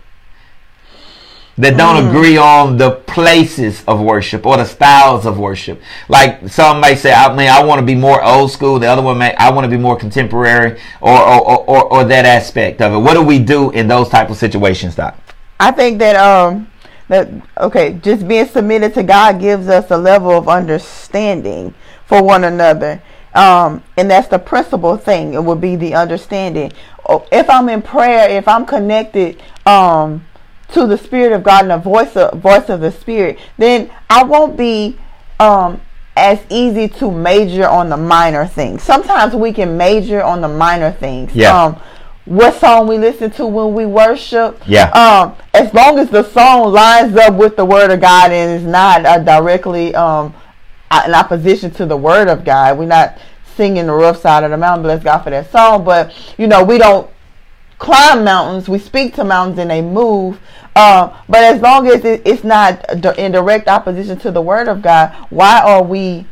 That 1.60 1.76
don't 1.76 2.08
agree 2.08 2.38
on 2.38 2.78
the 2.78 2.92
places 2.92 3.84
of 3.88 4.00
worship 4.00 4.46
or 4.46 4.58
the 4.58 4.66
styles 4.66 5.26
of 5.26 5.40
worship. 5.40 5.82
Like 6.08 6.48
some 6.50 6.80
may 6.80 6.96
say, 6.96 7.12
I 7.12 7.36
mean, 7.36 7.50
I 7.50 7.64
want 7.64 7.80
to 7.80 7.86
be 7.86 7.96
more 7.96 8.24
old 8.24 8.52
school. 8.52 8.78
The 8.78 8.86
other 8.86 9.02
one 9.02 9.18
may, 9.18 9.34
I 9.36 9.50
want 9.50 9.66
to 9.66 9.70
be 9.70 9.78
more 9.78 9.98
contemporary, 9.98 10.80
or 11.02 11.18
or, 11.20 11.42
or, 11.42 11.58
or 11.66 11.84
or 11.86 12.04
that 12.04 12.26
aspect 12.26 12.80
of 12.80 12.94
it. 12.94 12.98
What 13.00 13.16
do 13.16 13.24
we 13.24 13.40
do 13.40 13.72
in 13.72 13.88
those 13.88 14.08
type 14.08 14.30
of 14.30 14.38
situations, 14.38 14.96
Doc? 14.96 15.18
I 15.60 15.72
think 15.72 15.98
that 15.98 16.16
um 16.16 16.70
that 17.08 17.28
okay, 17.60 17.94
just 18.04 18.28
being 18.28 18.46
submitted 18.46 18.94
to 18.94 19.02
God 19.02 19.40
gives 19.40 19.68
us 19.68 19.90
a 19.90 19.98
level 19.98 20.32
of 20.32 20.48
understanding 20.48 21.74
for 22.06 22.22
one 22.22 22.44
another. 22.44 23.02
Um, 23.34 23.84
and 23.98 24.10
that's 24.10 24.28
the 24.28 24.40
principal 24.40 24.96
thing. 24.98 25.34
It 25.34 25.44
would 25.44 25.62
be 25.62 25.76
the 25.76 25.96
understanding. 25.96 26.72
Oh, 27.10 27.26
If 27.32 27.50
I'm 27.50 27.70
in 27.70 27.82
prayer, 27.82 28.30
if 28.30 28.48
I'm 28.48 28.66
connected 28.66 29.42
um 29.66 30.24
to 30.74 30.86
the 30.86 30.98
Spirit 30.98 31.34
of 31.34 31.44
God 31.44 31.64
and 31.64 31.72
the 31.72 31.78
voice 31.78 32.16
of 32.16 32.40
voice 32.40 32.70
of 32.70 32.82
the 32.82 32.92
Spirit, 32.92 33.40
then 33.58 33.92
I 34.10 34.24
won't 34.24 34.58
be 34.58 34.98
um 35.40 35.82
as 36.16 36.40
easy 36.50 36.88
to 36.88 37.12
major 37.12 37.68
on 37.68 37.90
the 37.90 37.98
minor 37.98 38.48
things. 38.48 38.82
Sometimes 38.82 39.36
we 39.36 39.54
can 39.54 39.78
major 39.78 40.24
on 40.24 40.42
the 40.42 40.48
minor 40.48 40.92
things. 40.92 41.34
Yeah. 41.36 41.66
Um, 41.66 41.80
what 42.26 42.56
song 42.56 42.88
we 42.88 42.98
listen 42.98 43.32
to 43.32 43.46
when 43.46 43.74
we 43.74 43.86
worship. 43.86 44.62
Yeah. 44.66 44.90
Um, 44.90 45.36
as 45.54 45.74
long 45.74 45.98
as 46.00 46.10
the 46.10 46.24
song 46.24 46.74
lines 46.74 47.16
up 47.16 47.36
with 47.36 47.56
the 47.56 47.64
word 47.64 47.92
of 47.92 48.02
God 48.02 48.32
and 48.32 48.60
is 48.60 48.68
not 48.68 49.06
uh, 49.06 49.20
directly 49.20 49.96
um 49.96 50.34
in 51.06 51.14
opposition 51.14 51.70
to 51.72 51.86
the 51.86 51.98
word 51.98 52.28
of 52.28 52.44
God, 52.44 52.78
we're 52.78 52.86
not 52.86 53.18
singing 53.56 53.88
the 53.88 53.94
rough 53.94 54.20
side 54.20 54.44
of 54.44 54.52
the 54.52 54.58
mountain. 54.58 54.84
Bless 54.84 55.04
God 55.04 55.20
for 55.20 55.30
that 55.30 55.52
song, 55.52 55.84
but 55.84 56.14
you 56.38 56.48
know 56.48 56.64
we 56.64 56.78
don't 56.78 57.10
climb 57.80 58.24
mountains. 58.24 58.68
We 58.70 58.80
speak 58.80 59.16
to 59.16 59.24
mountains 59.24 59.60
and 59.60 59.70
they 59.70 59.82
move. 59.82 60.40
Um, 60.76 61.12
but 61.28 61.44
as 61.44 61.62
long 61.62 61.88
as 61.88 62.06
it, 62.06 62.22
it's 62.26 62.44
not 62.44 63.04
in 63.18 63.32
direct 63.32 63.68
opposition 63.68 64.18
to 64.20 64.32
the 64.32 64.42
word 64.42 64.68
of 64.68 64.82
God, 64.82 65.12
why 65.30 65.60
are 65.62 65.84
we 65.84 66.26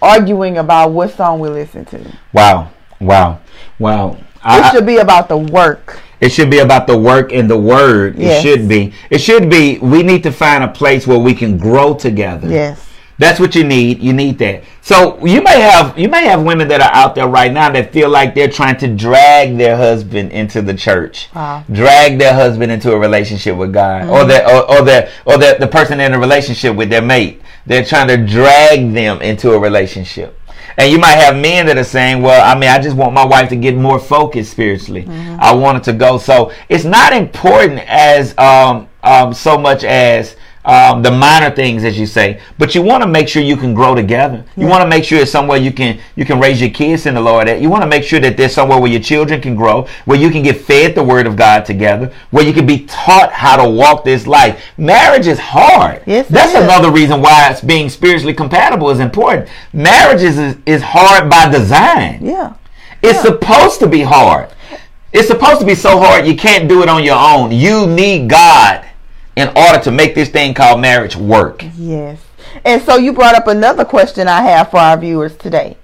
arguing 0.00 0.58
about 0.58 0.92
what 0.92 1.10
song 1.16 1.40
we 1.40 1.48
listen 1.48 1.84
to? 1.86 2.16
Wow. 2.32 2.70
Wow. 3.00 3.40
Wow. 3.78 4.12
It 4.12 4.20
I- 4.42 4.70
should 4.70 4.86
be 4.86 4.98
about 4.98 5.28
the 5.28 5.36
work. 5.36 5.98
It 6.20 6.30
should 6.32 6.50
be 6.50 6.58
about 6.58 6.86
the 6.86 6.98
work 6.98 7.32
and 7.32 7.48
the 7.48 7.56
word. 7.58 8.18
Yes. 8.18 8.44
It 8.44 8.48
should 8.48 8.68
be. 8.68 8.92
It 9.08 9.18
should 9.22 9.48
be. 9.48 9.78
We 9.78 10.02
need 10.02 10.22
to 10.24 10.30
find 10.30 10.62
a 10.62 10.68
place 10.68 11.06
where 11.06 11.18
we 11.18 11.34
can 11.34 11.56
grow 11.56 11.94
together. 11.94 12.46
Yes. 12.46 12.89
That's 13.20 13.38
what 13.38 13.54
you 13.54 13.64
need. 13.64 14.00
You 14.02 14.14
need 14.14 14.38
that. 14.38 14.64
So 14.80 15.24
you 15.26 15.42
may 15.42 15.60
have 15.60 15.96
you 15.98 16.08
may 16.08 16.24
have 16.26 16.42
women 16.42 16.68
that 16.68 16.80
are 16.80 16.90
out 16.94 17.14
there 17.14 17.28
right 17.28 17.52
now 17.52 17.70
that 17.70 17.92
feel 17.92 18.08
like 18.08 18.34
they're 18.34 18.48
trying 18.50 18.78
to 18.78 18.88
drag 18.88 19.58
their 19.58 19.76
husband 19.76 20.32
into 20.32 20.62
the 20.62 20.72
church, 20.72 21.28
Wow. 21.34 21.62
drag 21.70 22.18
their 22.18 22.32
husband 22.32 22.72
into 22.72 22.90
a 22.92 22.98
relationship 22.98 23.56
with 23.58 23.74
God, 23.74 24.04
Mm-hmm. 24.04 24.10
or 24.10 24.24
that 24.24 24.46
or, 24.50 24.70
or 24.78 24.82
that 24.86 25.10
or 25.26 25.36
that 25.36 25.60
the 25.60 25.68
person 25.68 26.00
in 26.00 26.14
a 26.14 26.18
relationship 26.18 26.74
with 26.74 26.88
their 26.88 27.02
mate. 27.02 27.42
They're 27.66 27.84
trying 27.84 28.08
to 28.08 28.16
drag 28.16 28.94
them 28.94 29.20
into 29.20 29.52
a 29.52 29.58
relationship. 29.58 30.38
And 30.78 30.90
you 30.90 30.98
might 30.98 31.16
have 31.16 31.36
men 31.36 31.66
that 31.66 31.76
are 31.76 31.84
saying, 31.84 32.22
"Well, 32.22 32.40
I 32.42 32.58
mean, 32.58 32.70
I 32.70 32.78
just 32.80 32.96
want 32.96 33.12
my 33.12 33.24
wife 33.26 33.50
to 33.50 33.56
get 33.56 33.76
more 33.76 33.98
focused 34.00 34.52
spiritually. 34.52 35.06
I 35.38 35.52
want 35.54 35.76
it 35.76 35.84
to 35.84 35.92
go." 35.92 36.16
So 36.16 36.52
it's 36.70 36.84
not 36.84 37.12
important 37.12 37.80
as 37.86 38.32
um, 38.38 38.88
um, 39.02 39.34
so 39.34 39.58
much 39.58 39.84
as 39.84 40.36
um, 40.64 41.02
the 41.02 41.10
minor 41.10 41.50
things, 41.50 41.84
as 41.84 41.98
you 41.98 42.04
say, 42.04 42.40
but 42.58 42.74
you 42.74 42.82
want 42.82 43.02
to 43.02 43.08
make 43.08 43.28
sure 43.28 43.42
you 43.42 43.56
can 43.56 43.72
grow 43.72 43.94
together. 43.94 44.44
You 44.56 44.66
want 44.66 44.82
to 44.82 44.88
make 44.88 45.04
sure 45.04 45.18
it's 45.18 45.30
somewhere 45.30 45.56
you 45.56 45.72
can 45.72 45.98
you 46.16 46.26
can 46.26 46.38
raise 46.38 46.60
your 46.60 46.70
kids 46.70 47.06
in 47.06 47.14
the 47.14 47.20
Lord. 47.20 47.48
At. 47.48 47.62
You 47.62 47.70
want 47.70 47.82
to 47.82 47.88
make 47.88 48.04
sure 48.04 48.20
that 48.20 48.36
there's 48.36 48.52
somewhere 48.52 48.78
where 48.78 48.90
your 48.90 49.00
children 49.00 49.40
can 49.40 49.54
grow, 49.54 49.86
where 50.04 50.18
you 50.18 50.30
can 50.30 50.42
get 50.42 50.58
fed 50.58 50.94
the 50.94 51.02
Word 51.02 51.26
of 51.26 51.36
God 51.36 51.64
together, 51.64 52.12
where 52.30 52.44
you 52.44 52.52
can 52.52 52.66
be 52.66 52.84
taught 52.86 53.32
how 53.32 53.56
to 53.56 53.68
walk 53.70 54.04
this 54.04 54.26
life. 54.26 54.62
Marriage 54.76 55.26
is 55.26 55.38
hard. 55.38 56.02
Yes, 56.06 56.28
that's 56.28 56.54
another 56.54 56.90
reason 56.90 57.22
why 57.22 57.50
it's 57.50 57.62
being 57.62 57.88
spiritually 57.88 58.34
compatible 58.34 58.90
is 58.90 59.00
important. 59.00 59.48
Marriage 59.72 60.22
is 60.22 60.38
is, 60.38 60.56
is 60.66 60.82
hard 60.82 61.30
by 61.30 61.48
design. 61.50 62.18
Yeah. 62.22 62.54
It's 63.02 63.22
supposed 63.22 63.80
to 63.80 63.86
be 63.86 64.02
hard. 64.02 64.50
It's 65.12 65.26
supposed 65.26 65.60
to 65.60 65.66
be 65.66 65.74
so 65.74 65.98
hard 65.98 66.26
you 66.26 66.36
can't 66.36 66.68
do 66.68 66.82
it 66.82 66.88
on 66.90 67.02
your 67.02 67.18
own. 67.18 67.50
You 67.50 67.86
need 67.86 68.28
God 68.28 68.86
in 69.36 69.48
order 69.56 69.78
to 69.80 69.90
make 69.90 70.14
this 70.14 70.28
thing 70.28 70.54
called 70.54 70.80
marriage 70.80 71.16
work. 71.16 71.64
Yes. 71.76 72.20
And 72.64 72.82
so 72.82 72.96
you 72.96 73.12
brought 73.12 73.34
up 73.34 73.46
another 73.46 73.84
question 73.84 74.28
I 74.28 74.42
have 74.42 74.70
for 74.70 74.78
our 74.78 74.96
viewers 74.98 75.36
today. 75.36 75.76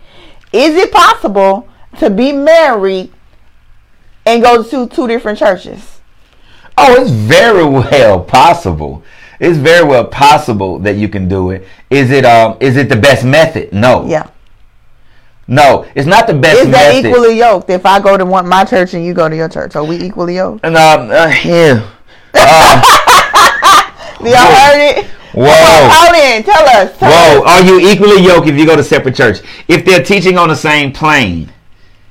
Is 0.53 0.74
it 0.74 0.90
possible 0.92 1.68
to 1.99 2.11
be 2.11 2.32
married 2.32 3.12
and 4.24 4.42
go 4.42 4.62
to 4.62 4.86
two 4.88 5.07
different 5.07 5.38
churches? 5.38 6.01
Oh, 6.76 7.01
it's 7.01 7.11
very 7.11 7.64
well 7.64 8.20
possible. 8.20 9.03
It's 9.38 9.59
very 9.59 9.86
well 9.86 10.05
possible 10.07 10.78
that 10.80 10.97
you 10.97 11.09
can 11.09 11.28
do 11.28 11.51
it. 11.51 11.66
Is 11.90 12.11
it 12.11 12.24
um 12.24 12.57
is 12.61 12.76
it 12.76 12.88
the 12.88 12.97
best 12.97 13.24
method? 13.24 13.72
No. 13.72 14.07
Yeah. 14.07 14.28
No, 15.49 15.86
it's 15.94 16.07
not 16.09 16.26
the 16.26 16.34
best 16.34 16.59
Is 16.59 16.70
that 16.70 16.94
method. 16.94 17.09
equally 17.11 17.38
yoked 17.38 17.70
if 17.70 17.86
I 17.86 18.01
go 18.01 18.16
to 18.16 18.24
one 18.24 18.49
my 18.49 18.64
church 18.64 18.94
and 18.94 19.05
you 19.05 19.14
go 19.14 19.28
to 19.28 19.36
your 19.36 19.49
church? 19.49 19.76
Are 19.76 19.84
we 19.84 19.97
equally 19.97 20.36
yoked? 20.36 20.64
and 20.64 20.76
um 20.76 21.11
uh, 21.11 21.32
yeah. 21.44 21.88
Do 24.19 24.29
y'all 24.31 24.39
heard 24.39 24.99
it? 24.99 25.07
Whoa. 25.35 25.89
Call 25.91 26.14
in. 26.14 26.43
Tell 26.43 26.67
us. 26.69 26.97
Tell 26.99 27.11
Whoa, 27.11 27.45
us. 27.45 27.51
are 27.51 27.64
you 27.67 27.79
equally 27.91 28.23
yoked 28.23 28.49
if 28.49 28.57
you 28.57 28.64
go 28.64 28.75
to 28.77 28.83
separate 28.83 29.14
church? 29.14 29.41
If 29.69 29.85
they're 29.85 30.03
teaching 30.03 30.39
on 30.39 30.49
the 30.49 30.57
same 30.57 30.93
plane, 30.93 31.53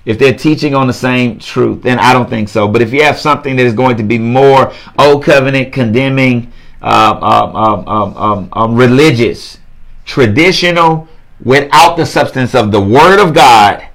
if 0.06 0.20
they're 0.20 0.38
teaching 0.38 0.76
on 0.76 0.86
the 0.86 0.94
same 0.94 1.40
truth, 1.40 1.82
then 1.82 1.98
I 1.98 2.14
don't 2.14 2.30
think 2.30 2.50
so. 2.50 2.68
But 2.68 2.84
if 2.84 2.94
you 2.94 3.02
have 3.04 3.18
something 3.20 3.56
that 3.56 3.66
is 3.66 3.74
going 3.74 3.98
to 3.98 4.04
be 4.04 4.20
more 4.20 4.72
old 5.00 5.24
covenant 5.24 5.74
condemning, 5.74 6.54
uh, 6.84 7.18
um, 7.20 7.56
um, 7.56 7.88
um, 7.88 8.18
um, 8.18 8.50
um, 8.54 8.76
religious, 8.76 9.58
traditional, 10.06 11.08
without 11.44 11.98
the 11.98 12.06
substance 12.06 12.54
of 12.54 12.72
the 12.72 12.80
Word 12.80 13.20
of 13.20 13.34
God, 13.34 13.88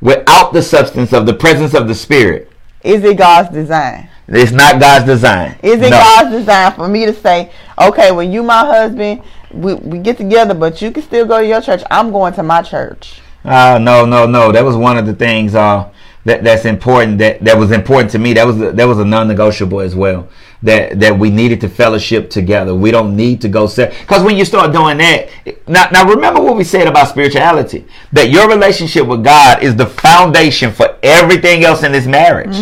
without 0.00 0.54
the 0.54 0.62
substance 0.62 1.12
of 1.12 1.26
the 1.26 1.34
presence 1.34 1.74
of 1.74 1.86
the 1.86 1.94
Spirit, 1.94 2.50
Is 2.82 3.04
it 3.04 3.18
God's 3.18 3.50
design? 3.50 4.08
It's 4.30 4.52
not 4.52 4.80
God's 4.80 5.06
design. 5.06 5.58
Is 5.62 5.80
it 5.80 5.90
No. 5.90 5.98
God's 5.98 6.30
design 6.30 6.72
for 6.72 6.88
me 6.88 7.06
to 7.06 7.12
say, 7.12 7.50
okay, 7.78 8.12
when 8.12 8.30
you 8.32 8.42
my 8.42 8.64
husband, 8.64 9.22
we, 9.52 9.74
we 9.74 9.98
get 9.98 10.16
together, 10.16 10.54
but 10.54 10.80
you 10.80 10.92
can 10.92 11.02
still 11.02 11.26
go 11.26 11.40
to 11.40 11.46
your 11.46 11.60
church. 11.60 11.82
I'm 11.90 12.12
going 12.12 12.32
to 12.34 12.42
my 12.42 12.62
church. 12.62 13.20
Uh, 13.44 13.78
no, 13.80 14.04
no, 14.04 14.26
no. 14.26 14.52
That 14.52 14.64
was 14.64 14.76
one 14.76 14.98
of 14.98 15.06
the 15.06 15.14
things 15.14 15.54
uh, 15.54 15.90
that 16.24 16.44
that's 16.44 16.64
important. 16.64 17.18
That 17.18 17.42
that 17.42 17.56
was 17.58 17.72
important 17.72 18.10
to 18.12 18.18
me. 18.18 18.34
That 18.34 18.46
was 18.46 18.58
that 18.58 18.84
was 18.86 18.98
a 18.98 19.04
non-negotiable 19.04 19.80
as 19.80 19.96
well. 19.96 20.28
That 20.62 21.00
that 21.00 21.18
we 21.18 21.30
needed 21.30 21.60
to 21.62 21.68
fellowship 21.68 22.28
together. 22.28 22.74
We 22.74 22.90
don't 22.90 23.16
need 23.16 23.40
to 23.40 23.48
go 23.48 23.66
set 23.66 23.92
because 24.00 24.22
when 24.22 24.36
you 24.36 24.44
start 24.44 24.72
doing 24.72 24.98
that, 24.98 25.30
now 25.66 25.88
now 25.90 26.06
remember 26.06 26.40
what 26.40 26.56
we 26.56 26.64
said 26.64 26.86
about 26.86 27.08
spirituality. 27.08 27.86
That 28.12 28.28
your 28.28 28.46
relationship 28.48 29.06
with 29.06 29.24
God 29.24 29.62
is 29.62 29.74
the 29.74 29.86
foundation 29.86 30.70
for 30.70 30.98
everything 31.02 31.64
else 31.64 31.82
in 31.82 31.92
this 31.92 32.06
marriage. 32.06 32.56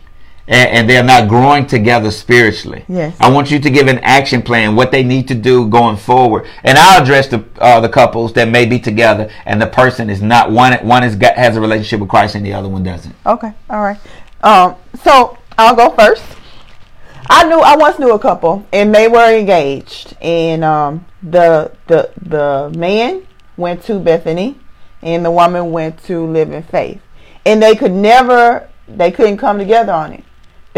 And, 0.49 0.69
and 0.71 0.89
they're 0.89 1.03
not 1.03 1.29
growing 1.29 1.65
together 1.67 2.11
spiritually. 2.11 2.83
Yes. 2.89 3.15
I 3.19 3.29
want 3.29 3.51
you 3.51 3.59
to 3.59 3.69
give 3.69 3.87
an 3.87 3.99
action 3.99 4.41
plan, 4.41 4.75
what 4.75 4.91
they 4.91 5.03
need 5.03 5.27
to 5.29 5.35
do 5.35 5.69
going 5.69 5.95
forward, 5.95 6.47
and 6.63 6.77
I'll 6.77 7.01
address 7.01 7.27
the 7.27 7.45
uh, 7.59 7.79
the 7.79 7.89
couples 7.89 8.33
that 8.33 8.49
may 8.49 8.65
be 8.65 8.79
together 8.79 9.31
and 9.45 9.61
the 9.61 9.67
person 9.67 10.09
is 10.09 10.21
not 10.21 10.51
one 10.51 10.73
one 10.85 11.03
is 11.03 11.15
got, 11.15 11.35
has 11.35 11.55
a 11.55 11.61
relationship 11.61 12.01
with 12.01 12.09
Christ 12.09 12.35
and 12.35 12.45
the 12.45 12.53
other 12.53 12.67
one 12.67 12.83
doesn't. 12.83 13.15
Okay. 13.25 13.53
All 13.69 13.81
right. 13.81 13.99
Um. 14.41 14.75
So 15.03 15.37
I'll 15.57 15.75
go 15.75 15.91
first. 15.91 16.23
I 17.31 17.47
knew 17.47 17.59
I 17.59 17.75
once 17.75 17.99
knew 17.99 18.11
a 18.11 18.19
couple, 18.19 18.65
and 18.73 18.93
they 18.93 19.07
were 19.07 19.37
engaged, 19.37 20.17
and 20.19 20.63
um, 20.63 21.05
the 21.21 21.71
the 21.85 22.11
the 22.19 22.73
man 22.75 23.27
went 23.55 23.83
to 23.83 23.99
Bethany, 23.99 24.57
and 25.03 25.23
the 25.23 25.29
woman 25.29 25.71
went 25.71 26.01
to 26.05 26.25
Live 26.25 26.51
in 26.51 26.63
Faith, 26.63 27.01
and 27.45 27.61
they 27.61 27.75
could 27.75 27.91
never, 27.91 28.67
they 28.87 29.11
couldn't 29.11 29.37
come 29.37 29.59
together 29.59 29.93
on 29.93 30.13
it. 30.13 30.23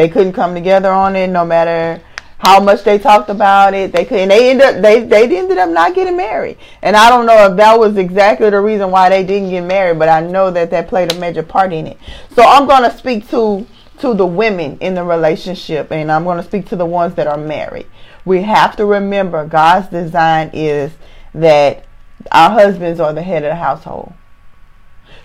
They 0.01 0.09
couldn't 0.09 0.33
come 0.33 0.55
together 0.55 0.91
on 0.91 1.15
it, 1.15 1.27
no 1.27 1.45
matter 1.45 2.01
how 2.39 2.59
much 2.59 2.83
they 2.83 2.97
talked 2.97 3.29
about 3.29 3.75
it. 3.75 3.91
They 3.91 4.03
couldn't. 4.03 4.29
They 4.29 4.49
ended 4.49 4.65
up 4.65 4.81
they 4.81 5.03
they 5.03 5.37
ended 5.37 5.59
up 5.59 5.69
not 5.69 5.93
getting 5.93 6.17
married, 6.17 6.57
and 6.81 6.95
I 6.95 7.07
don't 7.07 7.27
know 7.27 7.45
if 7.45 7.57
that 7.57 7.77
was 7.77 7.97
exactly 7.97 8.49
the 8.49 8.59
reason 8.61 8.89
why 8.89 9.09
they 9.09 9.23
didn't 9.23 9.51
get 9.51 9.61
married, 9.61 9.99
but 9.99 10.09
I 10.09 10.21
know 10.21 10.49
that 10.49 10.71
that 10.71 10.87
played 10.87 11.13
a 11.13 11.19
major 11.19 11.43
part 11.43 11.71
in 11.71 11.85
it. 11.85 11.99
So 12.35 12.41
I'm 12.41 12.67
gonna 12.67 12.97
speak 12.97 13.29
to 13.29 13.67
to 13.99 14.15
the 14.15 14.25
women 14.25 14.79
in 14.79 14.95
the 14.95 15.03
relationship, 15.03 15.91
and 15.91 16.11
I'm 16.11 16.23
gonna 16.23 16.41
speak 16.41 16.65
to 16.69 16.75
the 16.75 16.87
ones 16.87 17.13
that 17.13 17.27
are 17.27 17.37
married. 17.37 17.85
We 18.25 18.41
have 18.41 18.75
to 18.77 18.87
remember 18.87 19.45
God's 19.45 19.89
design 19.89 20.49
is 20.51 20.93
that 21.35 21.85
our 22.31 22.49
husbands 22.49 22.99
are 22.99 23.13
the 23.13 23.21
head 23.21 23.43
of 23.43 23.49
the 23.49 23.55
household. 23.55 24.13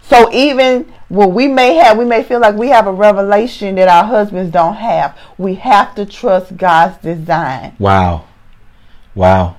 So 0.09 0.33
even 0.33 0.93
when 1.09 1.35
we 1.35 1.49
may 1.49 1.75
have, 1.75 1.99
we 1.99 2.05
may 2.05 2.23
feel 2.23 2.41
like 2.41 2.55
we 2.55 2.69
have 2.69 2.87
a 2.87 2.93
revelation 2.93 3.75
that 3.75 3.89
our 3.89 4.05
husbands 4.05 4.53
don't 4.53 4.75
have. 4.75 5.19
We 5.37 5.55
have 5.57 5.95
to 5.97 6.07
trust 6.07 6.57
God's 6.57 6.97
design. 6.99 7.75
Wow, 7.79 8.25
wow. 9.15 9.57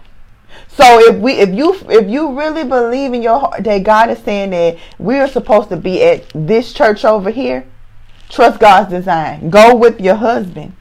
So 0.69 0.99
if 0.99 1.17
we, 1.17 1.33
if 1.33 1.49
you, 1.53 1.75
if 1.89 2.07
you 2.09 2.37
really 2.37 2.63
believe 2.63 3.13
in 3.13 3.21
your 3.21 3.39
heart 3.39 3.63
that 3.63 3.83
God 3.83 4.09
is 4.09 4.19
saying 4.19 4.51
that 4.51 4.77
we 4.97 5.17
are 5.17 5.27
supposed 5.27 5.69
to 5.69 5.77
be 5.77 6.01
at 6.03 6.25
this 6.33 6.71
church 6.71 7.03
over 7.03 7.29
here, 7.29 7.67
trust 8.29 8.59
God's 8.59 8.89
design. 8.89 9.49
Go 9.49 9.75
with 9.75 9.99
your 9.99 10.15
husband. 10.15 10.73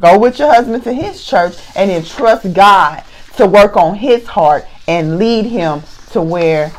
Go 0.00 0.18
with 0.18 0.38
your 0.38 0.52
husband 0.52 0.84
to 0.84 0.92
his 0.92 1.24
church, 1.24 1.56
and 1.74 1.90
then 1.90 2.04
trust 2.04 2.52
God 2.54 3.02
to 3.36 3.46
work 3.46 3.76
on 3.76 3.96
his 3.96 4.26
heart 4.26 4.64
and 4.86 5.18
lead 5.18 5.44
him 5.46 5.82
to 6.12 6.22
where 6.22 6.72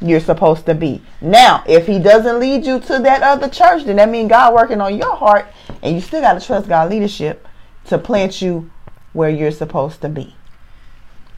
you're 0.00 0.20
supposed 0.20 0.66
to 0.66 0.74
be. 0.74 1.02
Now, 1.20 1.62
if 1.66 1.86
he 1.86 1.98
doesn't 1.98 2.40
lead 2.40 2.64
you 2.64 2.80
to 2.80 2.98
that 3.00 3.22
other 3.22 3.48
church, 3.48 3.84
then 3.84 3.96
that 3.96 4.08
means 4.08 4.30
God 4.30 4.54
working 4.54 4.80
on 4.80 4.96
your 4.96 5.14
heart, 5.14 5.46
and 5.82 5.94
you 5.94 6.00
still 6.00 6.20
got 6.20 6.40
to 6.40 6.46
trust 6.46 6.68
God 6.68 6.90
leadership 6.90 7.46
to 7.86 7.98
plant 7.98 8.40
you 8.40 8.70
where 9.12 9.30
you're 9.30 9.50
supposed 9.50 10.00
to 10.02 10.08
be. 10.08 10.34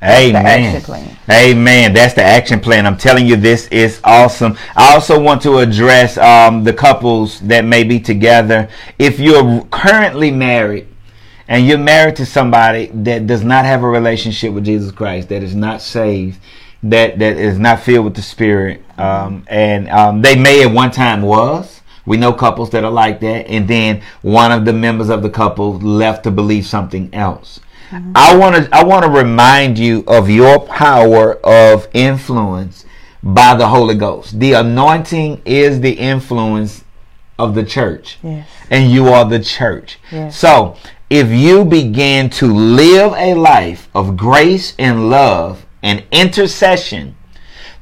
Amen. 0.03 0.83
Amen. 1.31 1.95
That's 1.95 2.15
the 2.15 2.25
action 2.25 2.59
plan. 2.59 2.87
I'm 2.87 2.97
telling 2.97 3.25
you, 3.25 3.37
this 3.37 3.69
is 3.69 4.01
awesome. 4.03 4.59
I 4.75 4.95
also 4.95 5.21
want 5.21 5.43
to 5.43 5.59
address 5.59 6.19
um, 6.19 6.65
the 6.65 6.73
couples 6.73 7.39
that 7.41 7.65
may 7.65 7.85
be 7.85 8.01
together. 8.01 8.69
If 8.99 9.21
you're 9.21 9.65
currently 9.67 10.33
married 10.33 10.89
and 11.47 11.67
you're 11.67 11.79
married 11.79 12.17
to 12.17 12.27
somebody 12.27 12.87
that 12.87 13.29
does 13.29 13.45
not 13.45 13.65
have 13.65 13.85
a 13.85 13.89
relationship 13.89 14.53
with 14.53 14.65
Jesus 14.65 14.91
Christ, 14.91 15.29
that 15.29 15.45
is 15.45 15.55
not 15.55 15.81
saved, 15.81 16.41
that 16.83 17.19
that 17.19 17.37
is 17.37 17.59
not 17.59 17.81
filled 17.81 18.05
with 18.05 18.15
the 18.15 18.23
Spirit, 18.23 18.83
um, 18.99 19.45
and 19.47 19.89
um, 19.89 20.23
they 20.23 20.37
may 20.37 20.63
at 20.63 20.73
one 20.73 20.91
time 20.91 21.23
was. 21.23 21.81
We 22.05 22.17
know 22.17 22.33
couples 22.33 22.71
that 22.71 22.83
are 22.83 22.91
like 22.91 23.21
that, 23.21 23.47
and 23.47 23.69
then 23.69 24.03
one 24.23 24.51
of 24.51 24.65
the 24.65 24.73
members 24.73 25.09
of 25.09 25.23
the 25.23 25.31
couple 25.31 25.79
left 25.79 26.25
to 26.25 26.33
believe 26.33 26.67
something 26.67 27.15
else. 27.15 27.61
I 28.15 28.37
want 28.37 28.57
to 28.57 28.75
I 28.75 28.85
want 28.85 29.05
to 29.05 29.11
remind 29.11 29.79
you 29.79 30.03
of 30.07 30.31
your 30.31 30.59
power 30.61 31.35
of 31.45 31.87
influence 31.93 32.87
by 33.23 33.55
the 33.55 33.69
Holy 33.69 33.95
Ghost. 33.95 34.41
The 34.41 34.55
anointing 34.55 35.43
is 35.45 35.81
the 35.81 35.93
influence 35.93 36.85
of 37.39 37.55
the 37.55 37.65
church. 37.65 38.19
Yes. 38.23 38.49
And 38.71 38.91
you 38.91 39.09
are 39.09 39.29
the 39.29 39.41
church. 39.41 39.99
Yes. 40.11 40.37
So, 40.39 40.77
if 41.11 41.29
you 41.29 41.65
begin 41.65 42.31
to 42.31 42.47
live 42.47 43.13
a 43.13 43.35
life 43.35 43.89
of 43.95 44.17
grace 44.17 44.75
and 44.79 45.11
love 45.11 45.67
and 45.83 46.05
intercession, 46.11 47.17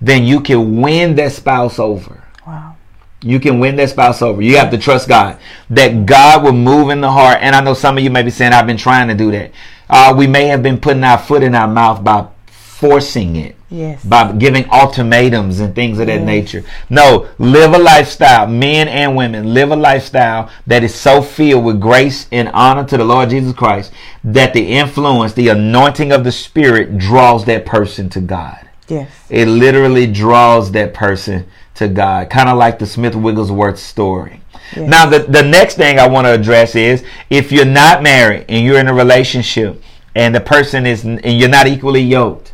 then 0.01 0.24
you 0.24 0.40
can 0.40 0.80
win 0.80 1.14
that 1.16 1.32
spouse 1.32 1.78
over. 1.78 2.24
Wow. 2.46 2.76
You 3.22 3.38
can 3.38 3.61
win 3.61 3.76
that 3.76 3.90
spouse 3.90 4.22
over. 4.22 4.40
You 4.40 4.57
have 4.57 4.70
to 4.70 4.78
trust 4.78 5.09
God 5.09 5.38
that 5.68 6.07
God 6.07 6.42
will 6.42 6.53
move 6.53 6.88
in 6.88 7.01
the 7.01 7.11
heart. 7.11 7.38
And 7.40 7.55
I 7.55 7.61
know 7.61 7.74
some 7.74 7.98
of 7.98 8.05
you 8.05 8.11
may 8.11 8.22
be 8.22 8.30
saying, 8.30 8.53
I've 8.53 8.66
been 8.66 8.78
trying 8.78 9.09
to 9.09 9.14
do 9.14 9.30
that. 9.32 9.53
Uh, 9.88 10.14
we 10.16 10.26
may 10.26 10.46
have 10.46 10.62
been 10.62 10.78
putting 10.78 11.05
our 11.05 11.18
foot 11.18 11.42
in 11.42 11.55
our 11.55 11.68
mouth 11.68 12.03
by 12.03 12.28
forcing 12.46 13.36
it, 13.36 13.57
Yes. 13.70 14.04
by 14.04 14.32
giving 14.32 14.66
ultimatums 14.72 15.60
and 15.60 15.74
things 15.74 16.00
of 16.00 16.08
that 16.08 16.20
Yes. 16.20 16.26
nature. 16.26 16.64
No, 16.88 17.26
live 17.38 17.72
a 17.72 17.78
lifestyle, 17.78 18.48
men 18.48 18.88
and 18.88 19.14
women, 19.16 19.54
live 19.54 19.70
a 19.70 19.76
lifestyle 19.76 20.48
that 20.66 20.82
is 20.82 20.92
so 20.94 21.22
filled 21.22 21.64
with 21.64 21.80
grace 21.80 22.26
and 22.32 22.48
honor 22.52 22.82
to 22.84 22.96
the 22.96 23.04
Lord 23.04 23.30
Jesus 23.30 23.52
Christ 23.52 23.92
that 24.24 24.54
the 24.54 24.72
influence, 24.72 25.34
the 25.34 25.48
anointing 25.48 26.10
of 26.10 26.24
the 26.24 26.32
Spirit 26.32 26.98
draws 26.98 27.44
that 27.44 27.64
person 27.64 28.08
to 28.10 28.20
God. 28.20 28.58
Yes. 28.88 29.08
It 29.28 29.46
literally 29.46 30.08
draws 30.08 30.72
that 30.72 30.92
person 30.92 31.46
to 31.76 31.86
God, 31.86 32.28
kind 32.28 32.48
of 32.48 32.58
like 32.58 32.80
the 32.80 32.86
Smith 32.86 33.14
Wigglesworth 33.14 33.78
story. 33.78 34.40
Yes. 34.76 34.88
Now, 34.88 35.06
the, 35.06 35.20
the 35.20 35.42
next 35.42 35.76
thing 35.76 35.98
I 35.98 36.08
want 36.08 36.26
to 36.26 36.32
address 36.32 36.74
is 36.74 37.04
if 37.30 37.52
you're 37.52 37.64
not 37.64 38.02
married 38.02 38.46
and 38.48 38.64
you're 38.64 38.78
in 38.80 38.88
a 38.88 38.94
relationship 38.94 39.80
and 40.14 40.34
the 40.34 40.40
person 40.40 40.86
is, 40.86 41.04
and 41.04 41.20
you're 41.24 41.48
not 41.48 41.68
equally 41.68 42.02
yoked, 42.02 42.49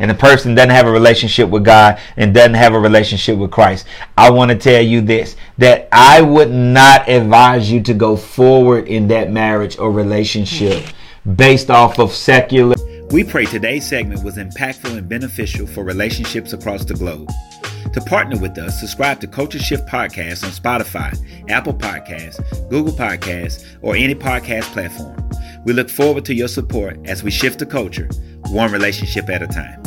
and 0.00 0.10
the 0.10 0.14
person 0.14 0.54
doesn't 0.54 0.70
have 0.70 0.86
a 0.86 0.90
relationship 0.90 1.48
with 1.48 1.64
God 1.64 2.00
and 2.16 2.34
doesn't 2.34 2.54
have 2.54 2.74
a 2.74 2.80
relationship 2.80 3.38
with 3.38 3.50
Christ, 3.50 3.86
I 4.16 4.30
want 4.30 4.50
to 4.50 4.56
tell 4.56 4.82
you 4.82 5.02
this 5.02 5.36
that 5.58 5.88
I 5.92 6.22
would 6.22 6.50
not 6.50 7.08
advise 7.08 7.70
you 7.70 7.82
to 7.82 7.94
go 7.94 8.16
forward 8.16 8.88
in 8.88 9.06
that 9.08 9.30
marriage 9.30 9.78
or 9.78 9.92
relationship 9.92 10.82
based 11.36 11.70
off 11.70 11.98
of 11.98 12.12
secular. 12.12 12.74
We 13.12 13.24
pray 13.24 13.44
today's 13.44 13.88
segment 13.88 14.22
was 14.22 14.36
impactful 14.36 14.96
and 14.96 15.08
beneficial 15.08 15.66
for 15.66 15.82
relationships 15.82 16.52
across 16.52 16.84
the 16.84 16.94
globe. 16.94 17.28
To 17.92 18.00
partner 18.02 18.38
with 18.38 18.56
us, 18.56 18.78
subscribe 18.78 19.20
to 19.20 19.26
Culture 19.26 19.58
Shift 19.58 19.88
Podcast 19.88 20.44
on 20.44 20.50
Spotify, 20.50 21.18
Apple 21.50 21.74
Podcasts, 21.74 22.38
Google 22.70 22.92
Podcasts, 22.92 23.66
or 23.82 23.96
any 23.96 24.14
podcast 24.14 24.62
platform. 24.72 25.28
We 25.64 25.72
look 25.72 25.90
forward 25.90 26.24
to 26.26 26.34
your 26.34 26.46
support 26.46 27.00
as 27.04 27.24
we 27.24 27.32
shift 27.32 27.58
the 27.58 27.66
culture, 27.66 28.08
one 28.50 28.70
relationship 28.70 29.28
at 29.28 29.42
a 29.42 29.48
time. 29.48 29.82